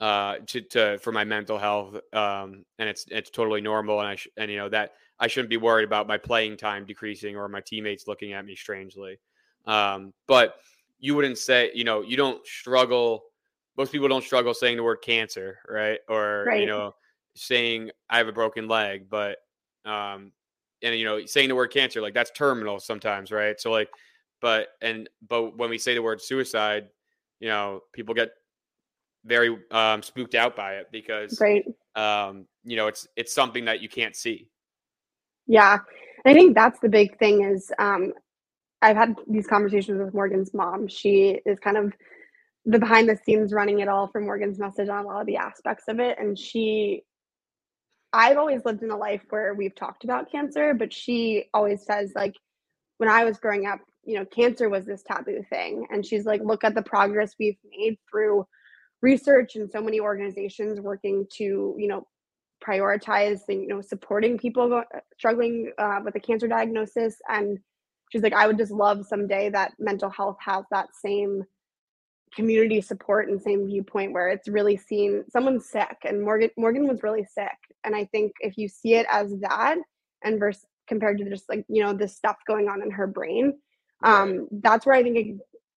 uh 0.00 0.36
to, 0.46 0.60
to 0.60 0.98
for 0.98 1.10
my 1.10 1.24
mental 1.24 1.58
health 1.58 1.96
um 2.12 2.64
and 2.78 2.88
it's 2.88 3.04
it's 3.10 3.30
totally 3.30 3.60
normal 3.60 3.98
and 3.98 4.08
i 4.08 4.14
sh- 4.14 4.28
and 4.36 4.48
you 4.48 4.56
know 4.56 4.68
that 4.68 4.92
i 5.18 5.26
shouldn't 5.26 5.50
be 5.50 5.56
worried 5.56 5.82
about 5.82 6.06
my 6.06 6.16
playing 6.16 6.56
time 6.56 6.86
decreasing 6.86 7.36
or 7.36 7.48
my 7.48 7.60
teammates 7.60 8.06
looking 8.06 8.32
at 8.32 8.44
me 8.44 8.54
strangely 8.54 9.18
um 9.66 10.12
but 10.28 10.60
you 10.98 11.14
wouldn't 11.14 11.38
say, 11.38 11.70
you 11.74 11.84
know, 11.84 12.02
you 12.02 12.16
don't 12.16 12.44
struggle. 12.46 13.24
Most 13.76 13.92
people 13.92 14.08
don't 14.08 14.24
struggle 14.24 14.54
saying 14.54 14.76
the 14.76 14.82
word 14.82 14.98
cancer, 15.02 15.58
right? 15.68 16.00
Or 16.08 16.44
right. 16.46 16.60
you 16.60 16.66
know, 16.66 16.94
saying 17.34 17.90
I 18.10 18.18
have 18.18 18.28
a 18.28 18.32
broken 18.32 18.68
leg, 18.68 19.08
but 19.08 19.38
um, 19.88 20.32
and 20.82 20.98
you 20.98 21.04
know, 21.04 21.24
saying 21.26 21.48
the 21.48 21.54
word 21.54 21.72
cancer, 21.72 22.00
like 22.00 22.14
that's 22.14 22.30
terminal 22.30 22.78
sometimes, 22.78 23.30
right? 23.30 23.58
So 23.60 23.70
like, 23.70 23.88
but 24.40 24.68
and 24.80 25.08
but 25.28 25.56
when 25.56 25.70
we 25.70 25.78
say 25.78 25.94
the 25.94 26.02
word 26.02 26.20
suicide, 26.20 26.88
you 27.40 27.48
know, 27.48 27.80
people 27.92 28.14
get 28.14 28.30
very 29.24 29.58
um, 29.70 30.02
spooked 30.02 30.34
out 30.34 30.56
by 30.56 30.74
it 30.76 30.86
because 30.92 31.40
right. 31.40 31.64
um, 31.96 32.46
you 32.64 32.76
know, 32.76 32.86
it's 32.86 33.06
it's 33.16 33.34
something 33.34 33.64
that 33.64 33.80
you 33.80 33.88
can't 33.88 34.14
see. 34.14 34.48
Yeah. 35.46 35.78
I 36.24 36.34
think 36.34 36.54
that's 36.54 36.78
the 36.80 36.88
big 36.88 37.18
thing 37.18 37.44
is 37.44 37.72
um, 37.78 38.12
I've 38.82 38.96
had 38.96 39.14
these 39.26 39.46
conversations 39.46 39.98
with 39.98 40.14
Morgan's 40.14 40.52
mom. 40.54 40.88
She 40.88 41.40
is 41.46 41.58
kind 41.58 41.76
of 41.76 41.92
the 42.64 42.78
behind 42.78 43.08
the 43.08 43.18
scenes 43.24 43.52
running 43.52 43.80
it 43.80 43.88
all 43.88 44.08
for 44.08 44.20
Morgan's 44.20 44.58
message 44.58 44.88
on 44.88 45.04
a 45.04 45.08
lot 45.08 45.20
of 45.20 45.26
the 45.26 45.36
aspects 45.36 45.84
of 45.88 46.00
it. 46.00 46.18
And 46.18 46.38
she, 46.38 47.02
I've 48.12 48.38
always 48.38 48.64
lived 48.64 48.82
in 48.82 48.90
a 48.90 48.96
life 48.96 49.22
where 49.30 49.54
we've 49.54 49.74
talked 49.74 50.04
about 50.04 50.30
cancer, 50.32 50.74
but 50.74 50.92
she 50.92 51.44
always 51.52 51.84
says, 51.84 52.12
like, 52.14 52.34
when 52.96 53.08
I 53.08 53.24
was 53.24 53.38
growing 53.38 53.66
up, 53.66 53.80
you 54.04 54.16
know, 54.16 54.24
cancer 54.24 54.68
was 54.68 54.86
this 54.86 55.02
taboo 55.02 55.44
thing. 55.50 55.86
And 55.90 56.04
she's 56.04 56.24
like, 56.24 56.40
look 56.42 56.64
at 56.64 56.74
the 56.74 56.82
progress 56.82 57.34
we've 57.38 57.58
made 57.70 57.98
through 58.10 58.46
research 59.02 59.56
and 59.56 59.70
so 59.70 59.80
many 59.80 60.00
organizations 60.00 60.80
working 60.80 61.26
to, 61.36 61.74
you 61.78 61.88
know, 61.88 62.06
prioritize 62.66 63.40
and, 63.48 63.62
you 63.62 63.68
know, 63.68 63.80
supporting 63.80 64.38
people 64.38 64.82
struggling 65.16 65.70
uh, 65.78 66.00
with 66.04 66.16
a 66.16 66.20
cancer 66.20 66.48
diagnosis. 66.48 67.16
And 67.28 67.58
she's 68.10 68.22
like, 68.22 68.32
I 68.32 68.46
would 68.46 68.58
just 68.58 68.72
love 68.72 69.06
someday 69.06 69.50
that 69.50 69.72
mental 69.78 70.10
health 70.10 70.38
has 70.40 70.64
that 70.70 70.88
same 71.00 71.44
community 72.34 72.80
support 72.80 73.28
and 73.28 73.40
same 73.40 73.66
viewpoint 73.66 74.12
where 74.12 74.28
it's 74.28 74.48
really 74.48 74.76
seen 74.76 75.24
someone's 75.30 75.68
sick 75.68 75.96
and 76.04 76.22
Morgan 76.22 76.50
Morgan 76.56 76.86
was 76.86 77.02
really 77.02 77.24
sick. 77.24 77.56
And 77.84 77.94
I 77.94 78.04
think 78.06 78.32
if 78.40 78.56
you 78.56 78.68
see 78.68 78.94
it 78.94 79.06
as 79.10 79.32
that 79.40 79.76
and 80.24 80.38
versus 80.38 80.66
compared 80.88 81.18
to 81.18 81.28
just 81.28 81.48
like, 81.48 81.64
you 81.68 81.82
know, 81.82 81.92
this 81.92 82.16
stuff 82.16 82.36
going 82.46 82.68
on 82.68 82.82
in 82.82 82.90
her 82.90 83.06
brain, 83.06 83.52
um, 84.02 84.48
that's 84.50 84.86
where 84.86 84.94
I 84.94 85.02
think 85.02 85.16
it 85.16 85.36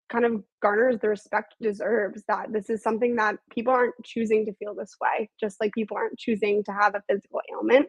kind 0.08 0.24
of 0.24 0.42
garners 0.60 0.98
the 1.00 1.08
respect 1.08 1.54
deserves 1.60 2.22
that 2.28 2.52
this 2.52 2.68
is 2.68 2.82
something 2.82 3.16
that 3.16 3.36
people 3.50 3.72
aren't 3.72 3.94
choosing 4.04 4.44
to 4.46 4.54
feel 4.54 4.74
this 4.74 4.96
way, 5.00 5.30
just 5.38 5.60
like 5.60 5.72
people 5.72 5.96
aren't 5.96 6.18
choosing 6.18 6.62
to 6.64 6.72
have 6.72 6.94
a 6.94 7.02
physical 7.08 7.40
ailment 7.52 7.88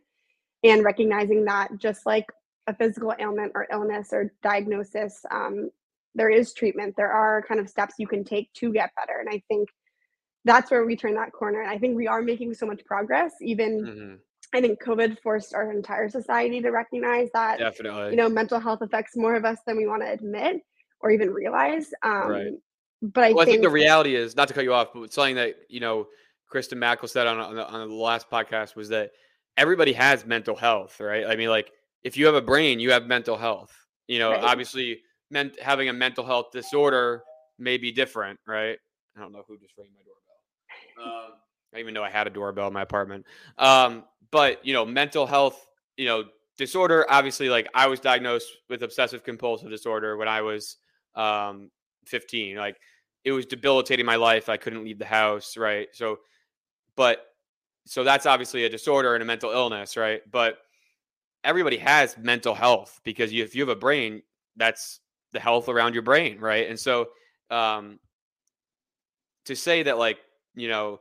and 0.63 0.83
recognizing 0.83 1.45
that 1.45 1.69
just 1.77 2.05
like 2.05 2.25
a 2.67 2.75
physical 2.75 3.13
ailment 3.19 3.51
or 3.55 3.67
illness 3.71 4.09
or 4.11 4.31
diagnosis, 4.43 5.25
um, 5.31 5.69
there 6.15 6.29
is 6.29 6.53
treatment. 6.53 6.95
There 6.97 7.11
are 7.11 7.41
kind 7.41 7.59
of 7.59 7.69
steps 7.69 7.95
you 7.97 8.07
can 8.07 8.23
take 8.23 8.51
to 8.53 8.71
get 8.71 8.91
better. 8.95 9.19
And 9.19 9.29
I 9.29 9.41
think 9.47 9.69
that's 10.45 10.71
where 10.71 10.85
we 10.85 10.95
turn 10.95 11.15
that 11.15 11.31
corner. 11.31 11.61
And 11.61 11.69
I 11.69 11.77
think 11.77 11.95
we 11.95 12.07
are 12.07 12.21
making 12.21 12.53
so 12.53 12.65
much 12.65 12.83
progress. 12.85 13.33
Even 13.41 13.85
mm-hmm. 13.85 14.15
I 14.53 14.61
think 14.61 14.81
COVID 14.83 15.19
forced 15.21 15.53
our 15.53 15.71
entire 15.71 16.09
society 16.09 16.61
to 16.61 16.71
recognize 16.71 17.29
that 17.33 17.59
definitely, 17.59 18.11
you 18.11 18.15
know, 18.17 18.27
mental 18.27 18.59
health 18.59 18.81
affects 18.81 19.15
more 19.15 19.35
of 19.35 19.45
us 19.45 19.59
than 19.65 19.77
we 19.77 19.87
want 19.87 20.01
to 20.01 20.11
admit 20.11 20.61
or 20.99 21.11
even 21.11 21.29
realize. 21.29 21.87
Um, 22.03 22.27
right. 22.27 22.53
But 23.01 23.23
I, 23.23 23.33
well, 23.33 23.45
think, 23.45 23.49
I 23.49 23.51
think 23.53 23.63
the 23.63 23.69
reality 23.69 24.15
is 24.15 24.35
not 24.35 24.47
to 24.49 24.53
cut 24.53 24.63
you 24.63 24.73
off, 24.73 24.89
but 24.93 25.11
something 25.11 25.35
that 25.35 25.55
you 25.69 25.79
know, 25.79 26.07
Kristen 26.47 26.79
Mackel 26.79 27.09
said 27.09 27.27
on 27.27 27.39
on 27.39 27.55
the, 27.55 27.67
on 27.67 27.87
the 27.87 27.95
last 27.95 28.29
podcast 28.29 28.75
was 28.75 28.89
that 28.89 29.11
everybody 29.57 29.93
has 29.93 30.25
mental 30.25 30.55
health, 30.55 30.99
right? 30.99 31.25
I 31.25 31.35
mean, 31.35 31.49
like 31.49 31.71
if 32.03 32.17
you 32.17 32.25
have 32.25 32.35
a 32.35 32.41
brain, 32.41 32.79
you 32.79 32.91
have 32.91 33.07
mental 33.07 33.37
health. 33.37 33.75
You 34.07 34.19
know, 34.19 34.31
right. 34.31 34.43
obviously, 34.43 35.01
meant 35.31 35.59
having 35.59 35.89
a 35.89 35.93
mental 35.93 36.25
health 36.25 36.51
disorder 36.51 37.23
may 37.57 37.77
be 37.77 37.91
different, 37.91 38.39
right? 38.47 38.77
I 39.15 39.19
don't 39.19 39.31
know 39.31 39.43
who 39.47 39.57
just 39.57 39.73
rang 39.77 39.87
my 39.93 40.01
doorbell. 40.03 41.25
Um, 41.25 41.31
I 41.73 41.79
even 41.79 41.93
know 41.93 42.03
I 42.03 42.09
had 42.09 42.27
a 42.27 42.29
doorbell 42.29 42.67
in 42.67 42.73
my 42.73 42.81
apartment. 42.81 43.25
Um, 43.57 44.03
but 44.31 44.65
you 44.65 44.73
know, 44.73 44.85
mental 44.85 45.25
health, 45.25 45.67
you 45.97 46.05
know, 46.05 46.25
disorder. 46.57 47.05
Obviously, 47.09 47.49
like 47.49 47.67
I 47.73 47.87
was 47.87 47.99
diagnosed 47.99 48.47
with 48.69 48.83
obsessive 48.83 49.23
compulsive 49.23 49.69
disorder 49.69 50.17
when 50.17 50.27
I 50.27 50.41
was 50.41 50.77
um, 51.15 51.69
15. 52.07 52.57
Like 52.57 52.77
it 53.23 53.31
was 53.31 53.45
debilitating 53.45 54.05
my 54.05 54.15
life. 54.15 54.49
I 54.49 54.57
couldn't 54.57 54.83
leave 54.83 54.99
the 54.99 55.05
house, 55.05 55.57
right? 55.57 55.87
So, 55.93 56.17
but 56.95 57.25
so 57.85 58.03
that's 58.03 58.25
obviously 58.25 58.65
a 58.65 58.69
disorder 58.69 59.15
and 59.15 59.23
a 59.23 59.25
mental 59.25 59.51
illness, 59.51 59.97
right? 59.97 60.21
But 60.29 60.57
everybody 61.43 61.77
has 61.77 62.17
mental 62.17 62.53
health 62.53 62.99
because 63.03 63.33
you, 63.33 63.43
if 63.43 63.55
you 63.55 63.61
have 63.61 63.75
a 63.75 63.79
brain, 63.79 64.21
that's 64.55 64.99
the 65.33 65.39
health 65.39 65.69
around 65.69 65.93
your 65.93 66.03
brain, 66.03 66.39
right? 66.39 66.69
And 66.69 66.79
so, 66.79 67.09
um, 67.49 67.99
to 69.45 69.55
say 69.55 69.83
that 69.83 69.97
like 69.97 70.19
you 70.55 70.67
know, 70.67 70.99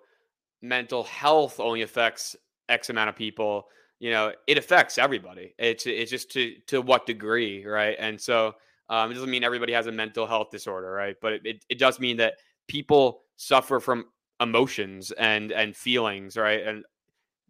mental 0.62 1.04
health 1.04 1.60
only 1.60 1.82
affects 1.82 2.36
X 2.68 2.90
amount 2.90 3.08
of 3.08 3.16
people, 3.16 3.66
you 3.98 4.10
know, 4.10 4.32
it 4.46 4.58
affects 4.58 4.98
everybody. 4.98 5.54
It's 5.58 5.86
it's 5.86 6.10
just 6.10 6.30
to 6.32 6.54
to 6.68 6.80
what 6.80 7.06
degree, 7.06 7.64
right? 7.64 7.96
And 7.98 8.20
so, 8.20 8.54
um, 8.88 9.10
it 9.10 9.14
doesn't 9.14 9.30
mean 9.30 9.44
everybody 9.44 9.72
has 9.72 9.86
a 9.86 9.92
mental 9.92 10.26
health 10.26 10.50
disorder, 10.50 10.90
right? 10.90 11.16
But 11.20 11.34
it, 11.34 11.42
it, 11.44 11.64
it 11.68 11.78
does 11.78 12.00
mean 12.00 12.16
that 12.18 12.34
people 12.66 13.22
suffer 13.36 13.80
from 13.80 14.06
emotions 14.40 15.10
and 15.12 15.52
and 15.52 15.76
feelings, 15.76 16.36
right? 16.36 16.82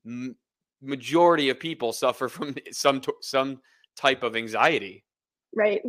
And 0.04 0.34
majority 0.82 1.50
of 1.50 1.60
people 1.60 1.92
suffer 1.92 2.28
from 2.28 2.54
some 2.72 3.00
some 3.20 3.60
type 3.96 4.22
of 4.22 4.36
anxiety. 4.36 5.04
Right. 5.54 5.82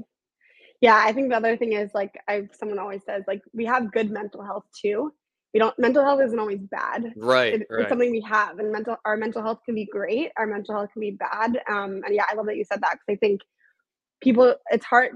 Yeah, 0.82 1.02
I 1.06 1.14
think 1.14 1.30
the 1.30 1.38
other 1.38 1.56
thing 1.56 1.74
is 1.74 1.92
like 1.94 2.20
I 2.28 2.48
someone 2.52 2.80
always 2.80 3.04
says 3.06 3.24
like 3.28 3.42
we 3.54 3.66
have 3.66 3.92
good 3.92 4.10
mental 4.12 4.44
health 4.44 4.66
too. 4.80 5.14
We 5.54 5.60
don't 5.60 5.78
mental 5.78 6.04
health 6.04 6.22
isn't 6.22 6.40
always 6.40 6.60
bad. 6.60 7.14
Right, 7.16 7.54
it, 7.54 7.68
right. 7.70 7.82
It's 7.82 7.90
something 7.90 8.12
we 8.12 8.22
have, 8.22 8.60
and 8.60 8.72
mental 8.72 8.98
our 9.06 9.16
mental 9.16 9.44
health 9.44 9.60
can 9.66 9.76
be 9.76 9.86
great. 9.86 10.32
Our 10.38 10.48
mental 10.48 10.76
health 10.76 10.90
can 10.94 11.02
be 11.02 11.12
bad. 11.12 11.62
Um, 11.70 12.02
and 12.06 12.16
yeah, 12.16 12.26
I 12.30 12.36
love 12.36 12.48
that 12.48 12.58
you 12.58 12.66
said 12.66 12.82
that 12.82 12.94
because 12.94 13.16
I 13.16 13.16
think 13.16 13.42
people 14.22 14.56
it's 14.72 14.86
hard 14.86 15.12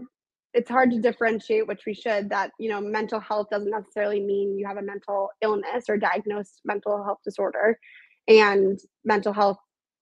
it's 0.54 0.70
hard 0.70 0.90
to 0.90 1.00
differentiate 1.00 1.68
which 1.68 1.86
we 1.86 1.94
should 1.94 2.30
that 2.30 2.52
you 2.60 2.70
know 2.70 2.82
mental 2.82 3.20
health 3.20 3.48
doesn't 3.52 3.72
necessarily 3.72 4.20
mean 4.20 4.58
you 4.58 4.66
have 4.66 4.78
a 4.78 4.82
mental 4.82 5.30
illness 5.42 5.86
or 5.90 5.98
diagnosed 5.98 6.62
mental 6.66 7.04
health 7.04 7.20
disorder 7.24 7.78
and 8.28 8.80
mental 9.04 9.34
health 9.34 9.58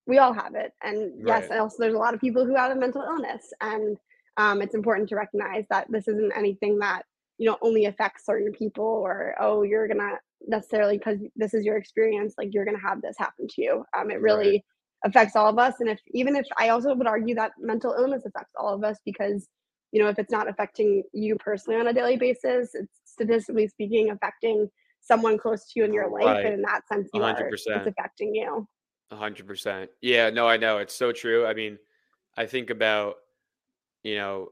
we 0.08 0.20
all 0.20 0.34
have 0.34 0.56
it 0.56 0.72
and 0.84 1.12
yes 1.26 1.50
right. 1.50 1.60
also 1.60 1.78
there's 1.80 1.96
a 1.96 1.98
lot 1.98 2.14
of 2.14 2.22
people 2.22 2.46
who 2.46 2.56
have 2.56 2.72
a 2.72 2.80
mental 2.80 3.02
illness 3.02 3.52
and 3.62 3.98
um, 4.38 4.62
it's 4.62 4.76
important 4.76 5.10
to 5.10 5.16
recognize 5.16 5.66
that 5.70 5.88
this 5.90 6.08
isn't 6.08 6.36
anything 6.36 6.80
that 6.80 7.04
you 7.38 7.50
know 7.50 7.58
only 7.62 7.86
affects 7.86 8.26
certain 8.26 8.52
people 8.52 8.86
or 8.86 9.36
oh 9.40 9.64
you're 9.64 9.88
gonna 9.88 10.18
necessarily 10.48 10.98
because 10.98 11.20
this 11.36 11.54
is 11.54 11.66
your 11.66 11.78
experience 11.78 12.36
like 12.38 12.50
you're 12.52 12.66
gonna 12.66 12.78
have 12.80 13.02
this 13.02 13.16
happen 13.18 13.48
to 13.48 13.62
you 13.62 13.84
um 13.98 14.12
it 14.12 14.22
really 14.22 14.52
right. 14.52 14.64
affects 15.06 15.36
all 15.36 15.48
of 15.48 15.58
us 15.58 15.76
and 15.80 15.90
if 15.90 16.00
even 16.12 16.36
if 16.36 16.46
i 16.58 16.70
also 16.70 16.94
would 16.94 17.08
argue 17.08 17.36
that 17.36 17.52
mental 17.60 17.94
illness 17.94 18.24
affects 18.26 18.54
all 18.58 18.74
of 18.74 18.84
us 18.84 18.98
because 19.06 19.48
you 19.92 20.02
know 20.02 20.10
if 20.10 20.20
it's 20.20 20.32
not 20.32 20.50
affecting 20.50 21.04
you 21.14 21.36
personally 21.38 21.80
on 21.80 21.88
a 21.88 21.94
daily 21.94 22.18
basis 22.18 22.72
it's 22.74 23.02
statistically 23.06 23.68
speaking 23.68 24.10
affecting 24.12 24.70
someone 25.02 25.38
close 25.38 25.66
to 25.66 25.80
you 25.80 25.86
in 25.86 25.94
your 25.94 26.10
life 26.10 26.26
right. 26.26 26.46
and 26.46 26.56
in 26.56 26.62
that 26.62 26.88
sense 26.88 27.10
you 27.14 27.22
100%. 27.22 27.40
are 27.40 27.48
it's 27.48 27.68
affecting 27.68 28.34
you 28.36 28.68
100% 29.12 29.88
yeah 30.02 30.30
no 30.30 30.48
i 30.48 30.58
know 30.58 30.78
it's 30.78 30.96
so 30.96 31.12
true 31.12 31.46
i 31.46 31.54
mean 31.54 31.78
i 32.38 32.46
think 32.46 32.70
about 32.70 33.16
you 34.04 34.16
know 34.16 34.50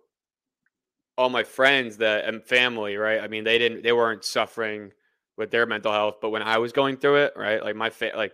all 1.17 1.29
my 1.29 1.43
friends 1.43 1.97
that 1.97 2.25
and 2.25 2.43
family 2.43 2.95
right 2.95 3.21
i 3.21 3.27
mean 3.27 3.43
they 3.43 3.57
didn't 3.57 3.83
they 3.83 3.91
weren't 3.91 4.23
suffering 4.23 4.91
with 5.37 5.51
their 5.51 5.65
mental 5.65 5.91
health 5.91 6.15
but 6.21 6.29
when 6.29 6.41
i 6.41 6.57
was 6.57 6.71
going 6.71 6.97
through 6.97 7.15
it 7.17 7.33
right 7.35 7.63
like 7.63 7.75
my 7.75 7.89
fa- 7.89 8.11
like 8.15 8.33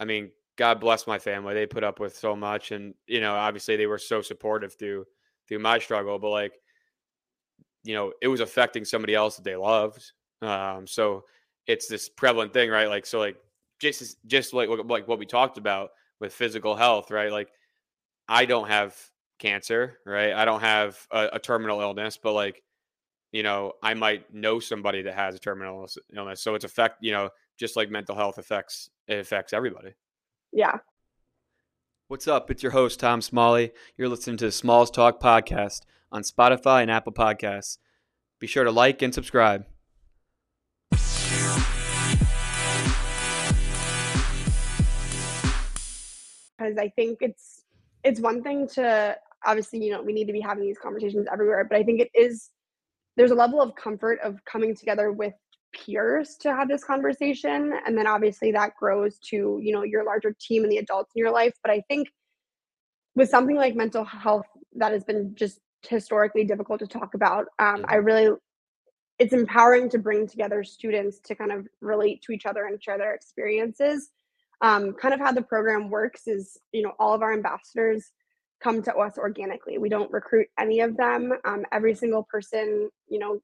i 0.00 0.04
mean 0.04 0.30
god 0.56 0.80
bless 0.80 1.06
my 1.06 1.18
family 1.18 1.54
they 1.54 1.66
put 1.66 1.84
up 1.84 2.00
with 2.00 2.16
so 2.16 2.34
much 2.34 2.70
and 2.72 2.94
you 3.06 3.20
know 3.20 3.34
obviously 3.34 3.76
they 3.76 3.86
were 3.86 3.98
so 3.98 4.20
supportive 4.20 4.74
through 4.74 5.04
through 5.46 5.58
my 5.58 5.78
struggle, 5.78 6.18
but 6.18 6.30
like, 6.30 6.54
you 7.82 7.94
know, 7.94 8.12
it 8.22 8.28
was 8.28 8.40
affecting 8.40 8.84
somebody 8.84 9.14
else 9.14 9.36
that 9.36 9.44
they 9.44 9.56
loved. 9.56 10.12
Um, 10.42 10.86
so 10.86 11.24
it's 11.66 11.86
this 11.86 12.08
prevalent 12.08 12.52
thing, 12.52 12.70
right? 12.70 12.88
Like, 12.88 13.06
so 13.06 13.18
like 13.18 13.36
just 13.78 14.16
just 14.26 14.54
like 14.54 14.68
like 14.86 15.06
what 15.08 15.18
we 15.18 15.26
talked 15.26 15.58
about 15.58 15.90
with 16.20 16.32
physical 16.32 16.74
health, 16.74 17.10
right? 17.10 17.30
Like, 17.30 17.48
I 18.28 18.46
don't 18.46 18.68
have 18.68 18.96
cancer, 19.38 19.98
right? 20.06 20.32
I 20.32 20.44
don't 20.44 20.60
have 20.60 20.98
a, 21.10 21.30
a 21.34 21.38
terminal 21.38 21.80
illness, 21.80 22.18
but 22.22 22.32
like, 22.32 22.62
you 23.32 23.42
know, 23.42 23.72
I 23.82 23.94
might 23.94 24.32
know 24.32 24.60
somebody 24.60 25.02
that 25.02 25.14
has 25.14 25.34
a 25.34 25.38
terminal 25.38 25.88
illness. 26.14 26.40
So 26.40 26.54
it's 26.54 26.64
affect, 26.64 27.02
you 27.02 27.12
know, 27.12 27.30
just 27.58 27.76
like 27.76 27.90
mental 27.90 28.14
health 28.14 28.38
affects 28.38 28.90
it 29.08 29.18
affects 29.18 29.52
everybody. 29.52 29.94
Yeah, 30.52 30.78
What's 32.08 32.28
up? 32.28 32.50
It's 32.50 32.62
your 32.62 32.72
host, 32.72 33.00
Tom 33.00 33.22
Smalley. 33.22 33.72
You're 33.96 34.10
listening 34.10 34.36
to 34.36 34.44
the 34.44 34.52
Smalls 34.52 34.90
Talk 34.90 35.22
podcast 35.22 35.80
on 36.12 36.22
Spotify 36.22 36.82
and 36.82 36.90
Apple 36.90 37.14
Podcasts. 37.14 37.78
Be 38.38 38.46
sure 38.46 38.62
to 38.62 38.70
like 38.70 39.00
and 39.00 39.14
subscribe. 39.14 39.64
Because 46.50 46.76
I 46.78 46.92
think 46.94 47.22
it's 47.22 47.53
it's 48.04 48.20
one 48.20 48.42
thing 48.42 48.68
to 48.68 49.16
obviously, 49.44 49.82
you 49.84 49.90
know, 49.90 50.02
we 50.02 50.12
need 50.12 50.26
to 50.26 50.32
be 50.32 50.40
having 50.40 50.64
these 50.64 50.78
conversations 50.78 51.26
everywhere, 51.32 51.64
but 51.64 51.78
I 51.78 51.82
think 51.82 52.00
it 52.00 52.10
is 52.14 52.50
there's 53.16 53.30
a 53.30 53.34
level 53.34 53.60
of 53.60 53.74
comfort 53.74 54.18
of 54.22 54.44
coming 54.44 54.74
together 54.74 55.12
with 55.12 55.34
peers 55.74 56.36
to 56.40 56.54
have 56.54 56.68
this 56.68 56.84
conversation. 56.84 57.72
And 57.86 57.96
then 57.96 58.06
obviously 58.06 58.52
that 58.52 58.76
grows 58.76 59.18
to 59.30 59.58
you 59.62 59.72
know 59.72 59.82
your 59.82 60.04
larger 60.04 60.34
team 60.40 60.62
and 60.62 60.72
the 60.72 60.78
adults 60.78 61.12
in 61.14 61.20
your 61.20 61.32
life. 61.32 61.54
But 61.62 61.72
i 61.72 61.82
think 61.88 62.08
with 63.14 63.28
something 63.28 63.56
like 63.56 63.74
mental 63.74 64.04
health 64.04 64.46
that 64.76 64.92
has 64.92 65.04
been 65.04 65.34
just 65.34 65.60
historically 65.88 66.44
difficult 66.44 66.80
to 66.80 66.86
talk 66.86 67.14
about 67.14 67.46
um, 67.58 67.84
i 67.88 67.96
really 67.96 68.34
it's 69.18 69.32
empowering 69.32 69.88
to 69.88 69.98
bring 69.98 70.26
together 70.26 70.64
students 70.64 71.20
to 71.20 71.34
kind 71.34 71.52
of 71.52 71.66
relate 71.80 72.22
to 72.22 72.32
each 72.32 72.46
other 72.46 72.66
and 72.66 72.82
share 72.82 72.98
their 72.98 73.14
experiences 73.14 74.10
um, 74.64 74.92
kind 74.94 75.14
of 75.14 75.20
how 75.20 75.32
the 75.32 75.42
program 75.42 75.90
works 75.90 76.26
is 76.26 76.58
you 76.72 76.82
know 76.82 76.92
all 76.98 77.14
of 77.14 77.22
our 77.22 77.32
ambassadors 77.32 78.10
come 78.62 78.82
to 78.82 78.94
us 78.94 79.18
organically 79.18 79.78
we 79.78 79.88
don't 79.88 80.10
recruit 80.10 80.46
any 80.58 80.80
of 80.80 80.96
them 80.96 81.32
um, 81.44 81.64
every 81.72 81.94
single 81.94 82.22
person 82.30 82.88
you 83.08 83.18
know 83.18 83.40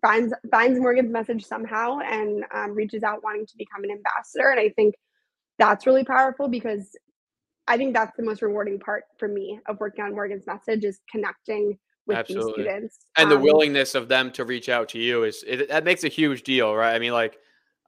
finds 0.00 0.32
finds 0.50 0.78
Morgan's 0.78 1.12
message 1.12 1.44
somehow 1.44 1.98
and 2.00 2.44
um, 2.54 2.74
reaches 2.74 3.02
out 3.02 3.22
wanting 3.22 3.46
to 3.46 3.56
become 3.56 3.84
an 3.84 3.90
ambassador. 3.90 4.50
And 4.50 4.60
I 4.60 4.70
think 4.70 4.94
that's 5.58 5.86
really 5.86 6.04
powerful 6.04 6.48
because 6.48 6.96
I 7.66 7.76
think 7.76 7.94
that's 7.94 8.16
the 8.16 8.22
most 8.22 8.42
rewarding 8.42 8.78
part 8.78 9.04
for 9.18 9.28
me 9.28 9.58
of 9.66 9.78
working 9.80 10.04
on 10.04 10.12
Morgan's 10.12 10.46
message 10.46 10.84
is 10.84 11.00
connecting 11.10 11.78
with 12.06 12.18
Absolutely. 12.18 12.44
these 12.44 12.54
students 12.54 12.98
and 13.16 13.32
um, 13.32 13.38
the 13.38 13.38
willingness 13.38 13.94
of 13.94 14.08
them 14.08 14.30
to 14.32 14.44
reach 14.44 14.68
out 14.68 14.90
to 14.90 14.98
you 14.98 15.24
is 15.24 15.42
it, 15.46 15.70
that 15.70 15.84
makes 15.84 16.04
a 16.04 16.08
huge 16.08 16.42
deal, 16.42 16.74
right? 16.74 16.94
I 16.94 16.98
mean, 16.98 17.12
like. 17.12 17.38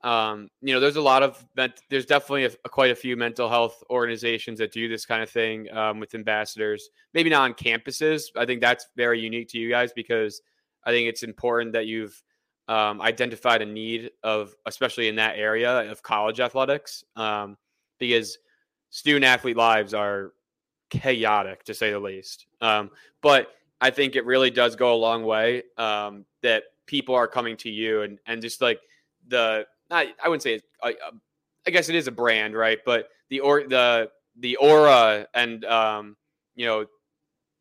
Um, 0.03 0.49
you 0.61 0.73
know, 0.73 0.79
there's 0.79 0.95
a 0.95 1.01
lot 1.01 1.23
of 1.23 1.43
there's 1.89 2.05
definitely 2.05 2.45
a, 2.45 2.51
a, 2.65 2.69
quite 2.69 2.91
a 2.91 2.95
few 2.95 3.17
mental 3.17 3.49
health 3.49 3.83
organizations 3.89 4.59
that 4.59 4.71
do 4.71 4.87
this 4.87 5.05
kind 5.05 5.23
of 5.23 5.29
thing 5.29 5.71
um, 5.71 5.99
with 5.99 6.13
ambassadors. 6.13 6.89
Maybe 7.13 7.29
not 7.29 7.41
on 7.41 7.53
campuses. 7.53 8.25
I 8.35 8.45
think 8.45 8.61
that's 8.61 8.87
very 8.95 9.19
unique 9.19 9.49
to 9.49 9.57
you 9.57 9.69
guys 9.69 9.91
because 9.93 10.41
I 10.83 10.91
think 10.91 11.09
it's 11.09 11.23
important 11.23 11.73
that 11.73 11.87
you've 11.87 12.21
um, 12.67 13.01
identified 13.01 13.61
a 13.61 13.65
need 13.65 14.11
of, 14.23 14.55
especially 14.65 15.07
in 15.07 15.15
that 15.15 15.37
area 15.37 15.89
of 15.89 16.03
college 16.03 16.39
athletics, 16.39 17.03
um, 17.15 17.57
because 17.97 18.37
student 18.89 19.25
athlete 19.25 19.57
lives 19.57 19.93
are 19.93 20.33
chaotic 20.89 21.63
to 21.63 21.73
say 21.73 21.91
the 21.91 21.99
least. 21.99 22.45
Um, 22.61 22.91
but 23.21 23.49
I 23.81 23.89
think 23.89 24.15
it 24.15 24.25
really 24.25 24.51
does 24.51 24.75
go 24.75 24.93
a 24.93 24.95
long 24.95 25.23
way 25.23 25.63
um, 25.77 26.25
that 26.41 26.63
people 26.85 27.15
are 27.15 27.27
coming 27.27 27.57
to 27.57 27.69
you 27.69 28.01
and 28.01 28.19
and 28.25 28.41
just 28.41 28.61
like 28.61 28.79
the 29.27 29.65
I, 29.89 30.13
I 30.23 30.29
wouldn't 30.29 30.43
say 30.43 30.59
I, 30.83 30.95
I 31.65 31.71
guess 31.71 31.89
it 31.89 31.95
is 31.95 32.07
a 32.07 32.11
brand, 32.11 32.55
right? 32.55 32.79
But 32.85 33.09
the 33.29 33.39
or 33.39 33.63
the 33.67 34.09
the 34.39 34.55
aura 34.57 35.27
and 35.33 35.65
um, 35.65 36.15
you 36.55 36.65
know 36.65 36.85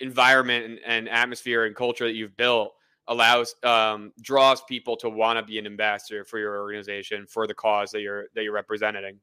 environment 0.01 0.65
and, 0.67 0.79
and 0.87 1.09
atmosphere 1.09 1.65
and 1.65 1.75
culture 1.75 2.05
that 2.05 2.15
you've 2.15 2.37
built 2.37 2.75
allows 3.09 3.55
um, 3.63 4.13
draws 4.21 4.63
people 4.63 4.97
to 4.97 5.09
want 5.09 5.39
to 5.39 5.45
be 5.45 5.59
an 5.59 5.67
ambassador 5.67 6.25
for 6.25 6.39
your 6.39 6.61
organization 6.61 7.27
for 7.27 7.47
the 7.47 7.55
cause 7.55 7.91
that 7.93 8.01
you're 8.01 8.27
that 8.35 8.43
you're 8.43 8.53
representing. 8.53 9.19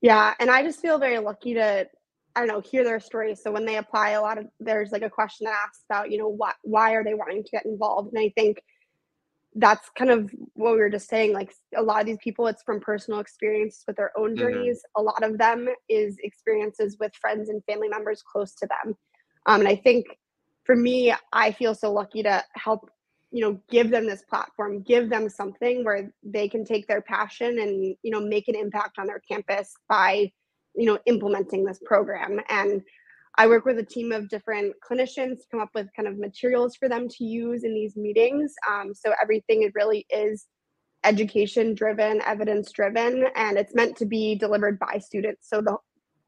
Yeah, 0.00 0.34
and 0.40 0.50
I 0.50 0.62
just 0.62 0.80
feel 0.80 0.98
very 0.98 1.18
lucky 1.18 1.54
to 1.54 1.88
I 2.34 2.40
don't 2.40 2.48
know 2.48 2.60
hear 2.60 2.84
their 2.84 3.00
stories. 3.00 3.42
So 3.42 3.50
when 3.50 3.64
they 3.64 3.76
apply, 3.76 4.10
a 4.10 4.20
lot 4.20 4.38
of 4.38 4.46
there's 4.60 4.92
like 4.92 5.02
a 5.02 5.10
question 5.10 5.46
that 5.46 5.58
asks 5.64 5.84
about 5.88 6.10
you 6.10 6.18
know 6.18 6.28
what 6.28 6.56
why 6.62 6.92
are 6.94 7.04
they 7.04 7.14
wanting 7.14 7.42
to 7.42 7.50
get 7.50 7.66
involved, 7.66 8.12
and 8.12 8.22
I 8.22 8.32
think 8.36 8.62
that's 9.56 9.90
kind 9.98 10.10
of 10.10 10.30
what 10.54 10.72
we 10.72 10.78
were 10.78 10.90
just 10.90 11.08
saying. 11.08 11.32
Like 11.32 11.52
a 11.76 11.82
lot 11.82 12.00
of 12.00 12.06
these 12.06 12.18
people, 12.22 12.46
it's 12.46 12.62
from 12.62 12.80
personal 12.80 13.20
experience 13.20 13.84
with 13.86 13.96
their 13.96 14.10
own 14.16 14.30
mm-hmm. 14.30 14.38
journeys. 14.38 14.78
Mm-hmm. 14.78 15.02
A 15.02 15.04
lot 15.04 15.22
of 15.22 15.38
them 15.38 15.68
is 15.88 16.16
experiences 16.22 16.96
with 16.98 17.14
friends 17.20 17.48
and 17.48 17.62
family 17.64 17.88
members 17.88 18.22
close 18.22 18.54
to 18.56 18.66
them. 18.66 18.96
Um, 19.46 19.60
and 19.60 19.68
I 19.68 19.76
think 19.76 20.06
for 20.64 20.76
me, 20.76 21.14
I 21.32 21.52
feel 21.52 21.74
so 21.74 21.92
lucky 21.92 22.22
to 22.22 22.42
help, 22.54 22.90
you 23.30 23.40
know, 23.40 23.60
give 23.70 23.90
them 23.90 24.06
this 24.06 24.22
platform, 24.22 24.82
give 24.82 25.10
them 25.10 25.28
something 25.28 25.84
where 25.84 26.12
they 26.22 26.48
can 26.48 26.64
take 26.64 26.86
their 26.86 27.02
passion 27.02 27.58
and, 27.58 27.96
you 28.02 28.10
know, 28.10 28.20
make 28.20 28.48
an 28.48 28.54
impact 28.54 28.98
on 28.98 29.06
their 29.06 29.20
campus 29.20 29.74
by, 29.88 30.30
you 30.74 30.86
know, 30.86 30.98
implementing 31.06 31.64
this 31.64 31.80
program. 31.84 32.40
And 32.48 32.82
I 33.38 33.46
work 33.46 33.64
with 33.64 33.78
a 33.78 33.84
team 33.84 34.12
of 34.12 34.28
different 34.28 34.74
clinicians 34.86 35.38
to 35.38 35.44
come 35.50 35.60
up 35.60 35.70
with 35.74 35.88
kind 35.96 36.06
of 36.06 36.18
materials 36.18 36.76
for 36.76 36.88
them 36.88 37.08
to 37.08 37.24
use 37.24 37.64
in 37.64 37.74
these 37.74 37.96
meetings. 37.96 38.54
Um, 38.70 38.92
so 38.94 39.14
everything 39.22 39.62
it 39.62 39.72
really 39.74 40.06
is 40.10 40.46
education 41.04 41.74
driven, 41.74 42.20
evidence 42.22 42.70
driven, 42.70 43.24
and 43.34 43.56
it's 43.56 43.74
meant 43.74 43.96
to 43.96 44.06
be 44.06 44.34
delivered 44.34 44.78
by 44.78 44.98
students. 44.98 45.48
So 45.48 45.60
the 45.60 45.76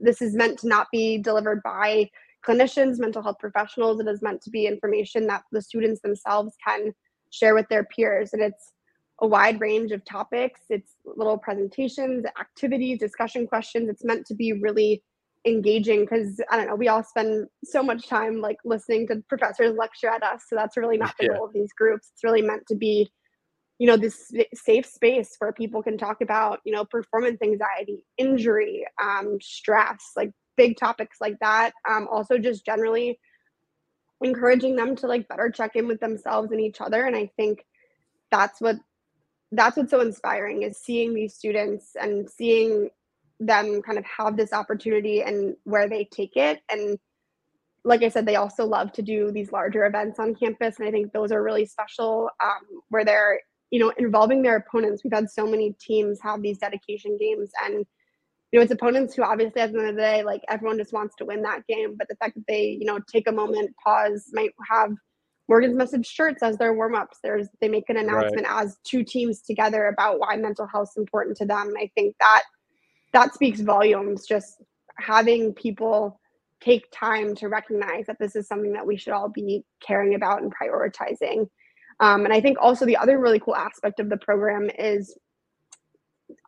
this 0.01 0.21
is 0.21 0.35
meant 0.35 0.59
to 0.59 0.69
not 0.69 0.89
be 0.93 1.19
delivered 1.19 1.63
by 1.63 2.11
clinicians, 2.47 2.99
mental 2.99 3.23
health 3.23 3.39
professionals. 3.39 4.01
It 4.01 4.09
is 4.09 4.23
meant 4.23 4.43
to 4.43 4.51
be 4.51 4.67
information 4.67 5.27
that 5.29 5.43
the 5.53 5.63
students 5.63 6.01
themselves 6.01 6.55
can 6.67 6.93
share 7.31 7.55
with 7.55 7.67
their 7.69 7.85
peers. 7.85 8.33
And 8.33 8.43
it's 8.43 8.73
a 9.21 9.27
wide 9.27 9.61
range 9.61 9.93
of 9.93 10.05
topics. 10.05 10.61
It's 10.69 10.97
little 11.05 11.39
presentations, 11.39 12.25
activities, 12.39 12.99
discussion 12.99 13.47
questions. 13.47 13.89
It's 13.89 14.05
meant 14.05 14.27
to 14.27 14.35
be 14.35 14.53
really 14.53 15.03
engaging 15.47 16.01
because 16.01 16.41
I 16.51 16.57
don't 16.57 16.67
know, 16.67 16.75
we 16.75 16.89
all 16.89 17.03
spend 17.03 17.49
so 17.65 17.83
much 17.83 18.09
time 18.09 18.41
like 18.41 18.57
listening 18.65 19.07
to 19.09 19.23
professors 19.29 19.77
lecture 19.77 20.09
at 20.09 20.23
us. 20.23 20.45
So 20.49 20.57
that's 20.57 20.77
really 20.77 20.97
not 20.97 21.15
the 21.19 21.27
yeah. 21.27 21.37
goal 21.37 21.47
of 21.47 21.53
these 21.53 21.73
groups. 21.73 22.11
It's 22.13 22.25
really 22.25 22.43
meant 22.43 22.67
to 22.69 22.75
be, 22.75 23.11
you 23.79 23.87
know, 23.87 23.97
this 23.97 24.31
safe 24.55 24.87
space 24.87 25.35
where 25.39 25.53
people 25.53 25.83
can 25.83 25.99
talk 25.99 26.21
about, 26.21 26.61
you 26.65 26.73
know, 26.73 26.85
performance 26.85 27.41
anxiety, 27.43 28.05
injury, 28.17 28.85
um, 29.03 29.39
stress, 29.41 30.13
like 30.17 30.31
big 30.57 30.79
topics 30.79 31.19
like 31.21 31.39
that. 31.41 31.73
Um, 31.89 32.09
also, 32.11 32.39
just 32.39 32.65
generally 32.65 33.19
encouraging 34.23 34.77
them 34.77 34.97
to 34.97 35.07
like 35.07 35.29
better 35.29 35.51
check 35.51 35.77
in 35.77 35.87
with 35.87 36.01
themselves 36.01 36.51
and 36.51 36.61
each 36.61 36.81
other. 36.81 37.05
And 37.05 37.17
I 37.17 37.31
think 37.37 37.65
that's 38.31 38.61
what 38.61 38.77
that's 39.53 39.77
what's 39.77 39.91
so 39.91 40.01
inspiring 40.01 40.63
is 40.63 40.79
seeing 40.79 41.15
these 41.15 41.35
students 41.35 41.93
and 42.01 42.29
seeing 42.29 42.91
them 43.47 43.83
kind 43.83 43.99
of 43.99 44.05
have 44.05 44.37
this 44.37 44.53
opportunity 44.53 45.23
and 45.23 45.57
where 45.65 45.89
they 45.89 46.05
take 46.05 46.37
it 46.37 46.61
and 46.71 46.99
like 47.85 48.03
i 48.03 48.09
said 48.09 48.27
they 48.27 48.37
also 48.37 48.65
love 48.65 48.93
to 48.93 49.03
do 49.03 49.31
these 49.31 49.53
larger 49.53 49.87
events 49.87 50.19
on 50.19 50.35
campus 50.35 50.79
and 50.79 50.89
i 50.89 50.91
think 50.91 51.13
those 51.13 51.33
are 51.33 51.43
really 51.43 51.67
special 51.67 52.31
um, 52.43 52.83
where 52.89 53.05
they're 53.05 53.41
you 53.71 53.79
know 53.81 53.93
involving 53.99 54.43
their 54.43 54.57
opponents 54.57 55.03
we've 55.05 55.13
had 55.13 55.31
so 55.31 55.47
many 55.47 55.75
teams 55.81 56.19
have 56.23 56.43
these 56.43 56.59
dedication 56.59 57.17
games 57.19 57.51
and 57.65 57.87
you 58.55 58.61
know, 58.61 58.63
it's 58.63 58.73
opponents 58.73 59.17
who 59.17 59.25
obviously 59.25 59.61
at 59.63 59.73
the 59.73 59.81
end 59.81 59.89
of 59.89 59.97
the 59.97 60.01
day, 60.01 60.23
like 60.23 60.45
everyone 60.49 60.79
just 60.79 60.93
wants 60.93 61.17
to 61.17 61.25
win 61.25 61.43
that 61.43 61.67
game. 61.67 61.97
But 61.99 62.07
the 62.07 62.15
fact 62.15 62.37
that 62.37 62.47
they, 62.47 62.79
you 62.79 62.85
know, 62.85 63.01
take 63.13 63.27
a 63.27 63.33
moment, 63.33 63.75
pause, 63.85 64.31
might 64.33 64.53
have 64.71 64.93
Morgan's 65.49 65.75
message 65.75 66.07
shirts 66.07 66.41
as 66.41 66.57
their 66.57 66.73
warm-ups. 66.73 67.19
There's 67.21 67.49
they 67.61 67.67
make 67.67 67.91
an 67.91 67.97
announcement 67.97 68.47
right. 68.47 68.63
as 68.65 68.79
two 68.85 69.03
teams 69.03 69.43
together 69.43 69.87
about 69.87 70.21
why 70.21 70.37
mental 70.37 70.69
health 70.69 70.91
is 70.93 70.99
important 70.99 71.37
to 71.39 71.47
them. 71.47 71.67
And 71.67 71.77
I 71.77 71.91
think 71.97 72.15
that 72.21 72.43
that 73.15 73.33
speaks 73.33 73.61
volumes. 73.61 74.27
Just 74.27 74.63
having 74.99 75.55
people 75.55 76.21
take 76.61 76.85
time 76.93 77.35
to 77.37 77.49
recognize 77.49 78.07
that 78.07 78.19
this 78.19 78.37
is 78.37 78.47
something 78.47 78.73
that 78.73 78.87
we 78.87 78.97
should 78.97 79.13
all 79.13 79.29
be 79.29 79.65
caring 79.81 80.15
about 80.15 80.43
and 80.43 80.53
prioritizing. 80.55 81.49
Um, 82.01 82.25
and 82.25 82.35
I 82.35 82.41
think 82.41 82.59
also 82.61 82.85
the 82.85 82.97
other 82.97 83.19
really 83.19 83.39
cool 83.39 83.57
aspect 83.57 84.01
of 84.01 84.09
the 84.09 84.17
program 84.17 84.69
is 84.79 85.17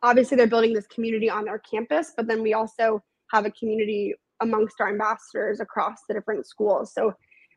obviously 0.03 0.35
they're 0.37 0.47
building 0.47 0.73
this 0.73 0.87
community 0.87 1.29
on 1.29 1.45
their 1.45 1.59
campus, 1.59 2.13
but 2.15 2.27
then 2.27 2.41
we 2.41 2.53
also 2.53 3.01
have 3.31 3.45
a 3.45 3.51
community 3.51 4.13
amongst 4.41 4.81
our 4.81 4.89
ambassadors 4.89 5.59
across 5.59 5.99
the 6.07 6.13
different 6.13 6.45
schools. 6.45 6.93
So 6.93 7.13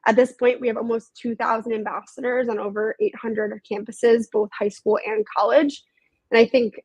at 0.06 0.16
this 0.16 0.32
point, 0.32 0.60
we 0.60 0.68
have 0.68 0.76
almost 0.76 1.16
2,000 1.20 1.72
ambassadors 1.72 2.48
on 2.48 2.58
over 2.58 2.94
800 3.00 3.60
campuses, 3.70 4.26
both 4.32 4.48
high 4.56 4.68
school 4.68 4.98
and 5.04 5.26
college. 5.36 5.82
And 6.30 6.38
I 6.38 6.46
think 6.46 6.80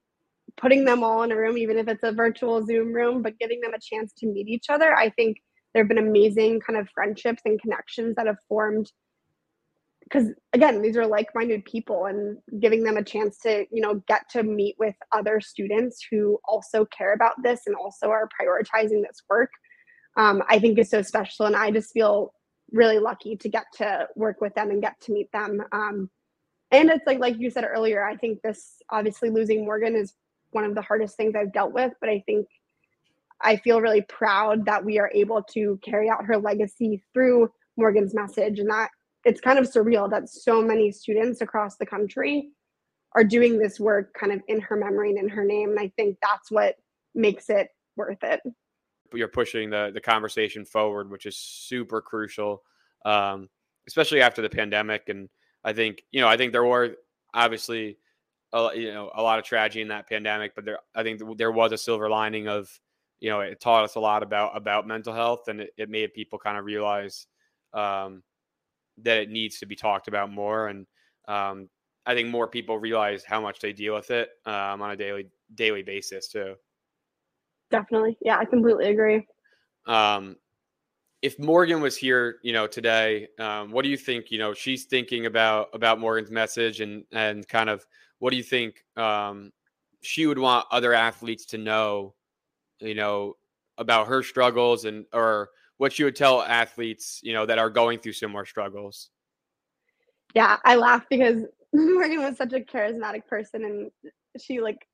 putting 0.58 0.86
them 0.86 1.04
all 1.04 1.24
in 1.24 1.32
a 1.32 1.36
room, 1.36 1.58
even 1.58 1.78
if 1.78 1.88
it's 1.88 2.04
a 2.04 2.12
virtual 2.12 2.66
Zoom 2.66 2.94
room, 2.94 3.22
but 3.22 3.40
giving 3.40 3.62
them 3.62 3.74
a 3.74 3.80
chance 3.80 4.14
to 4.18 4.28
meet 4.28 4.48
each 4.48 4.70
other, 4.70 4.96
I 4.96 5.10
think 5.10 5.38
there 5.74 5.84
have 5.84 5.90
been 5.90 5.98
amazing 5.98 6.62
kind 6.62 6.80
of 6.80 6.90
friendships 6.94 7.42
and 7.46 7.62
connections 7.62 8.16
that 8.16 8.28
have 8.28 8.38
formed. 8.48 8.92
Because 10.04 10.30
again 10.54 10.84
these 10.84 10.98
are 10.98 11.08
like-minded 11.08 11.66
people 11.66 12.06
and 12.06 12.38
giving 12.62 12.84
them 12.84 12.96
a 12.96 13.04
chance 13.04 13.40
to 13.40 13.66
you 13.72 13.82
know 13.82 14.04
get 14.08 14.22
to 14.30 14.44
meet 14.44 14.76
with 14.78 14.94
other 15.12 15.42
students 15.42 16.06
who 16.12 16.38
also 16.48 16.86
care 16.86 17.14
about 17.14 17.34
this 17.42 17.62
and 17.66 17.76
also 17.76 18.10
are 18.10 18.30
prioritizing 18.40 19.02
this 19.02 19.24
work 19.28 19.50
um, 20.16 20.44
i 20.48 20.60
think 20.60 20.78
is 20.78 20.92
so 20.92 21.02
special 21.02 21.48
and 21.48 21.56
i 21.56 21.72
just 21.72 21.92
feel 21.92 22.34
really 22.72 23.00
lucky 23.00 23.36
to 23.36 23.50
get 23.50 23.66
to 23.74 24.08
work 24.16 24.42
with 24.42 24.54
them 24.54 24.70
and 24.70 24.84
get 24.84 24.94
to 25.02 25.12
meet 25.12 25.32
them 25.32 25.60
um, 25.72 26.08
and 26.70 26.92
it's 26.92 27.08
like 27.08 27.18
like 27.18 27.40
you 27.40 27.50
said 27.50 27.66
earlier 27.66 28.06
i 28.06 28.16
think 28.16 28.40
this 28.44 28.76
obviously 28.92 29.32
losing 29.32 29.66
morgan 29.66 29.96
is 29.96 30.14
one 30.56 30.64
of 30.64 30.74
the 30.74 30.82
hardest 30.82 31.18
things 31.18 31.36
i've 31.36 31.54
dealt 31.54 31.74
with 31.74 31.94
but 32.00 32.10
i 32.10 32.24
think 32.26 32.48
i 33.42 33.56
feel 33.58 33.82
really 33.82 34.02
proud 34.04 34.66
that 34.66 34.84
we 34.84 34.98
are 34.98 35.12
able 35.14 35.44
to 35.44 35.80
carry 35.84 36.10
out 36.10 36.26
her 36.26 36.38
legacy 36.38 37.04
through 37.14 37.50
morgan's 37.78 38.14
message. 38.14 38.60
And 38.60 38.70
that 38.70 38.90
it's 39.24 39.42
kind 39.42 39.60
of 39.60 39.70
surreal 39.70 40.10
that 40.12 40.30
so 40.30 40.62
many 40.62 40.92
students 40.92 41.42
across 41.42 41.78
the 41.78 41.86
country 41.86 42.50
are 43.14 43.24
doing 43.24 43.58
this 43.58 43.80
work 43.80 44.14
kind 44.14 44.32
of 44.32 44.42
in 44.48 44.60
her 44.62 44.76
memory 44.76 45.10
and 45.10 45.20
in 45.20 45.30
her 45.30 45.44
name. 45.44 45.70
And 45.70 45.80
i 45.80 45.92
think 45.96 46.18
that's 46.22 46.52
what 46.52 46.76
makes 47.14 47.50
it 47.50 47.70
worth 47.96 48.24
it. 48.24 48.42
You're 49.14 49.28
pushing 49.28 49.70
the 49.70 49.92
the 49.94 50.02
conversation 50.02 50.66
forward 50.66 51.10
which 51.10 51.26
is 51.26 51.38
super 51.38 52.02
crucial 52.02 52.64
um, 53.06 53.50
especially 53.88 54.22
after 54.22 54.42
the 54.42 54.50
pandemic. 54.50 55.10
And 55.10 55.30
i 55.64 55.74
think 55.74 56.04
you 56.12 56.22
know 56.22 56.28
i 56.28 56.38
think 56.38 56.52
there 56.52 56.66
were 56.66 56.96
obviously 57.34 57.98
a, 58.56 58.76
you 58.76 58.94
know 58.94 59.12
a 59.16 59.22
lot 59.22 59.38
of 59.38 59.46
tragedy 59.46 59.82
in 59.82 59.88
that 59.90 60.08
pandemic 60.08 60.54
but 60.56 60.66
there 60.66 60.80
i 60.96 61.04
think 61.04 61.22
there 61.38 61.52
was 61.52 61.72
a 61.72 61.78
silver 61.78 62.10
lining 62.10 62.48
of 62.48 62.70
you 63.20 63.30
know 63.30 63.42
it 63.42 63.60
taught 63.60 63.84
us 63.84 63.96
a 63.96 64.00
lot 64.00 64.24
about 64.24 64.56
about 64.56 64.88
mental 64.88 65.14
health 65.14 65.48
and 65.48 65.62
it, 65.62 65.72
it 65.78 65.90
made 65.90 66.14
people 66.14 66.40
kind 66.40 66.58
of 66.58 66.66
realize 66.66 67.28
um, 67.76 68.24
that 69.04 69.18
it 69.18 69.30
needs 69.30 69.60
to 69.60 69.66
be 69.66 69.76
talked 69.76 70.08
about 70.08 70.32
more. 70.32 70.68
And 70.68 70.88
um, 71.28 71.70
I 72.06 72.16
think 72.16 72.30
more 72.30 72.48
people 72.48 72.80
realize 72.80 73.24
how 73.24 73.42
much 73.42 73.60
they 73.60 73.74
deal 73.74 73.94
with 73.94 74.10
it 74.12 74.30
um, 74.46 74.82
on 74.82 74.92
a 74.92 74.96
daily 74.96 75.28
daily 75.54 75.84
basis 75.84 76.28
too. 76.28 76.56
Definitely, 77.72 78.18
yeah, 78.22 78.38
I 78.38 78.46
completely 78.46 78.90
agree. 78.90 79.28
Um, 79.86 80.38
if 81.22 81.40
Morgan 81.40 81.82
was 81.82 81.98
here, 81.98 82.38
you 82.44 82.54
know, 82.54 82.68
today, 82.68 83.28
um, 83.40 83.72
what 83.72 83.84
do 83.84 83.90
you 83.90 83.98
think? 83.98 84.32
You 84.32 84.38
know, 84.38 84.54
she's 84.54 84.86
thinking 84.86 85.26
about 85.26 85.70
about 85.74 86.00
Morgan's 86.00 86.32
message 86.32 86.82
and 86.82 87.04
and 87.12 87.48
kind 87.48 87.70
of 87.70 87.86
what 88.26 88.32
do 88.32 88.38
you 88.38 88.44
think 88.44 88.84
um, 88.98 89.52
she 90.02 90.26
would 90.26 90.40
want 90.40 90.66
other 90.72 90.96
athletes 90.96 91.46
to 91.46 91.60
know? 91.60 92.16
You 92.80 92.96
know, 92.96 93.36
about 93.78 94.08
her 94.08 94.24
struggles 94.24 94.86
and 94.86 95.06
or 95.14 95.52
what 95.78 96.00
you 96.00 96.06
would 96.06 96.16
tell 96.16 96.42
athletes, 96.42 97.20
you 97.22 97.34
know, 97.34 97.46
that 97.46 97.60
are 97.60 97.70
going 97.70 98.00
through 98.00 98.14
similar 98.14 98.44
struggles? 98.44 99.12
Yeah, 100.34 100.58
I 100.66 100.76
laugh 100.76 101.06
because 101.08 101.44
Morgan 101.74 102.24
was 102.24 102.36
such 102.36 102.54
a 102.54 102.62
charismatic 102.62 103.28
person 103.28 103.64
and 103.64 103.92
she 104.42 104.60
like 104.60 104.88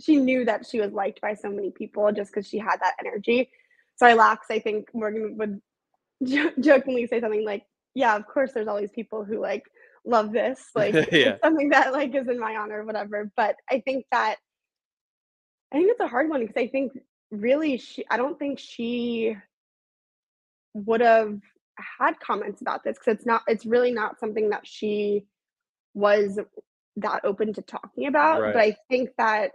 she 0.00 0.16
knew 0.16 0.44
that 0.44 0.66
she 0.66 0.80
was 0.80 0.90
liked 0.90 1.20
by 1.20 1.34
so 1.34 1.50
many 1.50 1.70
people 1.70 2.10
just 2.10 2.32
because 2.32 2.48
she 2.48 2.58
had 2.58 2.80
that 2.80 2.96
energy. 2.98 3.50
So 3.94 4.04
I 4.04 4.14
laugh 4.14 4.40
I 4.50 4.58
think 4.58 4.92
Morgan 4.92 5.36
would 5.36 5.60
jokingly 6.60 7.06
say 7.06 7.20
something 7.20 7.44
like, 7.44 7.66
"Yeah, 7.94 8.16
of 8.16 8.26
course, 8.26 8.50
there's 8.52 8.66
all 8.66 8.80
these 8.80 8.90
people 8.90 9.22
who 9.22 9.38
like 9.38 9.62
love 10.04 10.32
this, 10.32 10.60
like 10.74 11.10
yeah. 11.12 11.36
something 11.42 11.70
that 11.70 11.92
like 11.92 12.14
is 12.14 12.28
in 12.28 12.38
my 12.38 12.56
honor, 12.56 12.80
or 12.80 12.84
whatever." 12.84 13.30
But 13.36 13.56
I 13.70 13.80
think 13.80 14.06
that 14.12 14.36
I 15.72 15.76
think 15.76 15.90
it's 15.90 16.00
a 16.00 16.08
hard 16.08 16.28
one 16.28 16.40
because 16.40 16.60
I 16.60 16.68
think 16.68 16.92
really 17.30 17.78
she 17.78 18.04
I 18.10 18.16
don't 18.16 18.38
think 18.38 18.58
she 18.58 19.36
would 20.74 21.00
have 21.00 21.40
had 21.98 22.18
comments 22.20 22.60
about 22.60 22.84
this 22.84 22.98
because 22.98 23.14
it's 23.16 23.26
not 23.26 23.42
it's 23.46 23.66
really 23.66 23.92
not 23.92 24.18
something 24.18 24.50
that 24.50 24.66
she 24.66 25.24
was 25.94 26.38
that 26.96 27.24
open 27.24 27.52
to 27.52 27.62
talking 27.62 28.06
about 28.06 28.40
right. 28.40 28.52
but 28.52 28.60
i 28.60 28.76
think 28.88 29.10
that 29.18 29.52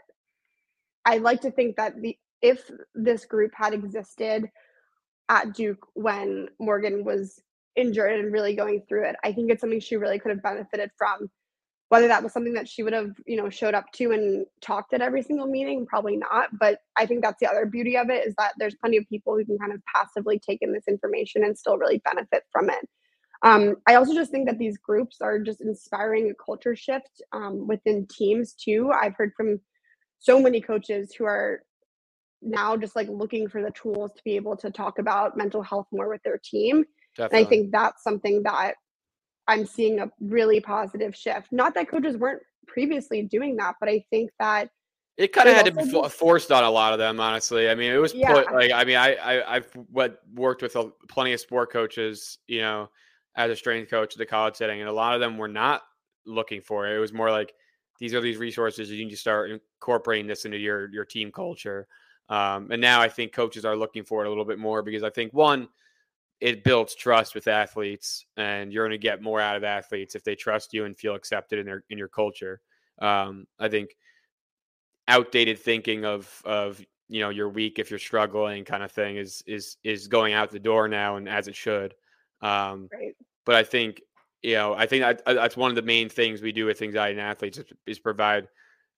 i 1.06 1.18
like 1.18 1.41
to 1.41 1.52
think 1.52 1.76
that 1.76 2.02
the 2.02 2.18
if 2.41 2.70
this 2.96 3.26
group 3.26 3.52
had 3.54 3.74
existed 3.74 4.50
at 5.30 5.54
duke 5.54 5.86
when 5.94 6.48
morgan 6.60 7.04
was 7.04 7.41
injured 7.76 8.20
and 8.20 8.32
really 8.32 8.56
going 8.56 8.84
through 8.88 9.06
it. 9.08 9.16
I 9.24 9.32
think 9.32 9.52
it's 9.52 9.62
something 9.62 9.80
she 9.80 9.98
really 9.98 10.20
could 10.20 10.32
have 10.32 10.44
benefited 10.44 10.92
from. 10.98 11.30
Whether 11.90 12.08
that 12.08 12.24
was 12.24 12.34
something 12.34 12.54
that 12.54 12.68
she 12.68 12.82
would 12.82 12.94
have 12.94 13.12
you 13.28 13.38
know 13.38 13.50
showed 13.50 13.76
up 13.76 13.92
to 13.94 14.12
and 14.12 14.46
talked 14.62 14.94
at 14.94 15.02
every 15.02 15.22
single 15.22 15.48
meeting 15.48 15.86
probably 15.86 16.18
not. 16.18 16.50
But 16.58 16.80
i 16.98 17.06
think 17.06 17.22
that's 17.22 17.40
the 17.40 17.50
other 17.50 17.66
beauty 17.66 17.98
of 17.98 18.10
it 18.10 18.26
is 18.26 18.34
that 18.38 18.54
there's 18.58 18.76
plenty 18.76 18.98
of 18.98 19.08
people 19.10 19.36
who 19.36 19.46
can 19.46 19.60
kind 19.60 19.74
of 19.74 19.82
passively 19.94 20.40
take 20.40 20.60
in 20.62 20.74
this 20.74 20.88
information 20.88 21.44
and 21.44 21.58
still 21.58 21.78
really 21.78 22.02
benefit 22.04 22.44
from 22.52 22.70
it. 22.70 22.88
Um, 23.44 23.76
i 23.88 23.96
also 23.96 24.14
just 24.14 24.32
think 24.32 24.48
that 24.48 24.58
these 24.58 24.78
groups 24.78 25.18
are 25.22 25.38
just 25.40 25.62
inspiring 25.62 26.30
a 26.32 26.44
culture 26.44 26.76
shift 26.76 27.22
um, 27.32 27.68
within 27.68 28.08
teams 28.08 28.54
too. 28.54 28.92
I've 28.92 29.16
heard 29.16 29.34
from 29.38 29.60
so 30.20 30.40
many 30.40 30.62
coaches 30.62 31.14
who 31.16 31.26
are 31.26 31.62
now 32.42 32.76
just 32.76 32.96
like 32.96 33.08
looking 33.10 33.48
for 33.48 33.62
the 33.62 33.72
tools 33.72 34.12
to 34.16 34.24
be 34.24 34.36
able 34.36 34.56
to 34.58 34.72
talk 34.72 35.00
about 35.00 35.38
mental 35.38 35.62
health 35.62 35.88
more 35.92 36.10
with 36.10 36.24
their 36.24 36.40
team 36.44 36.84
Definitely. 37.16 37.38
and 37.38 37.45
i 37.45 37.49
think 37.49 37.72
that's 37.72 38.03
something 38.03 38.43
that 38.43 38.76
I'm 39.47 39.66
seeing 39.66 39.99
a 39.99 40.09
really 40.22 40.59
positive 40.59 41.16
shift. 41.16 41.51
Not 41.51 41.74
that 41.76 41.89
coaches 41.89 42.18
weren't 42.18 42.41
previously 42.68 43.24
doing 43.24 43.55
that, 43.57 43.76
but 43.80 43.89
I 43.89 44.03
think 44.09 44.32
that 44.39 44.70
it 45.18 45.32
kind 45.32 45.47
of 45.47 45.55
had 45.55 45.66
to 45.68 45.72
be 45.72 45.91
just, 45.91 46.16
forced 46.16 46.51
on 46.51 46.64
a 46.64 46.70
lot 46.70 46.91
of 46.91 46.99
them, 46.99 47.20
honestly. 47.20 47.70
I 47.70 47.76
mean, 47.76 47.91
it 47.91 47.97
was 47.97 48.16
yeah. 48.16 48.34
put 48.34 48.51
like 48.51 48.72
I 48.72 48.84
mean, 48.84 48.97
I, 48.97 49.16
I 49.16 49.55
I've 49.55 49.72
what 49.91 50.22
worked 50.34 50.61
with 50.61 50.76
a, 50.76 50.89
plenty 51.07 51.34
of 51.34 51.39
sport 51.39 51.72
coaches, 51.72 52.39
you 52.47 52.61
know, 52.61 52.89
as 53.36 53.51
a 53.51 53.55
strength 53.55 53.91
coach 53.91 54.14
at 54.14 54.18
the 54.18 54.26
college 54.26 54.55
setting, 54.55 54.80
and 54.80 54.89
a 54.89 54.93
lot 54.93 55.14
of 55.14 55.20
them 55.20 55.38
were 55.38 55.47
not 55.47 55.84
looking 56.26 56.61
for 56.61 56.88
it. 56.88 56.95
It 56.95 56.99
was 56.99 57.14
more 57.14 57.30
like 57.30 57.53
these 57.99 58.14
are 58.14 58.22
these 58.22 58.38
resources 58.38 58.89
you 58.89 59.05
need 59.05 59.11
to 59.11 59.18
start 59.18 59.51
incorporating 59.51 60.26
this 60.26 60.45
into 60.45 60.57
your 60.57 60.89
your 60.89 61.05
team 61.05 61.32
culture. 61.32 61.88
Um, 62.30 62.72
and 62.72 62.82
now 62.82 63.01
I 63.01 63.09
think 63.09 63.34
coaches 63.34 63.66
are 63.66 63.76
looking 63.76 64.05
for 64.05 64.24
it 64.24 64.28
a 64.28 64.30
little 64.30 64.45
bit 64.45 64.57
more 64.57 64.82
because 64.82 65.03
I 65.03 65.09
think 65.11 65.34
one, 65.34 65.68
it 66.44 66.66
builds 66.66 66.94
trust 66.94 67.36
with 67.36 67.48
athletes, 67.48 68.26
and 68.36 68.74
you're 68.74 68.86
going 68.86 69.00
to 69.00 69.02
get 69.02 69.22
more 69.22 69.39
out 69.39 69.56
of 69.56 69.64
athletes 69.64 70.14
if 70.14 70.26
they 70.26 70.36
trust 70.36 70.74
you 70.74 70.84
and 70.84 70.98
feel 70.98 71.16
accepted 71.16 71.58
in 71.58 71.66
their 71.66 71.86
in 71.89 71.98
your 71.98 72.10
culture. 72.10 72.60
Um, 73.00 73.48
I 73.60 73.70
think 73.70 73.96
outdated 75.08 75.58
thinking 75.58 76.04
of 76.04 76.41
of 76.44 76.84
you 77.08 77.22
know 77.22 77.30
you're 77.30 77.48
weak 77.48 77.80
if 77.80 77.89
you're 77.89 77.98
struggling 77.98 78.66
kind 78.66 78.84
of 78.84 78.91
thing 78.91 79.16
is 79.16 79.41
is 79.48 79.78
is 79.86 80.10
going 80.10 80.34
out 80.34 80.52
the 80.52 80.60
door 80.60 80.89
now, 80.89 81.16
and 81.16 81.30
as 81.30 81.48
it 81.48 81.56
should. 81.56 81.96
Um, 82.41 82.89
right. 82.91 83.16
But 83.46 83.56
I 83.56 83.64
think 83.64 84.02
you 84.41 84.56
know 84.56 84.74
I 84.74 84.86
think 84.86 85.02
that, 85.02 85.22
that's 85.26 85.56
one 85.56 85.72
of 85.72 85.76
the 85.76 85.82
main 85.82 86.10
things 86.10 86.41
we 86.41 86.52
do 86.52 86.66
with 86.66 86.82
anxiety 86.82 87.18
in 87.18 87.26
athletes 87.26 87.58
is, 87.58 87.66
is 87.88 88.00
provide. 88.00 88.50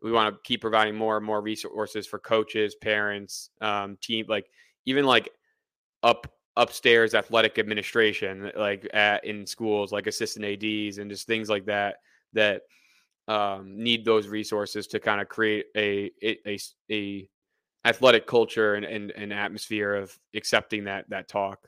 We 0.01 0.11
want 0.11 0.33
to 0.33 0.41
keep 0.43 0.61
providing 0.61 0.95
more 0.95 1.15
and 1.15 1.25
more 1.25 1.41
resources 1.41 2.07
for 2.07 2.17
coaches, 2.17 2.73
parents, 2.73 3.51
um, 3.61 3.97
team, 4.01 4.25
like 4.27 4.47
even 4.85 5.05
like 5.05 5.29
up 6.01 6.34
upstairs 6.57 7.13
athletic 7.13 7.59
administration, 7.59 8.51
like 8.55 8.87
at, 8.93 9.25
in 9.25 9.45
schools, 9.45 9.91
like 9.91 10.07
assistant 10.07 10.45
ads 10.45 10.97
and 10.97 11.09
just 11.09 11.27
things 11.27 11.49
like 11.49 11.65
that 11.65 11.97
that 12.33 12.61
um, 13.27 13.75
need 13.75 14.05
those 14.05 14.27
resources 14.27 14.87
to 14.87 14.99
kind 14.99 15.21
of 15.21 15.27
create 15.27 15.65
a 15.75 16.11
a, 16.23 16.59
a, 16.91 17.29
athletic 17.85 18.25
culture 18.25 18.75
and, 18.75 18.85
and 18.85 19.11
an 19.11 19.31
atmosphere 19.31 19.93
of 19.95 20.17
accepting 20.35 20.85
that 20.85 21.09
that 21.09 21.27
talk. 21.27 21.59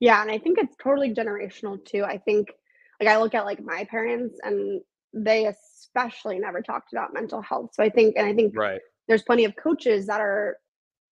Yeah, 0.00 0.20
and 0.22 0.30
I 0.30 0.38
think 0.38 0.58
it's 0.58 0.76
totally 0.82 1.12
generational 1.12 1.84
too. 1.84 2.04
I 2.04 2.18
think 2.18 2.52
like 3.00 3.08
I 3.08 3.18
look 3.18 3.34
at 3.34 3.44
like 3.44 3.62
my 3.62 3.84
parents 3.84 4.38
and 4.42 4.80
they 5.12 5.46
especially 5.46 6.38
never 6.38 6.60
talked 6.60 6.92
about 6.92 7.14
mental 7.14 7.40
health. 7.40 7.70
So 7.74 7.82
I 7.82 7.88
think 7.88 8.16
and 8.16 8.26
I 8.26 8.34
think 8.34 8.56
right. 8.56 8.80
there's 9.06 9.22
plenty 9.22 9.44
of 9.44 9.56
coaches 9.56 10.06
that 10.06 10.20
are 10.20 10.58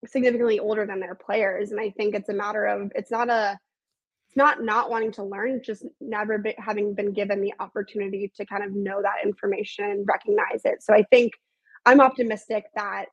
significantly 0.07 0.59
older 0.59 0.87
than 0.87 1.01
their 1.01 1.15
players 1.15 1.71
and 1.71 1.81
i 1.81 1.91
think 1.91 2.15
it's 2.15 2.29
a 2.29 2.35
matter 2.35 2.67
of 2.67 2.93
it's 2.95 3.11
not 3.11 3.31
a 3.31 3.59
it's 4.29 4.37
not 4.37 4.63
not 4.63 4.91
wanting 4.91 5.13
to 5.13 5.23
learn, 5.25 5.63
just 5.63 5.85
never 6.01 6.39
be, 6.39 6.55
having 6.59 6.95
been 6.95 7.13
given 7.13 7.41
the 7.41 7.55
opportunity 7.61 8.31
to 8.37 8.45
kind 8.45 8.65
of 8.65 8.73
know 8.73 9.01
that 9.01 9.25
information, 9.25 10.05
recognize 10.07 10.63
it. 10.65 10.83
So 10.83 10.93
I 10.93 11.05
think 11.05 11.33
I'm 11.87 12.01
optimistic 12.01 12.65
that 12.75 13.07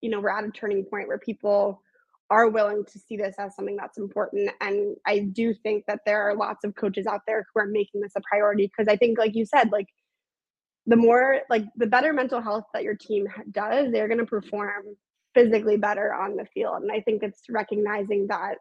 you 0.00 0.10
know 0.10 0.20
we're 0.20 0.30
at 0.30 0.44
a 0.44 0.50
turning 0.50 0.84
point 0.84 1.08
where 1.08 1.18
people 1.18 1.82
are 2.30 2.48
willing 2.48 2.84
to 2.84 2.98
see 2.98 3.16
this 3.16 3.34
as 3.38 3.56
something 3.56 3.76
that's 3.76 3.98
important 3.98 4.50
and 4.60 4.96
i 5.04 5.18
do 5.18 5.52
think 5.52 5.84
that 5.86 5.98
there 6.06 6.22
are 6.22 6.34
lots 6.34 6.64
of 6.64 6.74
coaches 6.76 7.06
out 7.06 7.22
there 7.26 7.44
who 7.52 7.60
are 7.60 7.66
making 7.66 8.00
this 8.00 8.12
a 8.16 8.20
priority 8.20 8.66
because 8.66 8.90
i 8.90 8.96
think 8.96 9.18
like 9.18 9.34
you 9.34 9.44
said 9.44 9.70
like 9.72 9.88
the 10.86 10.96
more 10.96 11.40
like 11.50 11.64
the 11.76 11.86
better 11.86 12.12
mental 12.12 12.40
health 12.40 12.64
that 12.72 12.84
your 12.84 12.94
team 12.94 13.26
does 13.50 13.90
they're 13.90 14.08
going 14.08 14.18
to 14.18 14.24
perform 14.24 14.84
physically 15.34 15.76
better 15.76 16.12
on 16.12 16.36
the 16.36 16.44
field 16.46 16.82
and 16.82 16.90
i 16.92 17.00
think 17.00 17.22
it's 17.22 17.42
recognizing 17.48 18.26
that 18.26 18.56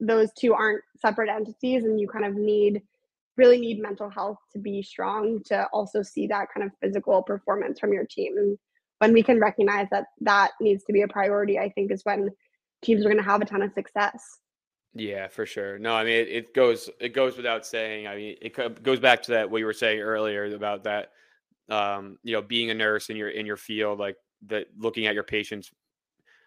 those 0.00 0.30
two 0.38 0.54
aren't 0.54 0.82
separate 0.96 1.28
entities 1.28 1.84
and 1.84 2.00
you 2.00 2.08
kind 2.08 2.24
of 2.24 2.34
need 2.34 2.82
really 3.36 3.58
need 3.58 3.80
mental 3.80 4.10
health 4.10 4.38
to 4.52 4.58
be 4.58 4.82
strong 4.82 5.40
to 5.44 5.66
also 5.72 6.02
see 6.02 6.26
that 6.26 6.48
kind 6.54 6.66
of 6.66 6.72
physical 6.82 7.22
performance 7.22 7.78
from 7.78 7.92
your 7.92 8.04
team 8.04 8.36
and 8.36 8.58
when 8.98 9.14
we 9.14 9.22
can 9.22 9.40
recognize 9.40 9.86
that 9.90 10.04
that 10.20 10.50
needs 10.60 10.84
to 10.84 10.92
be 10.92 11.02
a 11.02 11.08
priority 11.08 11.58
i 11.58 11.70
think 11.70 11.90
is 11.90 12.04
when 12.04 12.30
teams 12.82 13.04
are 13.04 13.08
going 13.08 13.22
to 13.22 13.28
have 13.28 13.42
a 13.42 13.44
ton 13.44 13.62
of 13.62 13.72
success. 13.72 14.38
Yeah, 14.94 15.28
for 15.28 15.46
sure. 15.46 15.78
No, 15.78 15.94
I 15.94 16.02
mean 16.02 16.14
it, 16.14 16.28
it, 16.28 16.54
goes 16.54 16.90
it 16.98 17.10
goes 17.10 17.36
without 17.36 17.64
saying. 17.64 18.08
I 18.08 18.16
mean 18.16 18.36
it 18.42 18.82
goes 18.82 18.98
back 18.98 19.22
to 19.22 19.32
that 19.32 19.50
what 19.50 19.58
you 19.58 19.66
were 19.66 19.72
saying 19.72 20.00
earlier 20.00 20.52
about 20.54 20.84
that 20.84 21.12
um, 21.68 22.18
you 22.24 22.32
know 22.32 22.42
being 22.42 22.70
a 22.70 22.74
nurse 22.74 23.08
in 23.08 23.16
your 23.16 23.28
in 23.28 23.46
your 23.46 23.56
field 23.56 24.00
like 24.00 24.16
that 24.46 24.66
looking 24.76 25.06
at 25.06 25.14
your 25.14 25.22
patients 25.22 25.70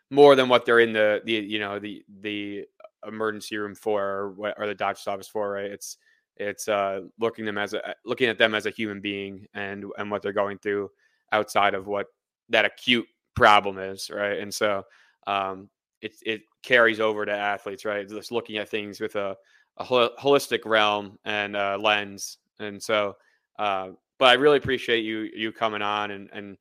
more 0.09 0.35
than 0.35 0.49
what 0.49 0.65
they're 0.65 0.79
in 0.79 0.93
the 0.93 1.21
the 1.25 1.33
you 1.33 1.59
know 1.59 1.79
the 1.79 2.03
the 2.21 2.65
emergency 3.07 3.57
room 3.57 3.75
for 3.75 4.03
or, 4.03 4.31
what, 4.31 4.55
or 4.57 4.67
the 4.67 4.75
doctor's 4.75 5.07
office 5.07 5.27
for, 5.27 5.51
right? 5.51 5.71
It's 5.71 5.97
it's 6.37 6.67
uh, 6.67 7.01
looking 7.19 7.45
them 7.45 7.57
as 7.57 7.73
a 7.73 7.95
looking 8.05 8.29
at 8.29 8.37
them 8.37 8.55
as 8.55 8.65
a 8.65 8.71
human 8.71 9.01
being 9.01 9.47
and 9.53 9.85
and 9.97 10.09
what 10.09 10.21
they're 10.21 10.33
going 10.33 10.57
through 10.59 10.89
outside 11.31 11.73
of 11.73 11.87
what 11.87 12.07
that 12.49 12.65
acute 12.65 13.05
problem 13.35 13.77
is, 13.77 14.09
right? 14.09 14.39
And 14.39 14.53
so 14.53 14.83
um, 15.27 15.69
it 16.01 16.13
it 16.25 16.41
carries 16.63 16.99
over 16.99 17.25
to 17.25 17.31
athletes, 17.31 17.85
right? 17.85 18.07
Just 18.07 18.31
looking 18.31 18.57
at 18.57 18.69
things 18.69 18.99
with 18.99 19.15
a, 19.15 19.35
a 19.77 19.85
holistic 19.85 20.65
realm 20.65 21.17
and 21.25 21.55
uh, 21.55 21.77
lens, 21.79 22.37
and 22.59 22.81
so. 22.81 23.15
Uh, 23.59 23.89
but 24.17 24.29
I 24.29 24.33
really 24.33 24.57
appreciate 24.57 25.03
you 25.03 25.29
you 25.35 25.51
coming 25.51 25.81
on 25.81 26.11
and 26.11 26.29
and 26.33 26.57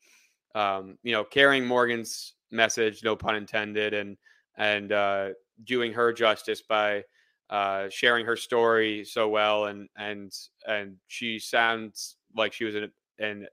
um, 0.54 0.98
you 1.02 1.12
know 1.12 1.24
carrying 1.24 1.64
Morgan's 1.64 2.34
message, 2.52 3.02
no 3.02 3.16
pun 3.16 3.34
intended, 3.36 3.94
and 3.94 4.16
and 4.56 4.92
uh, 4.92 5.28
doing 5.64 5.92
her 5.92 6.12
justice 6.12 6.62
by 6.62 7.02
uh, 7.50 7.88
sharing 7.90 8.26
her 8.26 8.36
story 8.36 9.04
so 9.04 9.28
well, 9.28 9.66
and 9.66 9.88
and 9.96 10.32
and 10.66 10.96
she 11.08 11.38
sounds 11.38 12.16
like 12.36 12.52
she 12.52 12.64
was 12.64 12.74
an, 12.74 12.90
an 13.18 13.46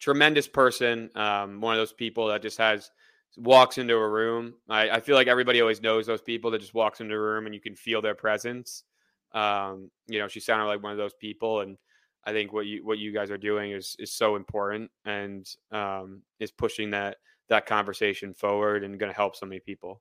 tremendous 0.00 0.48
person, 0.48 1.10
um, 1.14 1.60
one 1.60 1.74
of 1.74 1.78
those 1.78 1.92
people 1.92 2.26
that 2.28 2.42
just 2.42 2.58
has 2.58 2.90
walks 3.36 3.78
into 3.78 3.94
a 3.94 4.08
room. 4.08 4.54
I, 4.68 4.90
I, 4.90 5.00
feel 5.00 5.14
like 5.14 5.28
everybody 5.28 5.60
always 5.60 5.80
knows 5.80 6.06
those 6.06 6.22
people 6.22 6.50
that 6.50 6.60
just 6.60 6.74
walks 6.74 7.00
into 7.00 7.14
a 7.14 7.20
room 7.20 7.46
and 7.46 7.54
you 7.54 7.60
can 7.60 7.76
feel 7.76 8.02
their 8.02 8.14
presence. 8.14 8.82
Um, 9.32 9.90
you 10.08 10.18
know, 10.18 10.26
she 10.26 10.40
sounded 10.40 10.66
like 10.66 10.82
one 10.82 10.90
of 10.90 10.98
those 10.98 11.14
people, 11.14 11.60
and 11.60 11.76
I 12.24 12.32
think 12.32 12.52
what 12.52 12.66
you 12.66 12.84
what 12.84 12.98
you 12.98 13.12
guys 13.12 13.30
are 13.30 13.38
doing 13.38 13.70
is 13.72 13.94
is 13.98 14.12
so 14.12 14.34
important 14.36 14.90
and 15.04 15.46
um, 15.70 16.22
is 16.40 16.50
pushing 16.50 16.90
that 16.90 17.18
that 17.50 17.66
conversation 17.66 18.32
forward 18.32 18.82
and 18.82 18.98
going 18.98 19.12
to 19.12 19.16
help 19.16 19.36
so 19.36 19.44
many 19.44 19.60
people. 19.60 20.00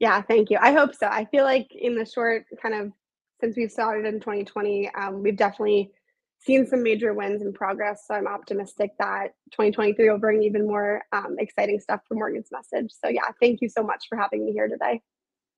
Yeah, 0.00 0.20
thank 0.22 0.50
you. 0.50 0.58
I 0.60 0.72
hope 0.72 0.94
so. 0.94 1.06
I 1.06 1.24
feel 1.26 1.44
like 1.44 1.68
in 1.74 1.94
the 1.94 2.04
short 2.04 2.46
kind 2.60 2.74
of 2.74 2.92
since 3.40 3.56
we've 3.56 3.70
started 3.70 4.06
in 4.06 4.20
2020, 4.20 4.90
um, 4.94 5.22
we've 5.22 5.36
definitely 5.36 5.92
seen 6.38 6.66
some 6.66 6.82
major 6.82 7.14
wins 7.14 7.42
and 7.42 7.54
progress. 7.54 8.04
So 8.06 8.14
I'm 8.14 8.26
optimistic 8.26 8.90
that 8.98 9.34
2023 9.52 10.10
will 10.10 10.18
bring 10.18 10.42
even 10.42 10.66
more 10.66 11.02
um, 11.12 11.36
exciting 11.38 11.80
stuff 11.80 12.00
for 12.06 12.14
Morgan's 12.14 12.48
message. 12.52 12.92
So 12.92 13.08
yeah, 13.08 13.22
thank 13.40 13.60
you 13.60 13.68
so 13.68 13.82
much 13.82 14.06
for 14.08 14.18
having 14.18 14.44
me 14.44 14.52
here 14.52 14.68
today. 14.68 15.00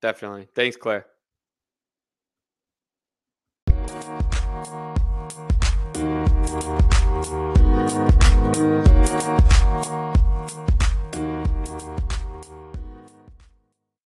Definitely. 0.01 0.47
Thanks, 0.53 0.77
Clare. 0.77 1.05